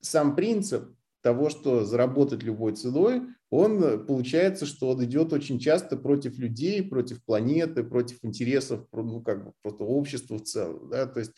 [0.02, 6.38] сам принцип того, что заработать любой ценой, он получается, что он идет очень часто против
[6.40, 10.90] людей, против планеты, против интересов ну, как бы, просто общества в целом.
[10.90, 11.06] Да?
[11.06, 11.34] То есть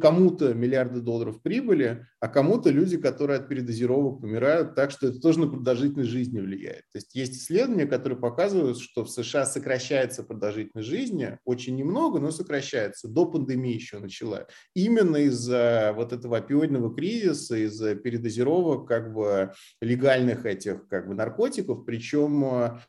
[0.00, 5.40] кому-то миллиарды долларов прибыли, а кому-то люди, которые от передозировок помирают, так что это тоже
[5.40, 6.84] на продолжительность жизни влияет.
[6.92, 12.30] То есть есть исследования, которые показывают, что в США сокращается продолжительность жизни, очень немного, но
[12.30, 14.46] сокращается, до пандемии еще начала.
[14.74, 21.84] Именно из-за вот этого опиоидного кризиса, из-за передозировок как бы легальных этих как бы наркотиков,
[21.84, 22.80] причем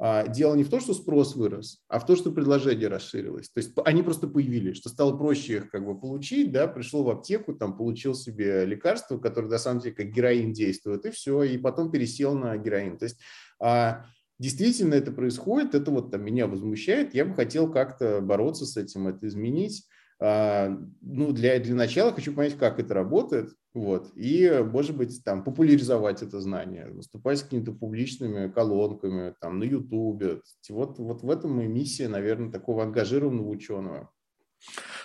[0.00, 3.48] дело не в том, что спрос вырос, а в том, что предложение расширилось.
[3.50, 7.10] То есть они просто появились, что стало проще их как бы получить, да, пришел в
[7.10, 11.58] аптеку, там получил себе лекарство, которое на самом деле как героин действует, и все, и
[11.58, 12.98] потом пересел на героин.
[12.98, 13.20] То есть
[13.60, 14.04] а,
[14.38, 19.06] действительно это происходит, это вот там меня возмущает, я бы хотел как-то бороться с этим,
[19.06, 19.86] это изменить.
[20.20, 25.42] А, ну, для, для начала хочу понять, как это работает, вот, и, может быть, там,
[25.42, 30.42] популяризовать это знание, выступать с какими-то публичными колонками, там, на Ютубе.
[30.70, 34.10] Вот, вот в этом и миссия, наверное, такого ангажированного ученого.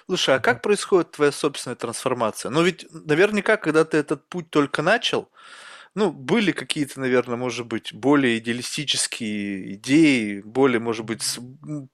[0.05, 2.51] Слушай, а как происходит твоя собственная трансформация?
[2.51, 5.29] Ну, ведь наверняка, когда ты этот путь только начал,
[5.95, 11.24] ну, были какие-то, наверное, может быть, более идеалистические идеи, более, может быть,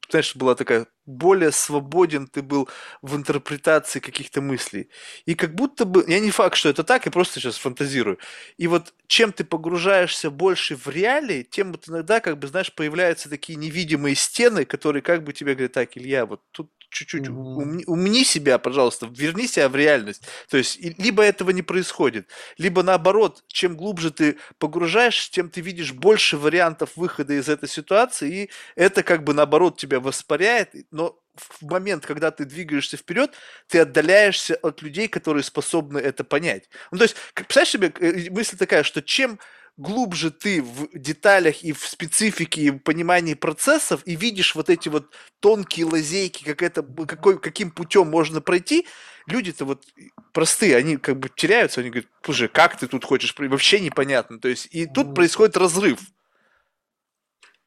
[0.09, 2.67] знаешь, была такая, более свободен ты был
[3.01, 4.89] в интерпретации каких-то мыслей.
[5.25, 8.17] И как будто бы, я не факт, что это так, я просто сейчас фантазирую.
[8.57, 13.29] И вот чем ты погружаешься больше в реалии, тем вот иногда, как бы, знаешь, появляются
[13.29, 18.23] такие невидимые стены, которые как бы тебе говорят, так, Илья, вот тут чуть-чуть умни, умни
[18.23, 20.23] себя, пожалуйста, верни себя в реальность.
[20.49, 25.91] То есть либо этого не происходит, либо наоборот, чем глубже ты погружаешь, тем ты видишь
[25.91, 31.65] больше вариантов выхода из этой ситуации, и это как бы наоборот тебя воспаряет, но в
[31.65, 33.31] момент, когда ты двигаешься вперед,
[33.67, 36.69] ты отдаляешься от людей, которые способны это понять.
[36.91, 39.37] Ну, то есть, представляешь себе, э, мысль такая, что чем
[39.77, 44.89] глубже ты в деталях и в специфике и в понимании процессов и видишь вот эти
[44.89, 48.87] вот тонкие лазейки, как это, какой, каким путем можно пройти,
[49.27, 49.83] люди-то вот
[50.31, 54.39] простые, они как бы теряются, они говорят, слушай, как ты тут хочешь, вообще непонятно.
[54.39, 55.99] То есть, и тут происходит разрыв.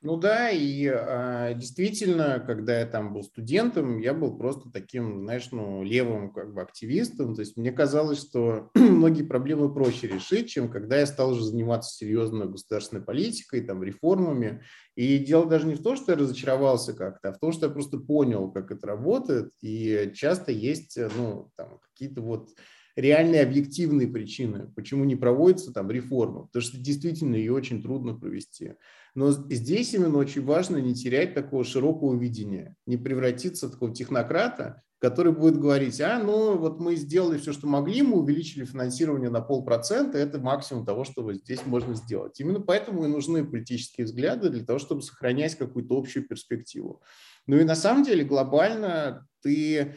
[0.01, 5.49] Ну да, и а, действительно, когда я там был студентом, я был просто таким, знаешь,
[5.51, 7.35] ну, левым как бы активистом.
[7.35, 11.97] То есть мне казалось, что многие проблемы проще решить, чем когда я стал уже заниматься
[11.97, 14.62] серьезной государственной политикой, там, реформами.
[14.95, 17.73] И дело даже не в том, что я разочаровался как-то, а в том, что я
[17.73, 19.51] просто понял, как это работает.
[19.62, 22.51] И часто есть, ну, там, какие-то вот
[22.99, 28.73] реальные объективные причины, почему не проводится там реформа, потому что действительно ее очень трудно провести.
[29.15, 34.83] Но здесь именно очень важно не терять такого широкого видения, не превратиться в такого технократа,
[35.01, 39.41] который будет говорить, а, ну, вот мы сделали все, что могли, мы увеличили финансирование на
[39.41, 42.41] полпроцента, это максимум того, что здесь можно сделать.
[42.41, 47.01] Именно поэтому и нужны политические взгляды для того, чтобы сохранять какую-то общую перспективу.
[47.47, 49.95] Ну и на самом деле глобально ты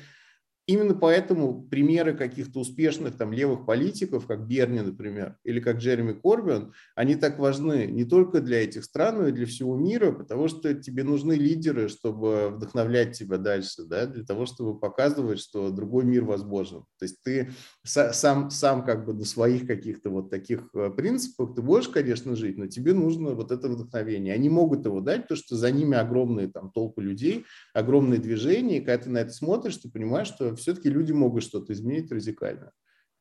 [0.68, 6.74] Именно поэтому примеры каких-то успешных там левых политиков, как Берни, например, или как Джереми Корбин,
[6.96, 10.76] они так важны не только для этих стран, но и для всего мира, потому что
[10.76, 16.26] тебе нужны лидеры, чтобы вдохновлять тебя дальше, да, для того, чтобы показывать, что другой мир
[16.26, 16.82] возможен.
[17.00, 17.52] То есть ты
[17.84, 22.58] сам, сам как бы на своих каких-то вот таких э, принципах ты можешь, конечно, жить,
[22.60, 24.36] но тебе нужно вот это вдохновение.
[24.36, 28.82] Они могут его дать, потому что за ними огромные там толпы людей, огромные движения, и
[28.82, 32.72] когда ты на это смотришь, ты понимаешь, что все-таки люди могут что-то изменить радикально.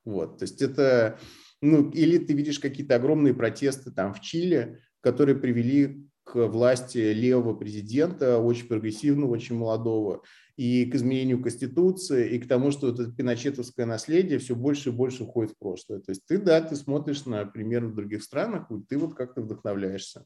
[0.04, 1.18] Вот, то есть это,
[1.60, 7.54] ну, или ты видишь какие-то огромные протесты там в Чили, которые привели к власти левого
[7.54, 10.22] президента, очень прогрессивного, очень молодого,
[10.56, 15.24] и к изменению Конституции, и к тому, что это пиночетовское наследие все больше и больше
[15.24, 16.00] уходит в прошлое.
[16.00, 19.40] То есть ты, да, ты смотришь на примеры в других странах, и ты вот как-то
[19.40, 20.24] вдохновляешься.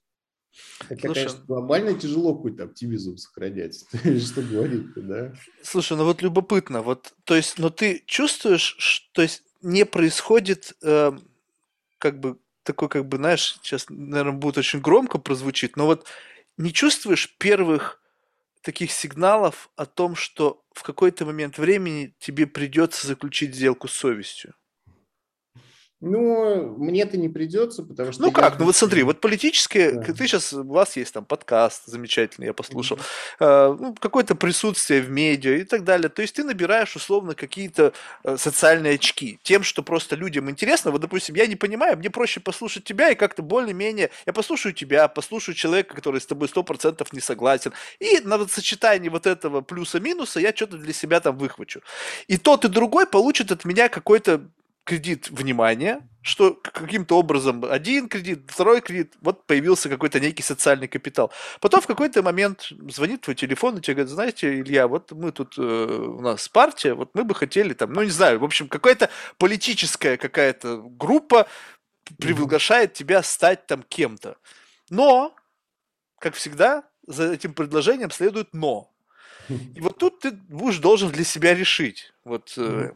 [0.81, 3.85] Хотя, Слушай, конечно, глобально тяжело какой-то оптимизм сохранять,
[4.20, 5.35] что говорить да?
[5.62, 10.74] Слушай, ну вот любопытно, вот, то есть, но ты чувствуешь, что то есть, не происходит,
[10.82, 11.12] э,
[11.98, 16.06] как бы, такой, как бы, знаешь, сейчас, наверное, будет очень громко прозвучит, но вот
[16.56, 18.01] не чувствуешь первых
[18.62, 24.55] таких сигналов о том, что в какой-то момент времени тебе придется заключить сделку с совестью?
[26.06, 28.22] Ну, мне это не придется, потому что...
[28.22, 30.12] Ну как, ну вот смотри, вот политические, да.
[30.12, 33.72] ты сейчас, у вас есть там подкаст замечательный, я послушал, mm-hmm.
[33.72, 36.10] э, ну, какое-то присутствие в медиа и так далее.
[36.10, 40.90] То есть ты набираешь условно какие-то э, социальные очки тем, что просто людям интересно.
[40.90, 44.10] Вот, допустим, я не понимаю, мне проще послушать тебя и как-то более-менее...
[44.26, 47.72] Я послушаю тебя, послушаю человека, который с тобой сто процентов не согласен.
[47.98, 51.81] И на сочетании вот этого плюса-минуса я что-то для себя там выхвачу.
[52.28, 54.43] И тот и другой получит от меня какой-то
[54.85, 61.32] кредит внимания, что каким-то образом один кредит, второй кредит, вот появился какой-то некий социальный капитал.
[61.61, 65.55] Потом в какой-то момент звонит твой телефон и тебе говорит, знаете, Илья, вот мы тут,
[65.59, 69.11] э, у нас партия, вот мы бы хотели там, ну не знаю, в общем, какая-то
[69.39, 71.47] политическая какая-то группа
[72.19, 74.36] приглашает тебя стать там кем-то.
[74.90, 75.35] Но,
[76.19, 78.90] как всегда, за этим предложением следует но.
[79.48, 82.12] И вот тут ты будешь должен для себя решить.
[82.24, 82.93] Вот, э,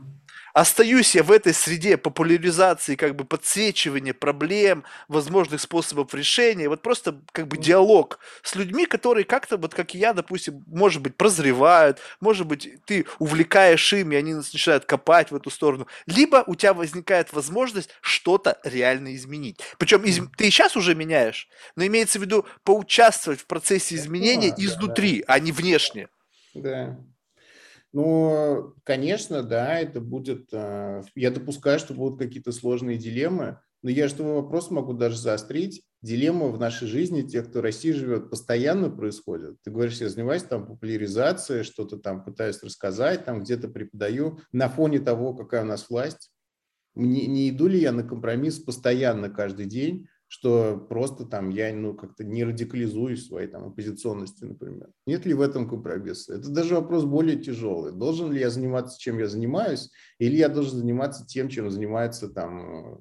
[0.61, 7.21] остаюсь я в этой среде популяризации, как бы подсвечивания проблем, возможных способов решения, вот просто
[7.33, 12.01] как бы диалог с людьми, которые как-то, вот как и я, допустим, может быть, прозревают,
[12.21, 17.33] может быть, ты увлекаешь ими, они начинают копать в эту сторону, либо у тебя возникает
[17.33, 19.61] возможность что-то реально изменить.
[19.79, 20.21] Причем из...
[20.37, 25.53] ты сейчас уже меняешь, но имеется в виду поучаствовать в процессе изменения изнутри, а не
[25.53, 26.09] внешне.
[26.55, 26.99] Да.
[27.93, 30.49] Ну, конечно, да, это будет...
[30.53, 35.17] Э, я допускаю, что будут какие-то сложные дилеммы, но я же твой вопрос могу даже
[35.17, 35.85] заострить.
[36.01, 39.57] Дилемма в нашей жизни тех, кто в России живет, постоянно происходит.
[39.63, 45.01] Ты говоришь, я занимаюсь там популяризацией, что-то там пытаюсь рассказать, там где-то преподаю на фоне
[45.01, 46.31] того, какая у нас власть.
[46.95, 51.95] Не, не иду ли я на компромисс постоянно каждый день, что просто там я ну,
[51.95, 54.91] как-то не радикализуюсь в там оппозиционности, например.
[55.07, 56.35] Нет ли в этом компромисса?
[56.35, 57.93] Это даже вопрос более тяжелый.
[57.93, 63.01] Должен ли я заниматься, чем я занимаюсь, или я должен заниматься тем, чем занимается там,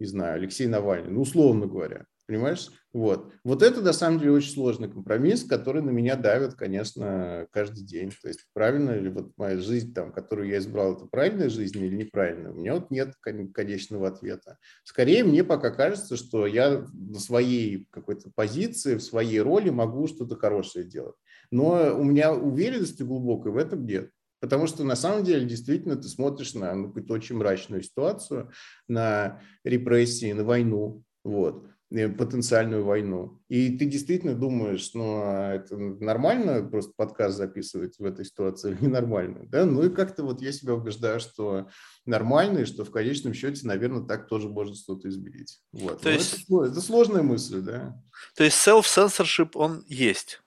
[0.00, 2.06] не знаю, Алексей Навальный, ну, условно говоря.
[2.28, 2.68] Понимаешь?
[2.92, 3.32] Вот.
[3.42, 8.12] Вот это, на самом деле, очень сложный компромисс, который на меня давит, конечно, каждый день.
[8.20, 11.96] То есть, правильно ли вот моя жизнь, там, которую я избрал, это правильная жизнь или
[11.96, 12.50] неправильная?
[12.50, 14.58] У меня вот нет конечного ответа.
[14.84, 20.36] Скорее, мне пока кажется, что я на своей какой-то позиции, в своей роли могу что-то
[20.36, 21.16] хорошее делать.
[21.50, 24.10] Но у меня уверенности глубокой в этом нет.
[24.40, 28.50] Потому что на самом деле действительно ты смотришь на ну, какую-то очень мрачную ситуацию,
[28.86, 31.02] на репрессии, на войну.
[31.24, 31.66] Вот.
[31.90, 33.40] Потенциальную войну.
[33.48, 38.84] И ты действительно думаешь, ну, а это нормально просто подкаст записывать в этой ситуации или
[38.84, 39.64] ненормально, да?
[39.64, 41.68] Ну и как-то вот я себя убеждаю, что
[42.04, 45.60] нормально, и что в конечном счете, наверное, так тоже может что-то изменить.
[45.72, 46.02] Вот.
[46.02, 46.44] То есть...
[46.44, 47.98] это, это сложная мысль, да.
[48.36, 50.42] То есть self-censorship, он есть?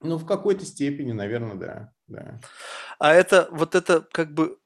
[0.00, 1.92] Ну, в какой-то степени, наверное, да.
[2.06, 2.40] да.
[3.00, 4.59] А это, вот это как бы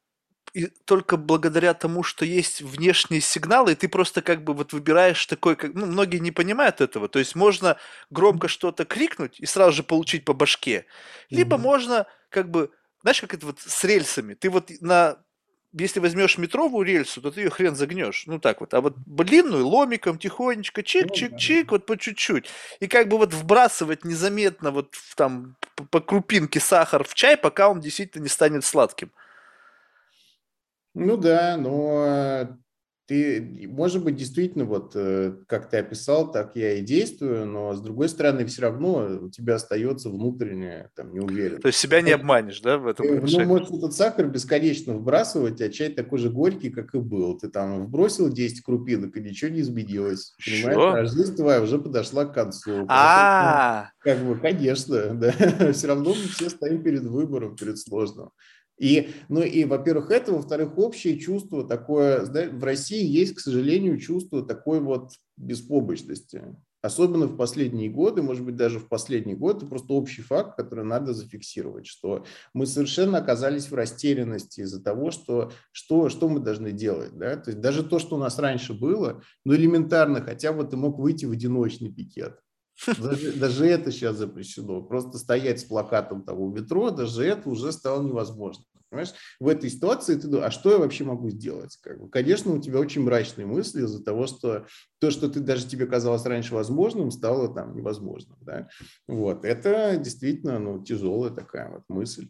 [0.54, 5.26] и только благодаря тому, что есть внешние сигналы, и ты просто как бы вот выбираешь
[5.26, 7.08] такой, как, ну, многие не понимают этого.
[7.08, 7.76] То есть можно
[8.10, 10.86] громко что-то крикнуть и сразу же получить по башке.
[11.28, 11.60] Либо mm-hmm.
[11.60, 12.70] можно как бы,
[13.02, 14.34] знаешь, как это вот с рельсами.
[14.34, 15.18] Ты вот на
[15.76, 18.24] если возьмешь метровую рельсу, то ты ее хрен загнешь.
[18.26, 18.74] Ну так вот.
[18.74, 22.48] А вот длинную ломиком тихонечко, чик-чик-чик, вот по чуть-чуть.
[22.78, 25.56] И как бы вот вбрасывать незаметно вот в, там
[25.90, 29.10] по крупинке сахар в чай, пока он действительно не станет сладким.
[30.94, 32.56] Ну да, но
[33.06, 37.80] ты, может быть, действительно, вот э, как ты описал, так я и действую, но с
[37.82, 41.62] другой стороны, все равно у тебя остается внутренняя там неуверенность.
[41.62, 43.44] То есть себя не обманешь, да, в этом отношении?
[43.44, 47.36] Ну, может, этот сахар бесконечно вбрасывать, а чай такой же горький, как и был.
[47.38, 50.34] Ты там вбросил 10 крупинок, и ничего не изменилось.
[50.42, 50.72] Понимаешь?
[50.72, 50.92] Что?
[50.94, 52.86] А жизнь твоя уже подошла к концу.
[52.88, 55.32] А, Как бы, конечно, да.
[55.72, 58.30] Все равно мы все стоим перед выбором, перед сложным.
[58.78, 63.98] И, ну и, во-первых, это, во-вторых, общее чувство такое, знаешь, в России есть, к сожалению,
[63.98, 66.42] чувство такой вот беспомощности.
[66.84, 70.84] Особенно в последние годы, может быть, даже в последний год, это просто общий факт, который
[70.84, 76.72] надо зафиксировать, что мы совершенно оказались в растерянности из-за того, что, что, что мы должны
[76.72, 77.16] делать.
[77.16, 77.36] Да?
[77.36, 80.98] То есть даже то, что у нас раньше было, ну элементарно, хотя бы ты мог
[80.98, 82.43] выйти в одиночный пикет.
[82.98, 84.82] Даже, даже это сейчас запрещено.
[84.82, 88.64] Просто стоять с плакатом того метро, даже это уже стало невозможно.
[88.94, 89.12] Понимаешь?
[89.40, 91.76] В этой ситуации ты думаешь, а что я вообще могу сделать?
[91.82, 94.66] Как бы, конечно, у тебя очень мрачные мысли из-за того, что
[95.00, 98.38] то, что ты даже тебе казалось раньше возможным, стало там невозможным.
[98.40, 98.68] Да?
[99.08, 99.44] Вот.
[99.44, 102.28] Это действительно ну, тяжелая такая вот мысль.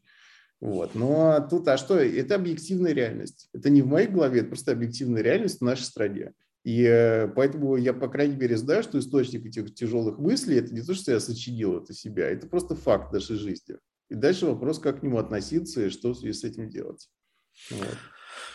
[0.58, 0.94] Вот.
[0.94, 1.98] Но тут, а что?
[1.98, 3.50] Это объективная реальность.
[3.52, 6.32] Это не в моей голове, это просто объективная реальность в нашей стране.
[6.64, 10.80] И э, поэтому я, по крайней мере, знаю, что источник этих тяжелых мыслей– это не
[10.80, 13.76] то, что я сочинил это себя, это просто факт нашей жизни.
[14.08, 17.08] И дальше вопрос, как к нему относиться и что в связи с этим делать.
[17.70, 17.96] Вот.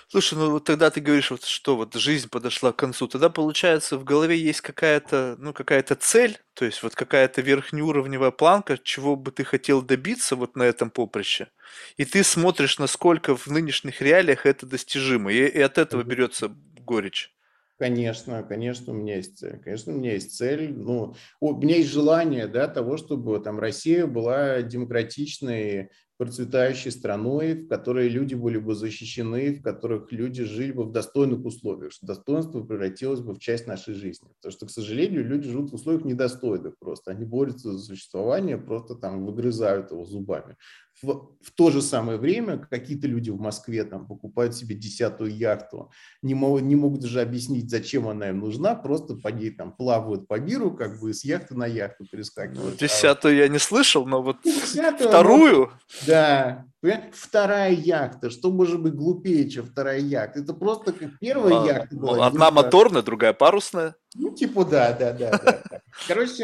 [0.08, 3.96] Слушай, ну вот тогда ты говоришь, вот, что вот жизнь подошла к концу, тогда получается
[3.96, 9.32] в голове есть какая-то, ну какая-то цель, то есть вот какая-то верхнеуровневая планка, чего бы
[9.32, 11.50] ты хотел добиться вот на этом поприще,
[11.98, 17.32] и ты смотришь, насколько в нынешних реалиях это достижимо, и, и от этого берется горечь.
[17.80, 19.58] Конечно, конечно, у меня есть цель.
[19.60, 20.74] Конечно, у меня есть цель.
[20.74, 27.70] Ну, у меня есть желание да, того, чтобы там Россия была демократичной, процветающей страной, в
[27.70, 32.62] которой люди были бы защищены, в которых люди жили бы в достойных условиях, что достоинство
[32.62, 34.28] превратилось бы в часть нашей жизни.
[34.36, 37.12] Потому что, к сожалению, люди живут в условиях недостойных просто.
[37.12, 40.58] Они борются за существование, просто там выгрызают его зубами
[41.02, 45.92] в, в то же самое время какие-то люди в Москве там покупают себе десятую яхту,
[46.22, 50.28] не, могут, не могут даже объяснить, зачем она им нужна, просто по ней там плавают
[50.28, 52.74] по миру, как бы с яхты на яхту перескакивают.
[52.74, 55.72] Ну, десятую я не слышал, но вот десятую, вторую?
[55.72, 56.66] Ну, да,
[57.14, 60.40] вторая яхта, что может быть глупее, чем вторая яхта?
[60.40, 62.28] Это просто как первая а, яхта была.
[62.28, 63.96] Одна моторная, другая парусная.
[64.16, 65.32] Ну, типа, да, да, да.
[65.32, 65.82] да.
[66.08, 66.44] Короче,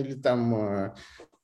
[0.00, 0.94] или там э,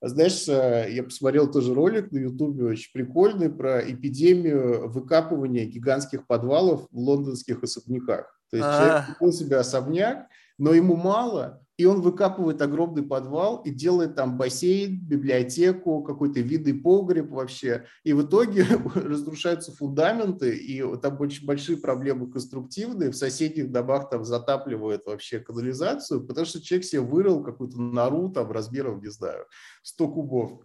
[0.09, 6.89] знаешь, э, я посмотрел тоже ролик на Ютубе очень прикольный про эпидемию выкапывания гигантских подвалов
[6.91, 8.41] в лондонских особняках.
[8.51, 10.27] То есть человек купил себе особняк,
[10.59, 16.74] но ему мало, и он выкапывает огромный подвал и делает там бассейн, библиотеку, какой-то видный
[16.74, 17.86] погреб вообще.
[18.05, 23.11] И в итоге разрушаются фундаменты, и там очень большие проблемы конструктивные.
[23.11, 28.51] В соседних домах там затапливают вообще канализацию, потому что человек себе вырыл какую-то нору там
[28.51, 29.47] размером, не знаю,
[29.82, 30.61] 100 кубов.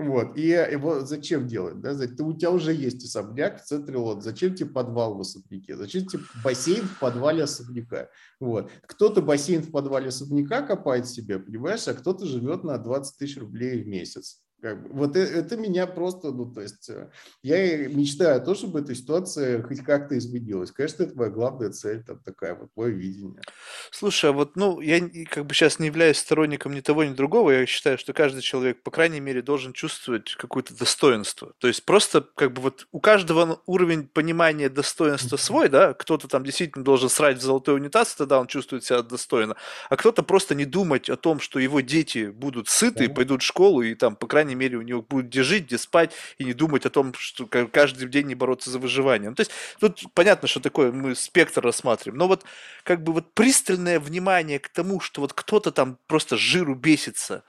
[0.00, 0.36] Вот.
[0.36, 1.80] И его зачем делать?
[1.80, 1.94] Да?
[1.94, 4.22] Ты, у тебя уже есть особняк в центре Лондона.
[4.22, 5.76] Зачем тебе подвал в особняке?
[5.76, 8.08] Зачем тебе бассейн в подвале особняка?
[8.38, 8.70] Вот.
[8.86, 13.82] Кто-то бассейн в подвале особняка копает себе, понимаешь, а кто-то живет на 20 тысяч рублей
[13.82, 14.40] в месяц.
[14.62, 17.10] Как бы, вот это, это меня просто, ну, то есть, э,
[17.42, 20.70] я мечтаю о том, чтобы эта ситуация хоть как-то изменилась.
[20.70, 23.42] Конечно, это моя главная цель, там такая вот мое видение.
[23.90, 25.00] Слушай, а вот, ну, я
[25.30, 27.50] как бы сейчас не являюсь сторонником ни того, ни другого.
[27.50, 31.52] Я считаю, что каждый человек, по крайней мере, должен чувствовать какое-то достоинство.
[31.58, 36.44] То есть просто как бы вот у каждого уровень понимания достоинства свой, да, кто-то там
[36.44, 39.56] действительно должен срать в золотой унитаз, тогда он чувствует себя достойно,
[39.88, 43.82] а кто-то просто не думать о том, что его дети будут сыты, пойдут в школу
[43.82, 46.54] и там, по крайней крайней мере, у него будет где жить, где спать, и не
[46.54, 49.30] думать о том, что каждый день не бороться за выживание.
[49.30, 52.44] Ну, то есть тут понятно, что такое мы спектр рассматриваем, но вот
[52.82, 57.44] как бы вот пристальное внимание к тому, что вот кто-то там просто жиру бесится,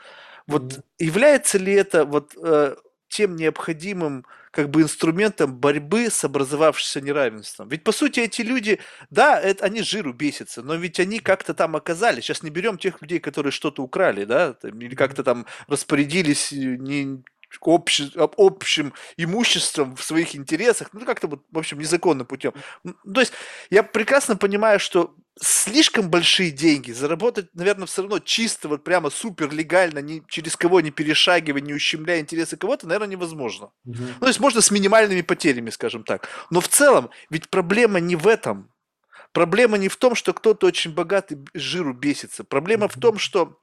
[0.48, 0.84] вот mm-hmm.
[1.00, 2.76] является ли это вот э,
[3.12, 7.68] тем необходимым как бы инструментом борьбы с образовавшимся неравенством.
[7.68, 8.80] Ведь по сути эти люди,
[9.10, 12.24] да, это, они жиру бесятся, но ведь они как-то там оказались.
[12.24, 17.24] Сейчас не берем тех людей, которые что-то украли, да, или как-то там распорядились э, не
[17.62, 22.54] общ, общим имуществом в своих интересах, ну как-то вот, в общем, незаконным путем.
[22.84, 23.34] То есть
[23.70, 29.52] я прекрасно понимаю, что слишком большие деньги заработать, наверное, все равно чисто, вот прямо супер
[29.52, 33.72] легально, ни, через кого не перешагивая, не ущемляя интересы кого-то, наверное, невозможно.
[33.86, 33.98] Угу.
[33.98, 36.28] Ну, то есть можно с минимальными потерями, скажем так.
[36.50, 38.72] Но в целом, ведь проблема не в этом.
[39.32, 42.44] Проблема не в том, что кто-то очень богатый жиру бесится.
[42.44, 42.94] Проблема угу.
[42.96, 43.58] в том, что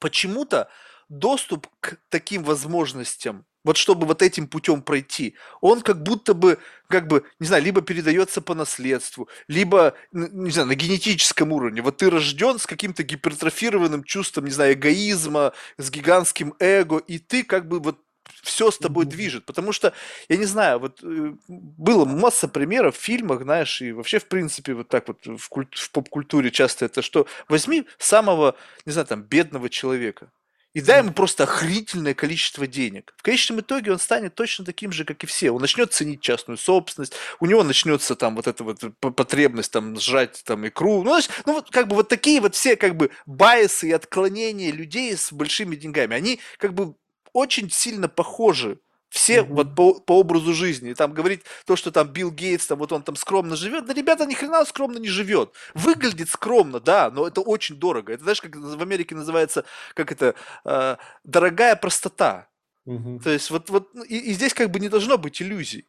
[0.00, 0.68] почему-то
[1.08, 6.58] доступ к таким возможностям, вот чтобы вот этим путем пройти, он как будто бы,
[6.88, 11.82] как бы, не знаю, либо передается по наследству, либо, не знаю, на генетическом уровне.
[11.82, 17.42] Вот ты рожден с каким-то гипертрофированным чувством, не знаю, эгоизма, с гигантским эго, и ты
[17.42, 17.98] как бы вот
[18.42, 19.44] все с тобой движет.
[19.44, 19.92] Потому что,
[20.28, 24.74] я не знаю, вот э, было масса примеров в фильмах, знаешь, и вообще, в принципе,
[24.74, 28.56] вот так вот в, культ, в поп-культуре часто это, что возьми самого,
[28.86, 30.30] не знаю, там, бедного человека,
[30.74, 33.14] и дай ему просто охренительное количество денег.
[33.16, 35.50] В конечном итоге он станет точно таким же, как и все.
[35.50, 40.42] Он начнет ценить частную собственность, у него начнется там вот эта вот потребность там сжать
[40.44, 41.02] там икру.
[41.02, 44.70] Ну, значит, ну вот как бы вот такие вот все как бы байсы и отклонения
[44.70, 46.94] людей с большими деньгами, они как бы
[47.32, 48.78] очень сильно похожи
[49.08, 49.54] все mm-hmm.
[49.54, 50.90] вот по, по образу жизни.
[50.90, 53.86] И там говорить то, что там Билл Гейтс, там вот он там скромно живет.
[53.86, 55.52] Да, ребята, ни хрена скромно не живет.
[55.74, 58.12] Выглядит скромно, да, но это очень дорого.
[58.12, 59.64] Это знаешь, как в Америке называется,
[59.94, 62.48] как это, э, дорогая простота.
[62.86, 63.22] Mm-hmm.
[63.22, 65.86] То есть вот, вот ну, и, и здесь как бы не должно быть иллюзий.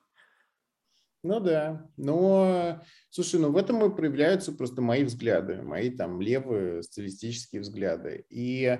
[1.22, 6.82] Ну да, но, слушай, ну в этом и проявляются просто мои взгляды, мои там левые
[6.82, 8.26] социалистические взгляды.
[8.30, 8.80] И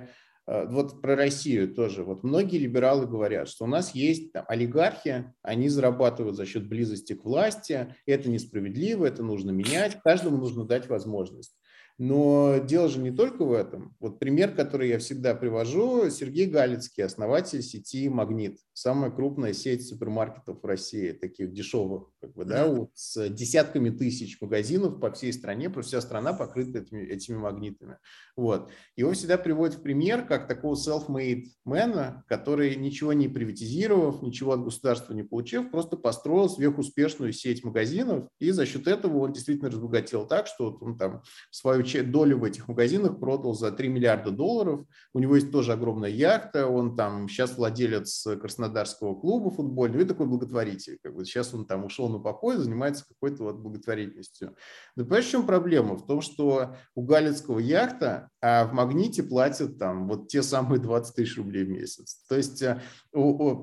[0.50, 2.04] вот про Россию тоже.
[2.04, 7.14] Вот многие либералы говорят, что у нас есть там, олигархи, они зарабатывают за счет близости
[7.14, 11.59] к власти, это несправедливо, это нужно менять, каждому нужно дать возможность.
[12.00, 13.94] Но дело же не только в этом.
[14.00, 18.58] Вот пример, который я всегда привожу, Сергей Галицкий, основатель сети «Магнит».
[18.72, 24.40] Самая крупная сеть супермаркетов в России, таких дешевых, как бы, да, вот, с десятками тысяч
[24.40, 27.98] магазинов по всей стране, что вся страна покрыта этими, этими магнитами.
[28.38, 28.72] Вот.
[28.96, 34.64] Его всегда приводят в пример как такого self-made мэна, который ничего не приватизировав, ничего от
[34.64, 40.26] государства не получив, просто построил сверхуспешную сеть магазинов, и за счет этого он действительно разбогател
[40.26, 44.86] так, что он там свою долю в этих магазинах продал за 3 миллиарда долларов.
[45.14, 50.28] У него есть тоже огромная яхта, он там сейчас владелец Краснодарского клуба футбольного и такой
[50.28, 51.00] благотворитель.
[51.02, 54.56] Как бы сейчас он там ушел на покой, занимается какой-то вот благотворительностью.
[54.96, 55.96] Но понимаешь, в чем проблема?
[55.96, 61.16] В том, что у Галицкого яхта, а в Магните платят там вот те самые 20
[61.16, 62.24] тысяч рублей в месяц.
[62.30, 62.82] То есть э,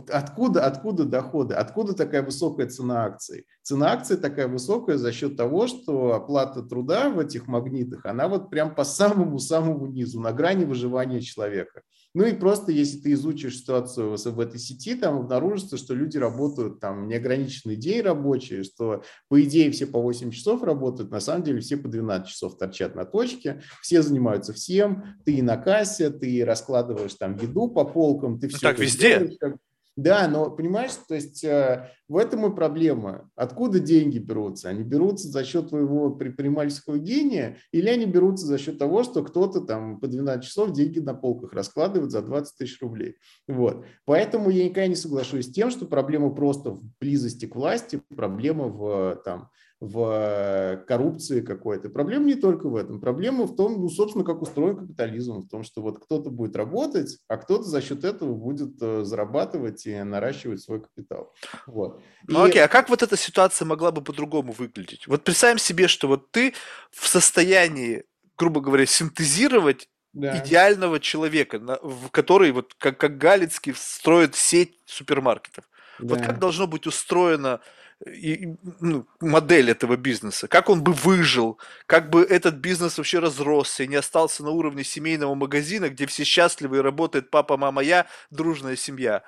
[0.09, 1.55] откуда, откуда доходы?
[1.55, 3.47] Откуда такая высокая цена акций?
[3.63, 8.51] Цена акций такая высокая за счет того, что оплата труда в этих магнитах, она вот
[8.51, 11.83] прям по самому-самому низу, на грани выживания человека.
[12.17, 16.81] Ну и просто, если ты изучишь ситуацию в этой сети, там обнаружится, что люди работают
[16.81, 21.61] там неограниченный день рабочие, что по идее все по 8 часов работают, на самом деле
[21.61, 26.43] все по 12 часов торчат на точке, все занимаются всем, ты и на кассе, ты
[26.43, 28.61] раскладываешь там еду по полкам, ты все...
[28.63, 29.19] Ну, так везде.
[29.19, 29.59] Делаешь,
[29.97, 33.31] да, но понимаешь, то есть э, в этом и проблема.
[33.35, 34.69] Откуда деньги берутся?
[34.69, 39.61] Они берутся за счет твоего предпринимательского гения или они берутся за счет того, что кто-то
[39.61, 43.17] там по 12 часов деньги на полках раскладывает за 20 тысяч рублей.
[43.49, 43.85] Вот.
[44.05, 48.69] Поэтому я никогда не соглашусь с тем, что проблема просто в близости к власти, проблема
[48.69, 49.51] в там,
[49.81, 51.91] в коррупции какой-то.
[51.91, 53.01] Проблема не только в этом.
[53.01, 57.19] Проблема в том, ну, собственно, как устроен капитализм, в том, что вот кто-то будет работать,
[57.29, 61.35] а кто-то за счет этого будет э, зарабатывать и наращивать свой капитал.
[61.67, 61.96] Вот.
[62.27, 62.51] Ну и...
[62.51, 65.07] окей, а как вот эта ситуация могла бы по-другому выглядеть?
[65.07, 66.55] Вот представим себе, что вот ты
[66.91, 68.05] в состоянии,
[68.37, 70.39] грубо говоря, синтезировать да.
[70.39, 75.65] идеального человека, в который вот как, как Галицкий строит сеть супермаркетов.
[75.99, 76.15] Да.
[76.15, 77.61] Вот как должно быть устроено
[78.05, 83.85] и, ну, модель этого бизнеса, как он бы выжил, как бы этот бизнес вообще разросся
[83.85, 88.07] и не остался на уровне семейного магазина, где все счастливы и работает папа, мама, я,
[88.31, 89.23] дружная семья.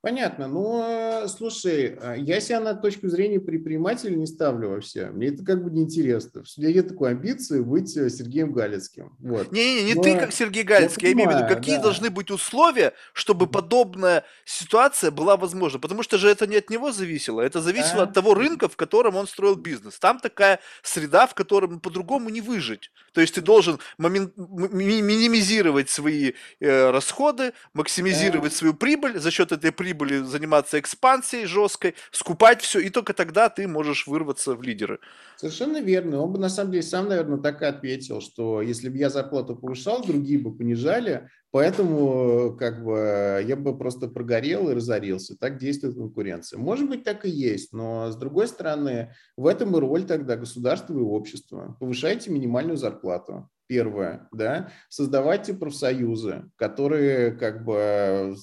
[0.00, 0.46] Понятно.
[0.46, 5.06] Ну, слушай, а, я себя на точку зрения предпринимателя не ставлю вообще.
[5.06, 6.44] Мне это как бы неинтересно.
[6.56, 9.16] У меня нет такой амбиции быть э, Сергеем Галицким.
[9.18, 9.50] Вот.
[9.50, 10.02] Не-не, не, Но...
[10.02, 11.02] ты как Сергей Галицкий.
[11.02, 11.82] Я, я имею в виду, какие да.
[11.82, 15.80] должны быть условия, чтобы подобная ситуация была возможна.
[15.80, 17.40] Потому что же это не от него зависело.
[17.40, 18.04] Это зависело а?
[18.04, 19.98] от того рынка, в котором он строил бизнес.
[19.98, 22.92] Там такая среда, в которой по-другому не выжить.
[23.12, 24.32] То есть ты должен момент...
[24.36, 28.54] минимизировать свои э, расходы, максимизировать а?
[28.54, 33.48] свою прибыль за счет этой прибыли прибыли заниматься экспансией жесткой, скупать все, и только тогда
[33.48, 34.98] ты можешь вырваться в лидеры.
[35.36, 36.20] Совершенно верно.
[36.20, 39.56] Он бы на самом деле сам, наверное, так и ответил, что если бы я зарплату
[39.56, 45.38] повышал, другие бы понижали, поэтому как бы я бы просто прогорел и разорился.
[45.38, 46.58] Так действует конкуренция.
[46.58, 50.92] Может быть, так и есть, но с другой стороны, в этом и роль тогда государства
[50.92, 51.78] и общества.
[51.80, 58.34] Повышайте минимальную зарплату первое, да, создавайте профсоюзы, которые как бы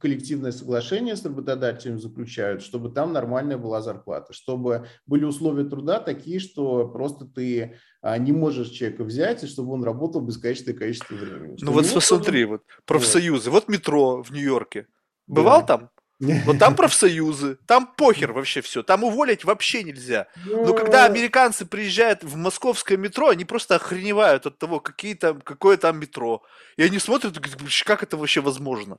[0.00, 6.40] коллективное соглашение с работодателем заключают, чтобы там нормальная была зарплата, чтобы были условия труда такие,
[6.40, 11.58] что просто ты а, не можешь человека взять, и чтобы он работал бесконечное количество времени.
[11.60, 13.64] Ну вот посмотри, вот профсоюзы, вот.
[13.64, 14.86] вот метро в Нью-Йорке.
[15.26, 15.66] Бывал да.
[15.66, 15.90] там?
[16.44, 20.26] Вот там профсоюзы, там похер вообще все, там уволить вообще нельзя.
[20.44, 25.78] Но когда американцы приезжают в московское метро, они просто охреневают от того, какие там, какое
[25.78, 26.42] там метро.
[26.76, 27.38] И они смотрят,
[27.86, 28.98] как это вообще возможно.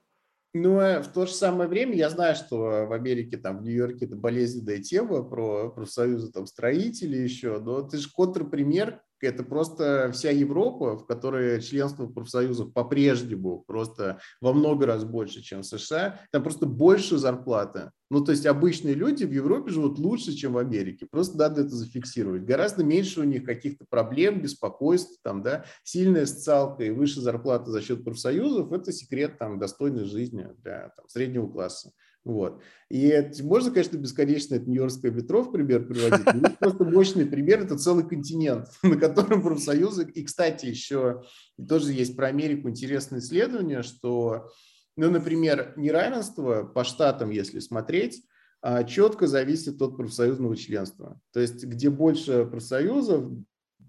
[0.53, 4.05] Ну, а в то же самое время я знаю, что в Америке, там, в Нью-Йорке
[4.05, 10.31] это болезненная тема про профсоюзы там строителей еще, но ты же контрпример это просто вся
[10.31, 16.19] Европа, в которой членство в профсоюзах по-прежнему просто во много раз больше, чем в США.
[16.31, 17.91] Там просто больше зарплаты.
[18.09, 21.07] Ну, то есть обычные люди в Европе живут лучше, чем в Америке.
[21.09, 22.43] Просто надо это зафиксировать.
[22.43, 27.81] Гораздо меньше у них каких-то проблем, беспокойств, там, да, сильная социалка и выше зарплата за
[27.81, 31.91] счет профсоюзов– это секрет там, достойной жизни для там, среднего класса.
[32.23, 32.61] Вот.
[32.89, 37.61] И это, можно, конечно, бесконечно это Нью-Йоркское метро в пример приводить, но просто мощный пример,
[37.61, 41.23] это целый континент, на котором профсоюзы, и, кстати, еще
[41.67, 44.51] тоже есть про Америку интересное исследование, что,
[44.95, 48.23] ну, например, неравенство по штатам, если смотреть,
[48.61, 51.19] а, четко зависит от профсоюзного членства.
[51.33, 53.31] То есть, где больше профсоюзов,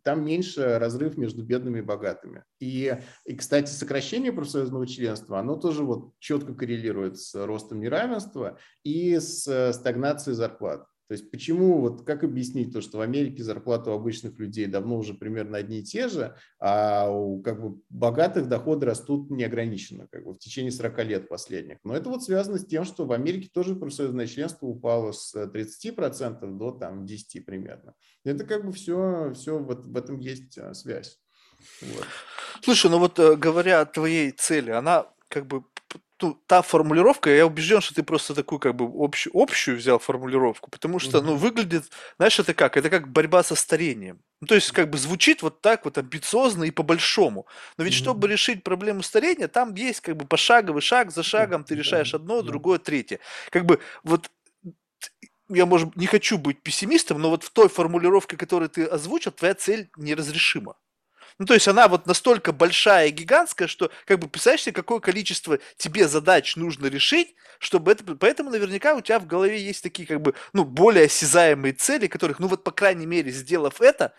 [0.02, 2.44] там меньше разрыв между бедными и богатыми.
[2.60, 9.18] И, и, кстати, сокращение профсоюзного членства, оно тоже вот четко коррелирует с ростом неравенства и
[9.18, 10.86] с э, стагнацией зарплат.
[11.12, 14.96] То есть почему, вот как объяснить то, что в Америке зарплаты у обычных людей давно
[14.96, 20.24] уже примерно одни и те же, а у как бы, богатых доходы растут неограниченно как
[20.24, 21.80] бы, в течение 40 лет последних.
[21.84, 26.56] Но это вот связано с тем, что в Америке тоже профсоюзное членство упало с 30%
[26.56, 27.92] до там, 10 примерно.
[28.24, 31.20] Это как бы все, все вот в этом есть а, связь.
[31.82, 32.06] Вот.
[32.62, 35.62] Слушай, ну вот э, говоря о твоей цели, она как бы
[36.22, 40.70] ну, та формулировка, я убежден, что ты просто такую как бы общую, общую взял формулировку,
[40.70, 42.76] потому что, ну, выглядит, знаешь, это как?
[42.76, 44.20] Это как борьба со старением.
[44.40, 47.46] Ну, то есть, как бы звучит вот так вот амбициозно и по-большому.
[47.76, 51.74] Но ведь, чтобы решить проблему старения, там есть как бы пошаговый шаг за шагом, ты
[51.74, 53.18] решаешь одно, другое, третье.
[53.50, 54.30] Как бы вот
[55.48, 59.54] я, может, не хочу быть пессимистом, но вот в той формулировке, которую ты озвучил, твоя
[59.54, 60.76] цель неразрешима.
[61.38, 65.00] Ну, то есть она вот настолько большая и гигантская, что, как бы, представляешь себе, какое
[65.00, 68.04] количество тебе задач нужно решить, чтобы это...
[68.16, 72.38] Поэтому наверняка у тебя в голове есть такие, как бы, ну, более осязаемые цели, которых,
[72.38, 74.12] ну, вот, по крайней мере, сделав это,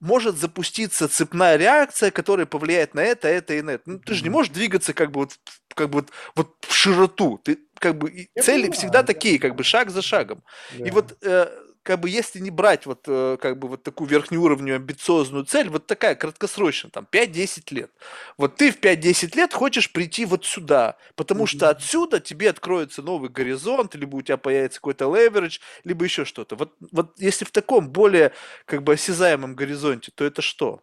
[0.00, 3.82] может запуститься цепная реакция, которая повлияет на это, это и на это.
[3.86, 5.38] Ну, ты же не можешь двигаться как бы вот,
[5.74, 7.40] как бы вот, вот в широту.
[7.42, 9.04] Ты как бы цели понимаю, всегда да.
[9.04, 10.42] такие, как бы шаг за шагом.
[10.78, 10.86] Да.
[10.86, 11.48] И вот э,
[11.88, 15.86] как бы если не брать вот э, как бы вот такую верхнеуровневую амбициозную цель, вот
[15.86, 17.90] такая краткосрочная, там 5-10 лет.
[18.36, 21.46] Вот ты в 5-10 лет хочешь прийти вот сюда, потому mm-hmm.
[21.46, 26.56] что отсюда тебе откроется новый горизонт, либо у тебя появится какой-то леверидж, либо еще что-то.
[26.56, 28.32] Вот, вот если в таком более
[28.66, 30.82] как бы осязаемом горизонте, то это что?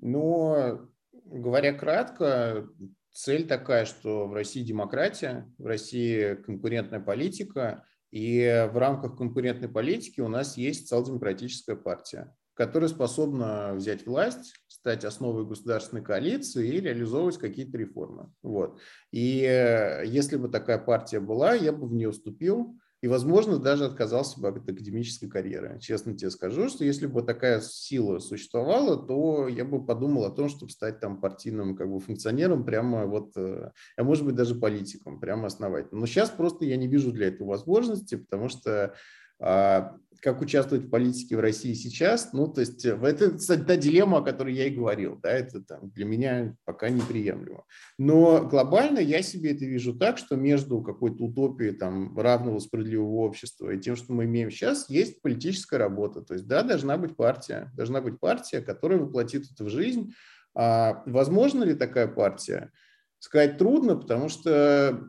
[0.00, 0.90] Ну,
[1.24, 2.66] говоря кратко,
[3.12, 7.84] цель такая, что в России демократия, в России конкурентная политика–
[8.14, 15.04] и в рамках конкурентной политики у нас есть социал-демократическая партия, которая способна взять власть, стать
[15.04, 18.32] основой государственной коалиции и реализовывать какие-то реформы.
[18.40, 18.78] Вот.
[19.10, 23.84] И э, если бы такая партия была, я бы в нее вступил, и, возможно, даже
[23.84, 25.78] отказался бы от академической карьеры.
[25.78, 30.48] Честно тебе скажу, что если бы такая сила существовала, то я бы подумал о том,
[30.48, 35.20] чтобы стать там партийным как бы, функционером, прямо вот, э, а может быть даже политиком,
[35.20, 36.00] прямо основательно.
[36.00, 38.94] Но сейчас просто я не вижу для этого возможности, потому что
[40.24, 44.18] как участвовать в политике в России сейчас, ну, то есть э, это, кстати, та дилемма,
[44.18, 47.64] о которой я и говорил, да, это там, для меня пока неприемлемо.
[47.98, 53.70] Но глобально я себе это вижу так, что между какой-то утопией там равного справедливого общества
[53.70, 56.22] и тем, что мы имеем сейчас, есть политическая работа.
[56.22, 60.14] То есть, да, должна быть партия, должна быть партия, которая воплотит это в жизнь.
[60.54, 62.70] А возможно ли такая партия?
[63.24, 65.08] Сказать трудно, потому что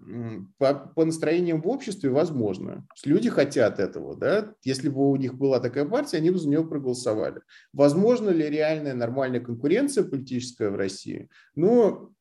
[0.57, 2.87] по, по настроениям в обществе возможно.
[3.03, 4.15] Люди хотят этого.
[4.15, 4.53] Да?
[4.63, 7.41] Если бы у них была такая партия, они бы за нее проголосовали.
[7.73, 11.29] Возможно ли реальная нормальная конкуренция политическая в России?
[11.55, 12.13] Ну,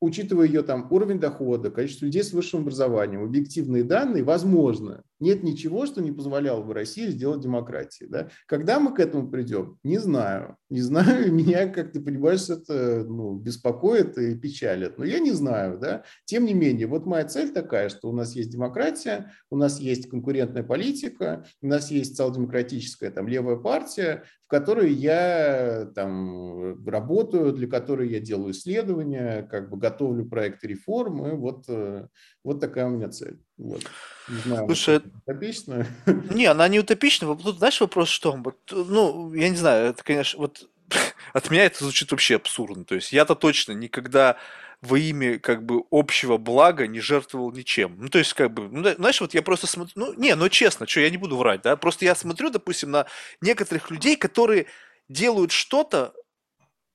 [0.00, 5.86] учитывая ее там уровень дохода, количество людей с высшим образованием, объективные данные, возможно, нет ничего,
[5.86, 8.06] что не позволяло бы России сделать демократии.
[8.08, 8.30] Да?
[8.46, 10.56] Когда мы к этому придем, не знаю.
[10.70, 14.98] Не знаю, меня, как ты понимаешь, это ну, беспокоит и печалит.
[14.98, 15.78] Но я не знаю.
[15.78, 16.04] Да?
[16.24, 20.08] Тем не менее, вот моя цель такая, что у нас есть демократия, у нас есть
[20.08, 27.68] конкурентная политика, у нас есть социал-демократическая там, левая партия, в которой я там, работаю, для
[27.68, 31.36] которой я делаю исследования, как бы готовлю проекты реформы.
[31.36, 32.08] Вот, э,
[32.44, 33.38] вот такая у меня цель.
[33.58, 33.82] Вот.
[34.28, 35.86] Не знаю, Слушай, утопичная.
[36.30, 37.34] Не, она не утопичная.
[37.34, 38.32] Тут знаешь вопрос, что?
[38.32, 40.68] Вот, ну, я не знаю, это, конечно, вот
[41.32, 42.84] от меня это звучит вообще абсурдно.
[42.84, 44.36] То есть я-то точно никогда
[44.80, 47.96] во имя как бы общего блага не жертвовал ничем.
[47.98, 50.86] Ну, то есть, как бы, ну, знаешь, вот я просто смотрю, ну, не, ну, честно,
[50.86, 53.06] что, я не буду врать, да, просто я смотрю, допустим, на
[53.42, 54.66] некоторых людей, которые
[55.08, 56.14] делают что-то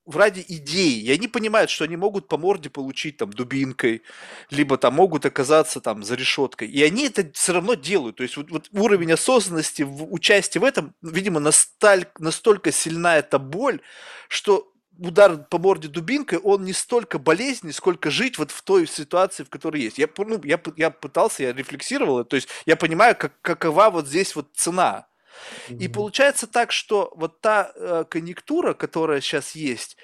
[0.08, 4.04] ради идеи, и они понимают, что они могут по морде получить там дубинкой,
[4.50, 8.38] либо там могут оказаться там за решеткой, и они это все равно делают, то есть
[8.38, 13.82] вот, вот уровень осознанности в участии в этом, видимо, настоль, настолько сильна эта боль,
[14.28, 19.44] что удар по морде дубинкой, он не столько болезненный, сколько жить вот в той ситуации,
[19.44, 19.98] в которой есть.
[19.98, 24.36] Я, ну, я, я пытался, я рефлексировал, то есть я понимаю, как, какова вот здесь
[24.36, 25.08] вот цена,
[25.70, 29.98] и получается так, что вот та э, конъюнктура, которая сейчас есть,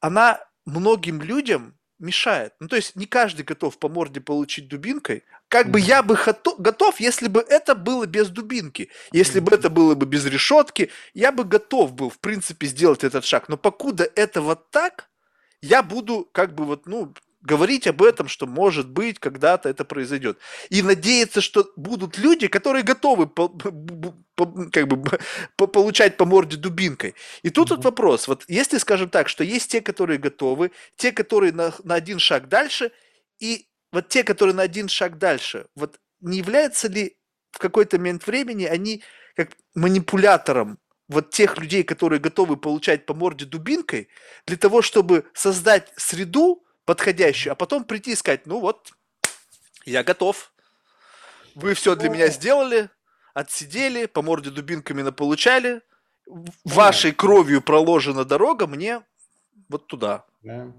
[0.00, 2.54] она многим людям мешает.
[2.60, 5.24] Ну, то есть не каждый готов по морде получить дубинкой.
[5.48, 6.18] Как бы я бы
[6.58, 8.90] готов, если бы это было без дубинки.
[9.12, 13.24] Если бы это было бы без решетки, я бы готов был, в принципе, сделать этот
[13.24, 13.48] шаг.
[13.48, 15.08] Но покуда это вот так,
[15.62, 17.14] я буду как бы вот, ну,
[17.44, 20.38] говорить об этом, что может быть когда-то это произойдет.
[20.70, 25.18] И надеяться, что будут люди, которые готовы по, по, как бы,
[25.56, 27.14] по, получать по морде дубинкой.
[27.42, 27.76] И тут mm-hmm.
[27.76, 31.94] вот вопрос, вот если, скажем так, что есть те, которые готовы, те, которые на, на
[31.94, 32.90] один шаг дальше,
[33.38, 37.16] и вот те, которые на один шаг дальше, вот не является ли
[37.52, 39.02] в какой-то момент времени они
[39.36, 44.08] как манипулятором вот тех людей, которые готовы получать по морде дубинкой,
[44.46, 48.92] для того, чтобы создать среду, подходящую, а потом прийти и сказать, ну вот,
[49.84, 50.52] я готов.
[51.54, 52.90] Вы все для меня сделали,
[53.32, 55.82] отсидели, по морде дубинками наполучали,
[56.64, 59.02] вашей кровью проложена дорога мне
[59.68, 60.24] вот туда.
[60.42, 60.72] Да.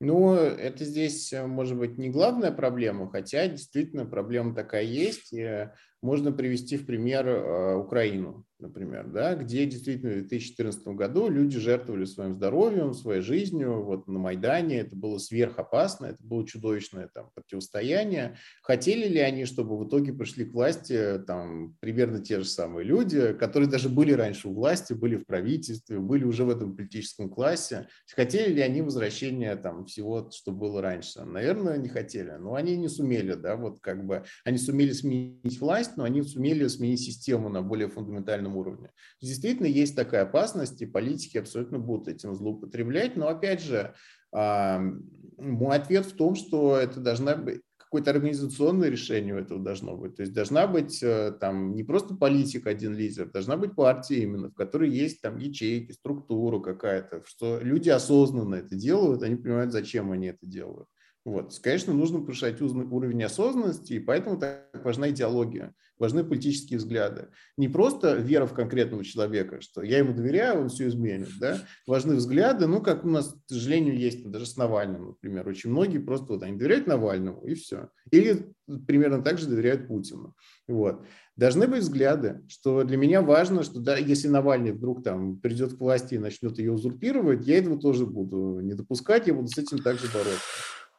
[0.00, 5.32] Ну, это здесь, э, может быть, не главная проблема, хотя действительно проблема такая есть.
[5.32, 5.68] И
[6.02, 8.44] можно привести в пример э, Украину.
[8.60, 14.18] Например, да, где действительно в 2014 году люди жертвовали своим здоровьем, своей жизнью, вот на
[14.18, 18.36] Майдане, это было сверхопасно, это было чудовищное там противостояние.
[18.62, 23.32] Хотели ли они, чтобы в итоге пришли к власти там примерно те же самые люди,
[23.34, 27.88] которые даже были раньше у власти, были в правительстве, были уже в этом политическом классе?
[28.14, 31.24] Хотели ли они возвращения там всего, что было раньше?
[31.24, 35.96] Наверное, не хотели, но они не сумели, да, вот как бы, они сумели сменить власть,
[35.96, 38.90] но они сумели сменить систему на более фундаментальном федеральном уровне.
[39.20, 43.16] Действительно, есть такая опасность, и политики абсолютно будут этим злоупотреблять.
[43.16, 43.94] Но, опять же,
[44.32, 50.16] мой ответ в том, что это должна быть какое-то организационное решение у этого должно быть.
[50.16, 54.50] То есть должна быть э, там не просто политик один лидер, должна быть партия именно,
[54.50, 60.12] в которой есть там ячейки, структура какая-то, что люди осознанно это делают, они понимают, зачем
[60.12, 60.86] они это делают.
[61.24, 61.58] Вот.
[61.62, 67.28] Конечно, нужно повышать уровень осознанности, и поэтому так важна идеология, важны политические взгляды.
[67.56, 71.28] Не просто вера в конкретного человека, что я ему доверяю, он все изменит.
[71.40, 71.58] Да?
[71.86, 75.48] Важны взгляды, ну, как у нас, к сожалению, есть даже с Навальным, например.
[75.48, 77.88] Очень многие просто вот они доверяют Навальному, и все.
[78.10, 78.52] Или
[78.86, 80.34] примерно так же доверяют Путину.
[80.66, 81.02] Вот.
[81.36, 85.80] Должны быть взгляды, что для меня важно, что да, если Навальный вдруг там придет к
[85.80, 89.78] власти и начнет ее узурпировать, я этого тоже буду не допускать, я буду с этим
[89.78, 90.42] также бороться.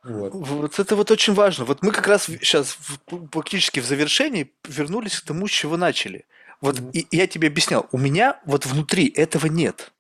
[0.04, 0.34] Вот.
[0.34, 1.66] вот это вот очень важно.
[1.66, 2.78] Вот мы как раз сейчас
[3.32, 6.26] практически в завершении вернулись к тому, с чего начали.
[6.62, 6.92] Вот mm-hmm.
[6.92, 9.92] и, я тебе объяснял, у меня вот внутри этого нет.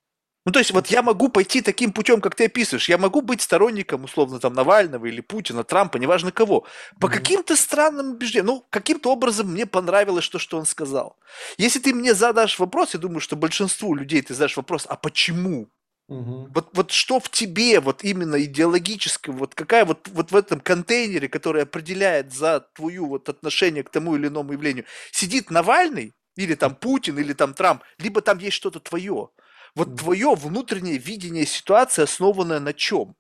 [0.45, 2.89] Ну, то есть, вот я могу пойти таким путем, как ты описываешь.
[2.89, 6.65] Я могу быть сторонником, условно, там, Навального или Путина, Трампа, неважно кого.
[6.99, 7.11] По mm-hmm.
[7.11, 8.47] каким-то странным убеждениям.
[8.47, 11.17] Ну, каким-то образом мне понравилось то, что он сказал.
[11.57, 15.67] Если ты мне задашь вопрос, я думаю, что большинству людей ты задашь вопрос, а почему?
[16.09, 16.49] Угу.
[16.55, 21.29] Вот, вот что в тебе, вот именно идеологически, вот какая вот, вот в этом контейнере,
[21.29, 26.75] который определяет за твою вот отношение к тому или иному явлению, сидит Навальный, или там
[26.75, 29.29] Путин, или там Трамп, либо там есть что-то твое.
[29.75, 33.15] Вот твое внутреннее видение ситуации, основанное на чем?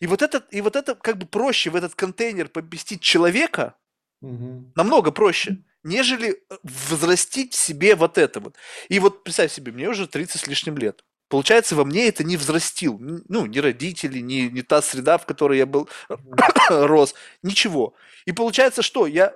[0.00, 3.74] И вот это, и вот это как бы проще в этот контейнер поместить человека,
[4.20, 4.70] угу.
[4.74, 8.56] намного проще, нежели э, взрастить в себе вот это вот.
[8.90, 11.02] И вот представь себе, мне уже 30 с лишним лет.
[11.32, 12.98] Получается, во мне это не взрастил.
[13.00, 15.88] Ну, ни родители, ни, ни та среда, в которой я был,
[16.68, 17.94] рос, ничего.
[18.26, 19.34] И получается, что я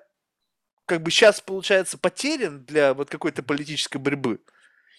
[0.84, 4.40] как бы сейчас, получается, потерян для вот какой-то политической борьбы.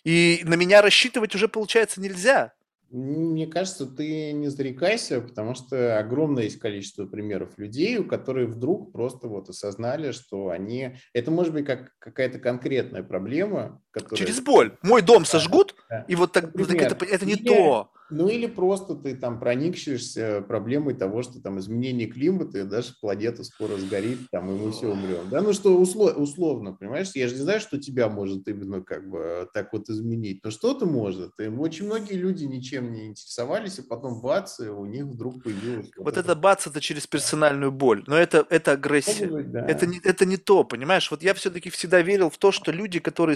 [0.05, 2.53] И на меня рассчитывать уже, получается, нельзя.
[2.89, 8.93] Мне кажется, ты не зарекайся, потому что огромное есть количество примеров людей, у которых вдруг
[8.93, 10.95] просто вот осознали, что они...
[11.13, 14.25] Это может быть как какая-то конкретная проблема, которая...
[14.25, 14.77] Через боль.
[14.81, 16.05] Мой дом сожгут, да.
[16.07, 17.47] и вот так, вот так это, это не Или...
[17.47, 17.89] то.
[18.09, 23.43] Ну или просто ты там проникшишься проблемой того, что там изменение климата, и даже планета
[23.43, 25.29] скоро сгорит, там, и мы все умрем.
[25.29, 29.09] Да, ну что услов, условно, понимаешь, я же не знаю, что тебя может именно как
[29.09, 31.33] бы так вот изменить, но что-то может.
[31.39, 35.91] И очень многие люди ничем не интересовались, и потом бац, и у них вдруг появилось.
[35.97, 39.27] Вот, вот это бац, это через персональную боль, но это, это агрессия.
[39.27, 39.65] Быть, да.
[39.67, 41.11] это, не, это не то, понимаешь?
[41.11, 43.35] Вот я все-таки всегда верил в то, что люди, которые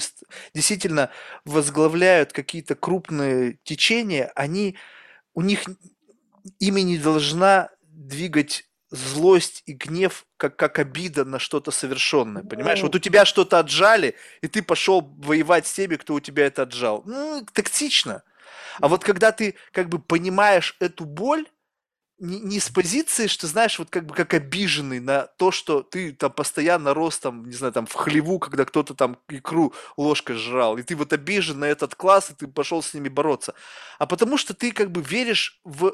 [0.54, 1.10] действительно
[1.46, 4.78] возглавляют какие-то крупные течения, они
[5.34, 5.64] у них,
[6.60, 12.82] ими не должна двигать злость и гнев, как, как обида на что-то совершенное, понимаешь?
[12.82, 16.64] Вот у тебя что-то отжали, и ты пошел воевать с теми, кто у тебя это
[16.64, 17.02] отжал.
[17.06, 18.24] Ну, токсично.
[18.80, 21.48] А вот когда ты как бы понимаешь эту боль,
[22.22, 26.14] не, не с позиции, что, знаешь, вот как бы как обиженный на то, что ты
[26.14, 30.78] там постоянно рос там, не знаю, там в хлеву, когда кто-то там икру ложкой жрал,
[30.78, 33.56] и ты вот обижен на этот класс, и ты пошел с ними бороться.
[33.98, 35.94] А потому что ты как бы веришь в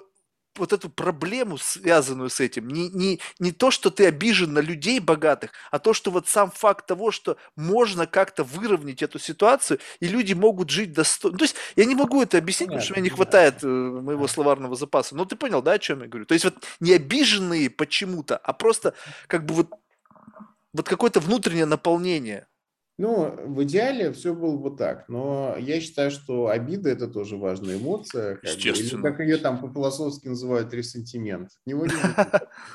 [0.57, 2.67] вот эту проблему, связанную с этим.
[2.67, 6.51] Не, не, не то, что ты обижен на людей богатых, а то, что вот сам
[6.51, 11.37] факт того, что можно как-то выровнять эту ситуацию, и люди могут жить достойно.
[11.37, 13.63] То есть я не могу это объяснить, потому что мне не хватает.
[13.63, 15.15] Э, моего словарного запаса.
[15.15, 16.25] Но ты понял, да, о чем я говорю?
[16.25, 18.93] То есть вот не обиженные почему-то, а просто
[19.27, 19.69] как бы вот,
[20.73, 22.47] вот какое-то внутреннее наполнение.
[22.99, 27.77] Ну, в идеале все было бы так, но я считаю, что обида– это тоже важная
[27.77, 28.37] эмоция.
[28.37, 29.01] Как Естественно.
[29.03, 31.49] Бы, или как ее там по-философски называют, ресентимент.
[31.49, 31.93] От него не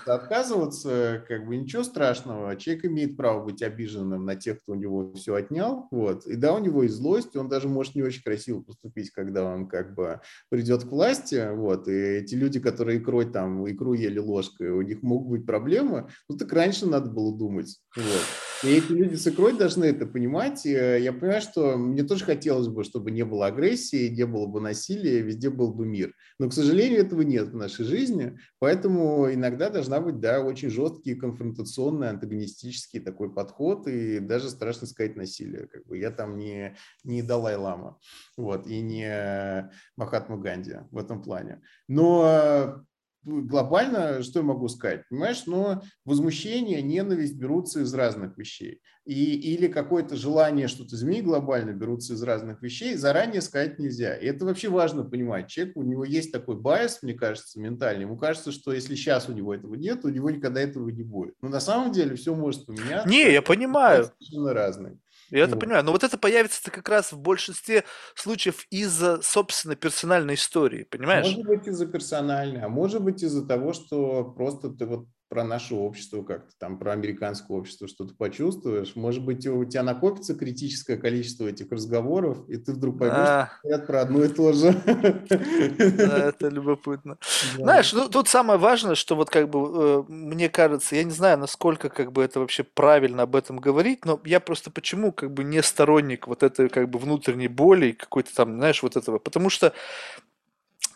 [0.06, 2.54] отказываться, как бы ничего страшного.
[2.54, 5.88] Человек имеет право быть обиженным на тех, кто у него все отнял.
[5.90, 6.24] Вот.
[6.26, 9.66] И да, у него есть злость, он даже может не очень красиво поступить, когда он
[9.66, 10.20] как бы
[10.50, 11.50] придет к власти.
[11.52, 11.88] Вот.
[11.88, 16.08] И эти люди, которые икрой там, икру ели ложкой, у них могут быть проблемы.
[16.28, 17.80] Ну, так раньше надо было думать.
[17.96, 18.22] Вот.
[18.62, 20.64] И эти люди с икрой должны это понимать.
[20.64, 25.20] Я понимаю, что мне тоже хотелось бы, чтобы не было агрессии, не было бы насилия,
[25.20, 26.14] везде был бы мир.
[26.38, 31.14] Но, к сожалению, этого нет в нашей жизни, поэтому иногда должна быть, да, очень жесткий,
[31.14, 35.66] конфронтационный, антагонистический такой подход, и даже страшно сказать насилие.
[35.66, 37.98] Как бы я там не, не Далай-Лама,
[38.36, 41.62] вот, и не Махатма Ганди в этом плане.
[41.88, 42.84] Но
[43.24, 48.80] глобально, что я могу сказать, понимаешь, но возмущение, ненависть берутся из разных вещей.
[49.04, 54.14] И, или какое-то желание что-то изменить глобально берутся из разных вещей, заранее сказать нельзя.
[54.14, 55.48] И это вообще важно понимать.
[55.48, 58.02] Человек, у него есть такой байс, мне кажется, ментальный.
[58.02, 61.34] Ему кажется, что если сейчас у него этого нет, у него никогда этого не будет.
[61.42, 63.08] Но на самом деле все может поменяться.
[63.08, 64.04] Не, я понимаю.
[64.04, 64.98] Совершенно разные.
[65.32, 65.82] Я это понимаю.
[65.82, 67.84] Но вот это появится как раз в большинстве
[68.14, 71.24] случаев из-за, собственно, персональной истории, понимаешь?
[71.24, 75.74] Может быть из-за персональной, а может быть из-за того, что просто ты вот про наше
[75.74, 78.94] общество как-то, там про американское общество что-то почувствуешь.
[78.96, 83.48] Может быть, у тебя накопится критическое количество этих разговоров, и ты вдруг поймешь а...
[83.86, 84.74] про одно и то же.
[84.84, 87.16] Да, это любопытно.
[87.56, 87.64] Да.
[87.64, 91.38] Знаешь, ну, тут самое важное, что вот как бы э, мне кажется, я не знаю,
[91.38, 95.44] насколько как бы это вообще правильно об этом говорить, но я просто почему как бы
[95.44, 99.72] не сторонник вот этой как бы внутренней боли, какой-то там, знаешь, вот этого, потому что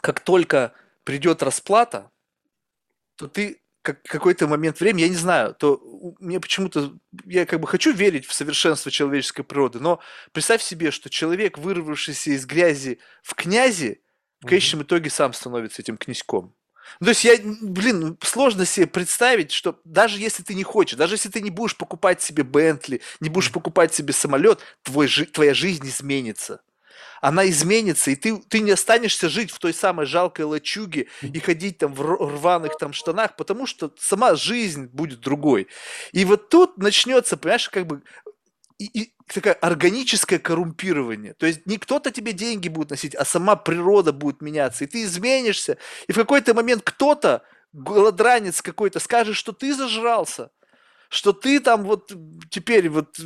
[0.02, 2.10] как только придет расплата,
[3.16, 5.80] то ты как, какой-то момент времени, я не знаю, то
[6.18, 6.92] мне почему-то,
[7.24, 10.00] я как бы хочу верить в совершенство человеческой природы, но
[10.32, 14.02] представь себе, что человек, вырвавшийся из грязи в князи,
[14.40, 16.52] в конечном итоге сам становится этим князьком.
[16.98, 21.14] Ну, то есть я, блин, сложно себе представить, что даже если ты не хочешь, даже
[21.14, 25.86] если ты не будешь покупать себе Бентли, не будешь покупать себе самолет, твой, твоя жизнь
[25.86, 26.60] изменится
[27.20, 31.78] она изменится, и ты, ты не останешься жить в той самой жалкой лачуге и ходить
[31.78, 35.68] там в рваных там штанах, потому что сама жизнь будет другой.
[36.12, 38.02] И вот тут начнется, понимаешь, как бы
[38.78, 41.34] и, и такое органическое коррумпирование.
[41.34, 44.84] То есть не кто-то тебе деньги будет носить, а сама природа будет меняться.
[44.84, 45.78] И ты изменишься.
[46.06, 50.50] И в какой-то момент кто-то, голодранец какой-то, скажет, что ты зажрался.
[51.08, 52.12] Что ты там вот
[52.50, 53.16] теперь вот...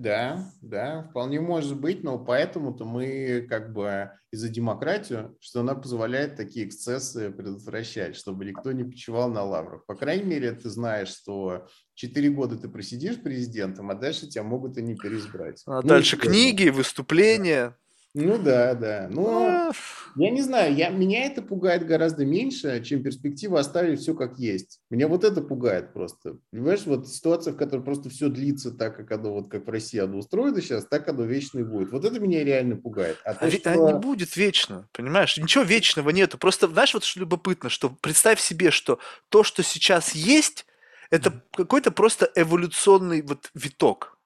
[0.00, 5.74] Да, да, вполне может быть, но поэтому-то мы как бы и за демократию, что она
[5.74, 9.84] позволяет такие эксцессы предотвращать, чтобы никто не почивал на лаврах.
[9.84, 14.78] По крайней мере, ты знаешь, что четыре года ты просидишь президентом, а дальше тебя могут
[14.78, 15.62] и не переизбрать.
[15.66, 17.76] А ну, дальше книги, выступления.
[18.14, 19.08] Ну да, да.
[19.10, 19.72] Но
[20.16, 24.80] я не знаю, я, меня это пугает гораздо меньше, чем перспектива оставить все как есть.
[24.90, 26.38] Меня вот это пугает просто.
[26.50, 29.98] Понимаешь, вот ситуация, в которой просто все длится так, как оно, вот как в России
[29.98, 31.92] оно устроено сейчас, так оно вечно и будет.
[31.92, 33.18] Вот это меня реально пугает.
[33.24, 33.70] А, то, а, что...
[33.70, 35.36] а не будет вечно, понимаешь?
[35.36, 36.36] Ничего вечного нету.
[36.36, 40.66] Просто, знаешь, вот что любопытно, что представь себе, что то, что сейчас есть,
[41.10, 44.18] это какой-то просто эволюционный вот виток.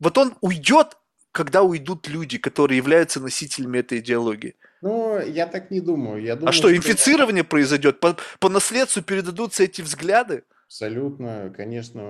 [0.00, 0.98] Вот он уйдет,
[1.34, 4.54] когда уйдут люди, которые являются носителями этой идеологии?
[4.82, 6.22] Ну, я так не думаю.
[6.22, 7.50] Я думаю а что, инфицирование что...
[7.50, 7.98] произойдет?
[8.00, 10.44] По, по наследству передадутся эти взгляды?
[10.66, 12.02] Абсолютно, конечно,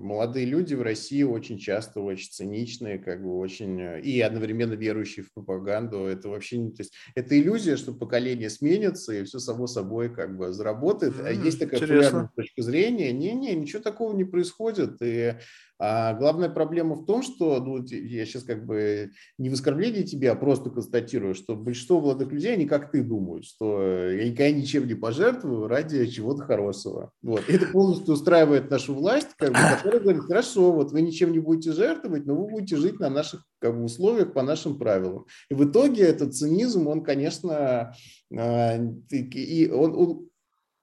[0.00, 5.32] молодые люди в России очень часто очень циничные, как бы очень и одновременно верующие в
[5.32, 6.06] пропаганду.
[6.06, 10.36] Это вообще не, то есть это иллюзия, что поколение сменится и все само собой как
[10.36, 11.14] бы заработает.
[11.14, 13.12] Mm, Есть такая популярная точка зрения.
[13.12, 14.96] Не-не, ничего такого не происходит.
[15.00, 15.34] И
[15.78, 20.32] а главная проблема в том, что, ну, я сейчас как бы не в оскорблении тебя,
[20.32, 24.86] а просто констатирую, что большинство молодых людей, они как ты думают, что я никогда ничем
[24.88, 27.12] не пожертвую ради чего-то хорошего.
[27.22, 27.48] Вот.
[27.48, 31.72] Это полностью устраивает нашу власть, как бы, которая говорит, хорошо, вот вы ничем не будете
[31.72, 35.26] жертвовать, но вы будете жить на наших как бы, условиях по нашим правилам.
[35.48, 37.94] И в итоге этот цинизм, он, конечно,
[38.36, 38.78] а,
[39.10, 40.28] и он, он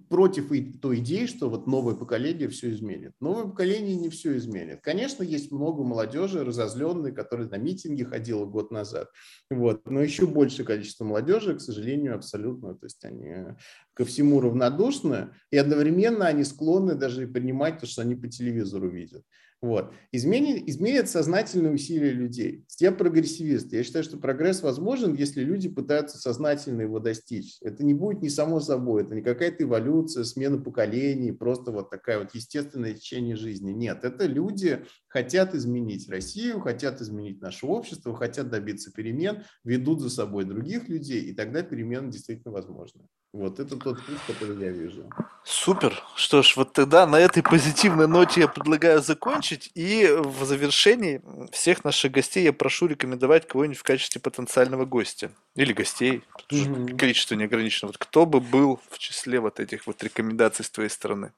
[0.09, 0.49] против
[0.79, 3.13] той идеи, что вот новое поколение все изменит.
[3.19, 4.81] Новое поколение не все изменит.
[4.81, 9.09] Конечно, есть много молодежи разозленной, которая на митинги ходила год назад.
[9.49, 9.89] Вот.
[9.89, 12.75] Но еще большее количество молодежи, к сожалению, абсолютно.
[12.75, 13.55] То есть они
[13.93, 19.23] ко всему равнодушны, и одновременно они склонны даже принимать то, что они по телевизору видят.
[19.65, 19.91] Вот.
[20.11, 22.67] Изменит, изменит сознательные усилия людей.
[22.77, 23.73] Я прогрессивист.
[23.73, 27.57] Я считаю, что прогресс возможен, если люди пытаются сознательно его достичь.
[27.61, 32.19] Это не будет не само собой, это не какая-то эволюция, смена поколений, просто вот такая
[32.19, 33.71] вот естественное течение жизни.
[33.71, 34.85] Нет, это люди
[35.15, 41.21] хотят изменить Россию, хотят изменить наше общество, хотят добиться перемен, ведут за собой других людей,
[41.21, 43.03] и тогда перемены действительно возможны.
[43.31, 45.09] Вот это тот путь, который я вижу.
[45.45, 46.03] Супер.
[46.17, 49.71] Что ж, вот тогда на этой позитивной ноте я предлагаю закончить.
[49.73, 51.21] И в завершении
[51.51, 55.31] всех наших гостей я прошу рекомендовать кого-нибудь в качестве потенциального гостя.
[55.55, 56.23] Или гостей.
[56.49, 56.97] Mm-hmm.
[56.97, 57.87] Количество не ограничено.
[57.87, 61.31] Вот кто бы был в числе вот этих вот рекомендаций с твоей стороны?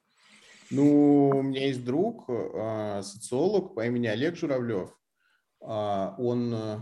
[0.69, 4.89] Ну, у меня есть друг, а, социолог по имени Олег Журавлев.
[5.61, 6.80] А, он э,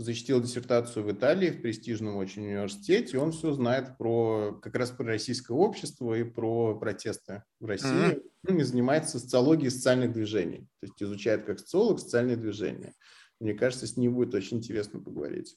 [0.00, 5.04] защитил диссертацию в Италии в престижном очень университете, он все знает про как раз про
[5.04, 7.90] российское общество и про протесты в России.
[7.90, 8.30] Mm-hmm.
[8.44, 12.94] Ну, и занимается социологией социальных движений, то есть изучает как социолог социальные движения.
[13.40, 15.56] Мне кажется, с ним будет очень интересно поговорить.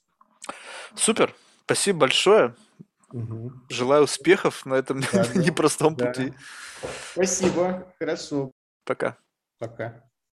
[0.96, 1.34] Супер,
[1.64, 2.56] спасибо большое.
[3.14, 3.52] Угу.
[3.70, 6.08] Желаю успехов на этом да, непростом да.
[6.08, 6.34] пути.
[7.14, 8.52] Спасибо, хорошо.
[8.86, 9.18] Пока.
[9.60, 10.04] Пока.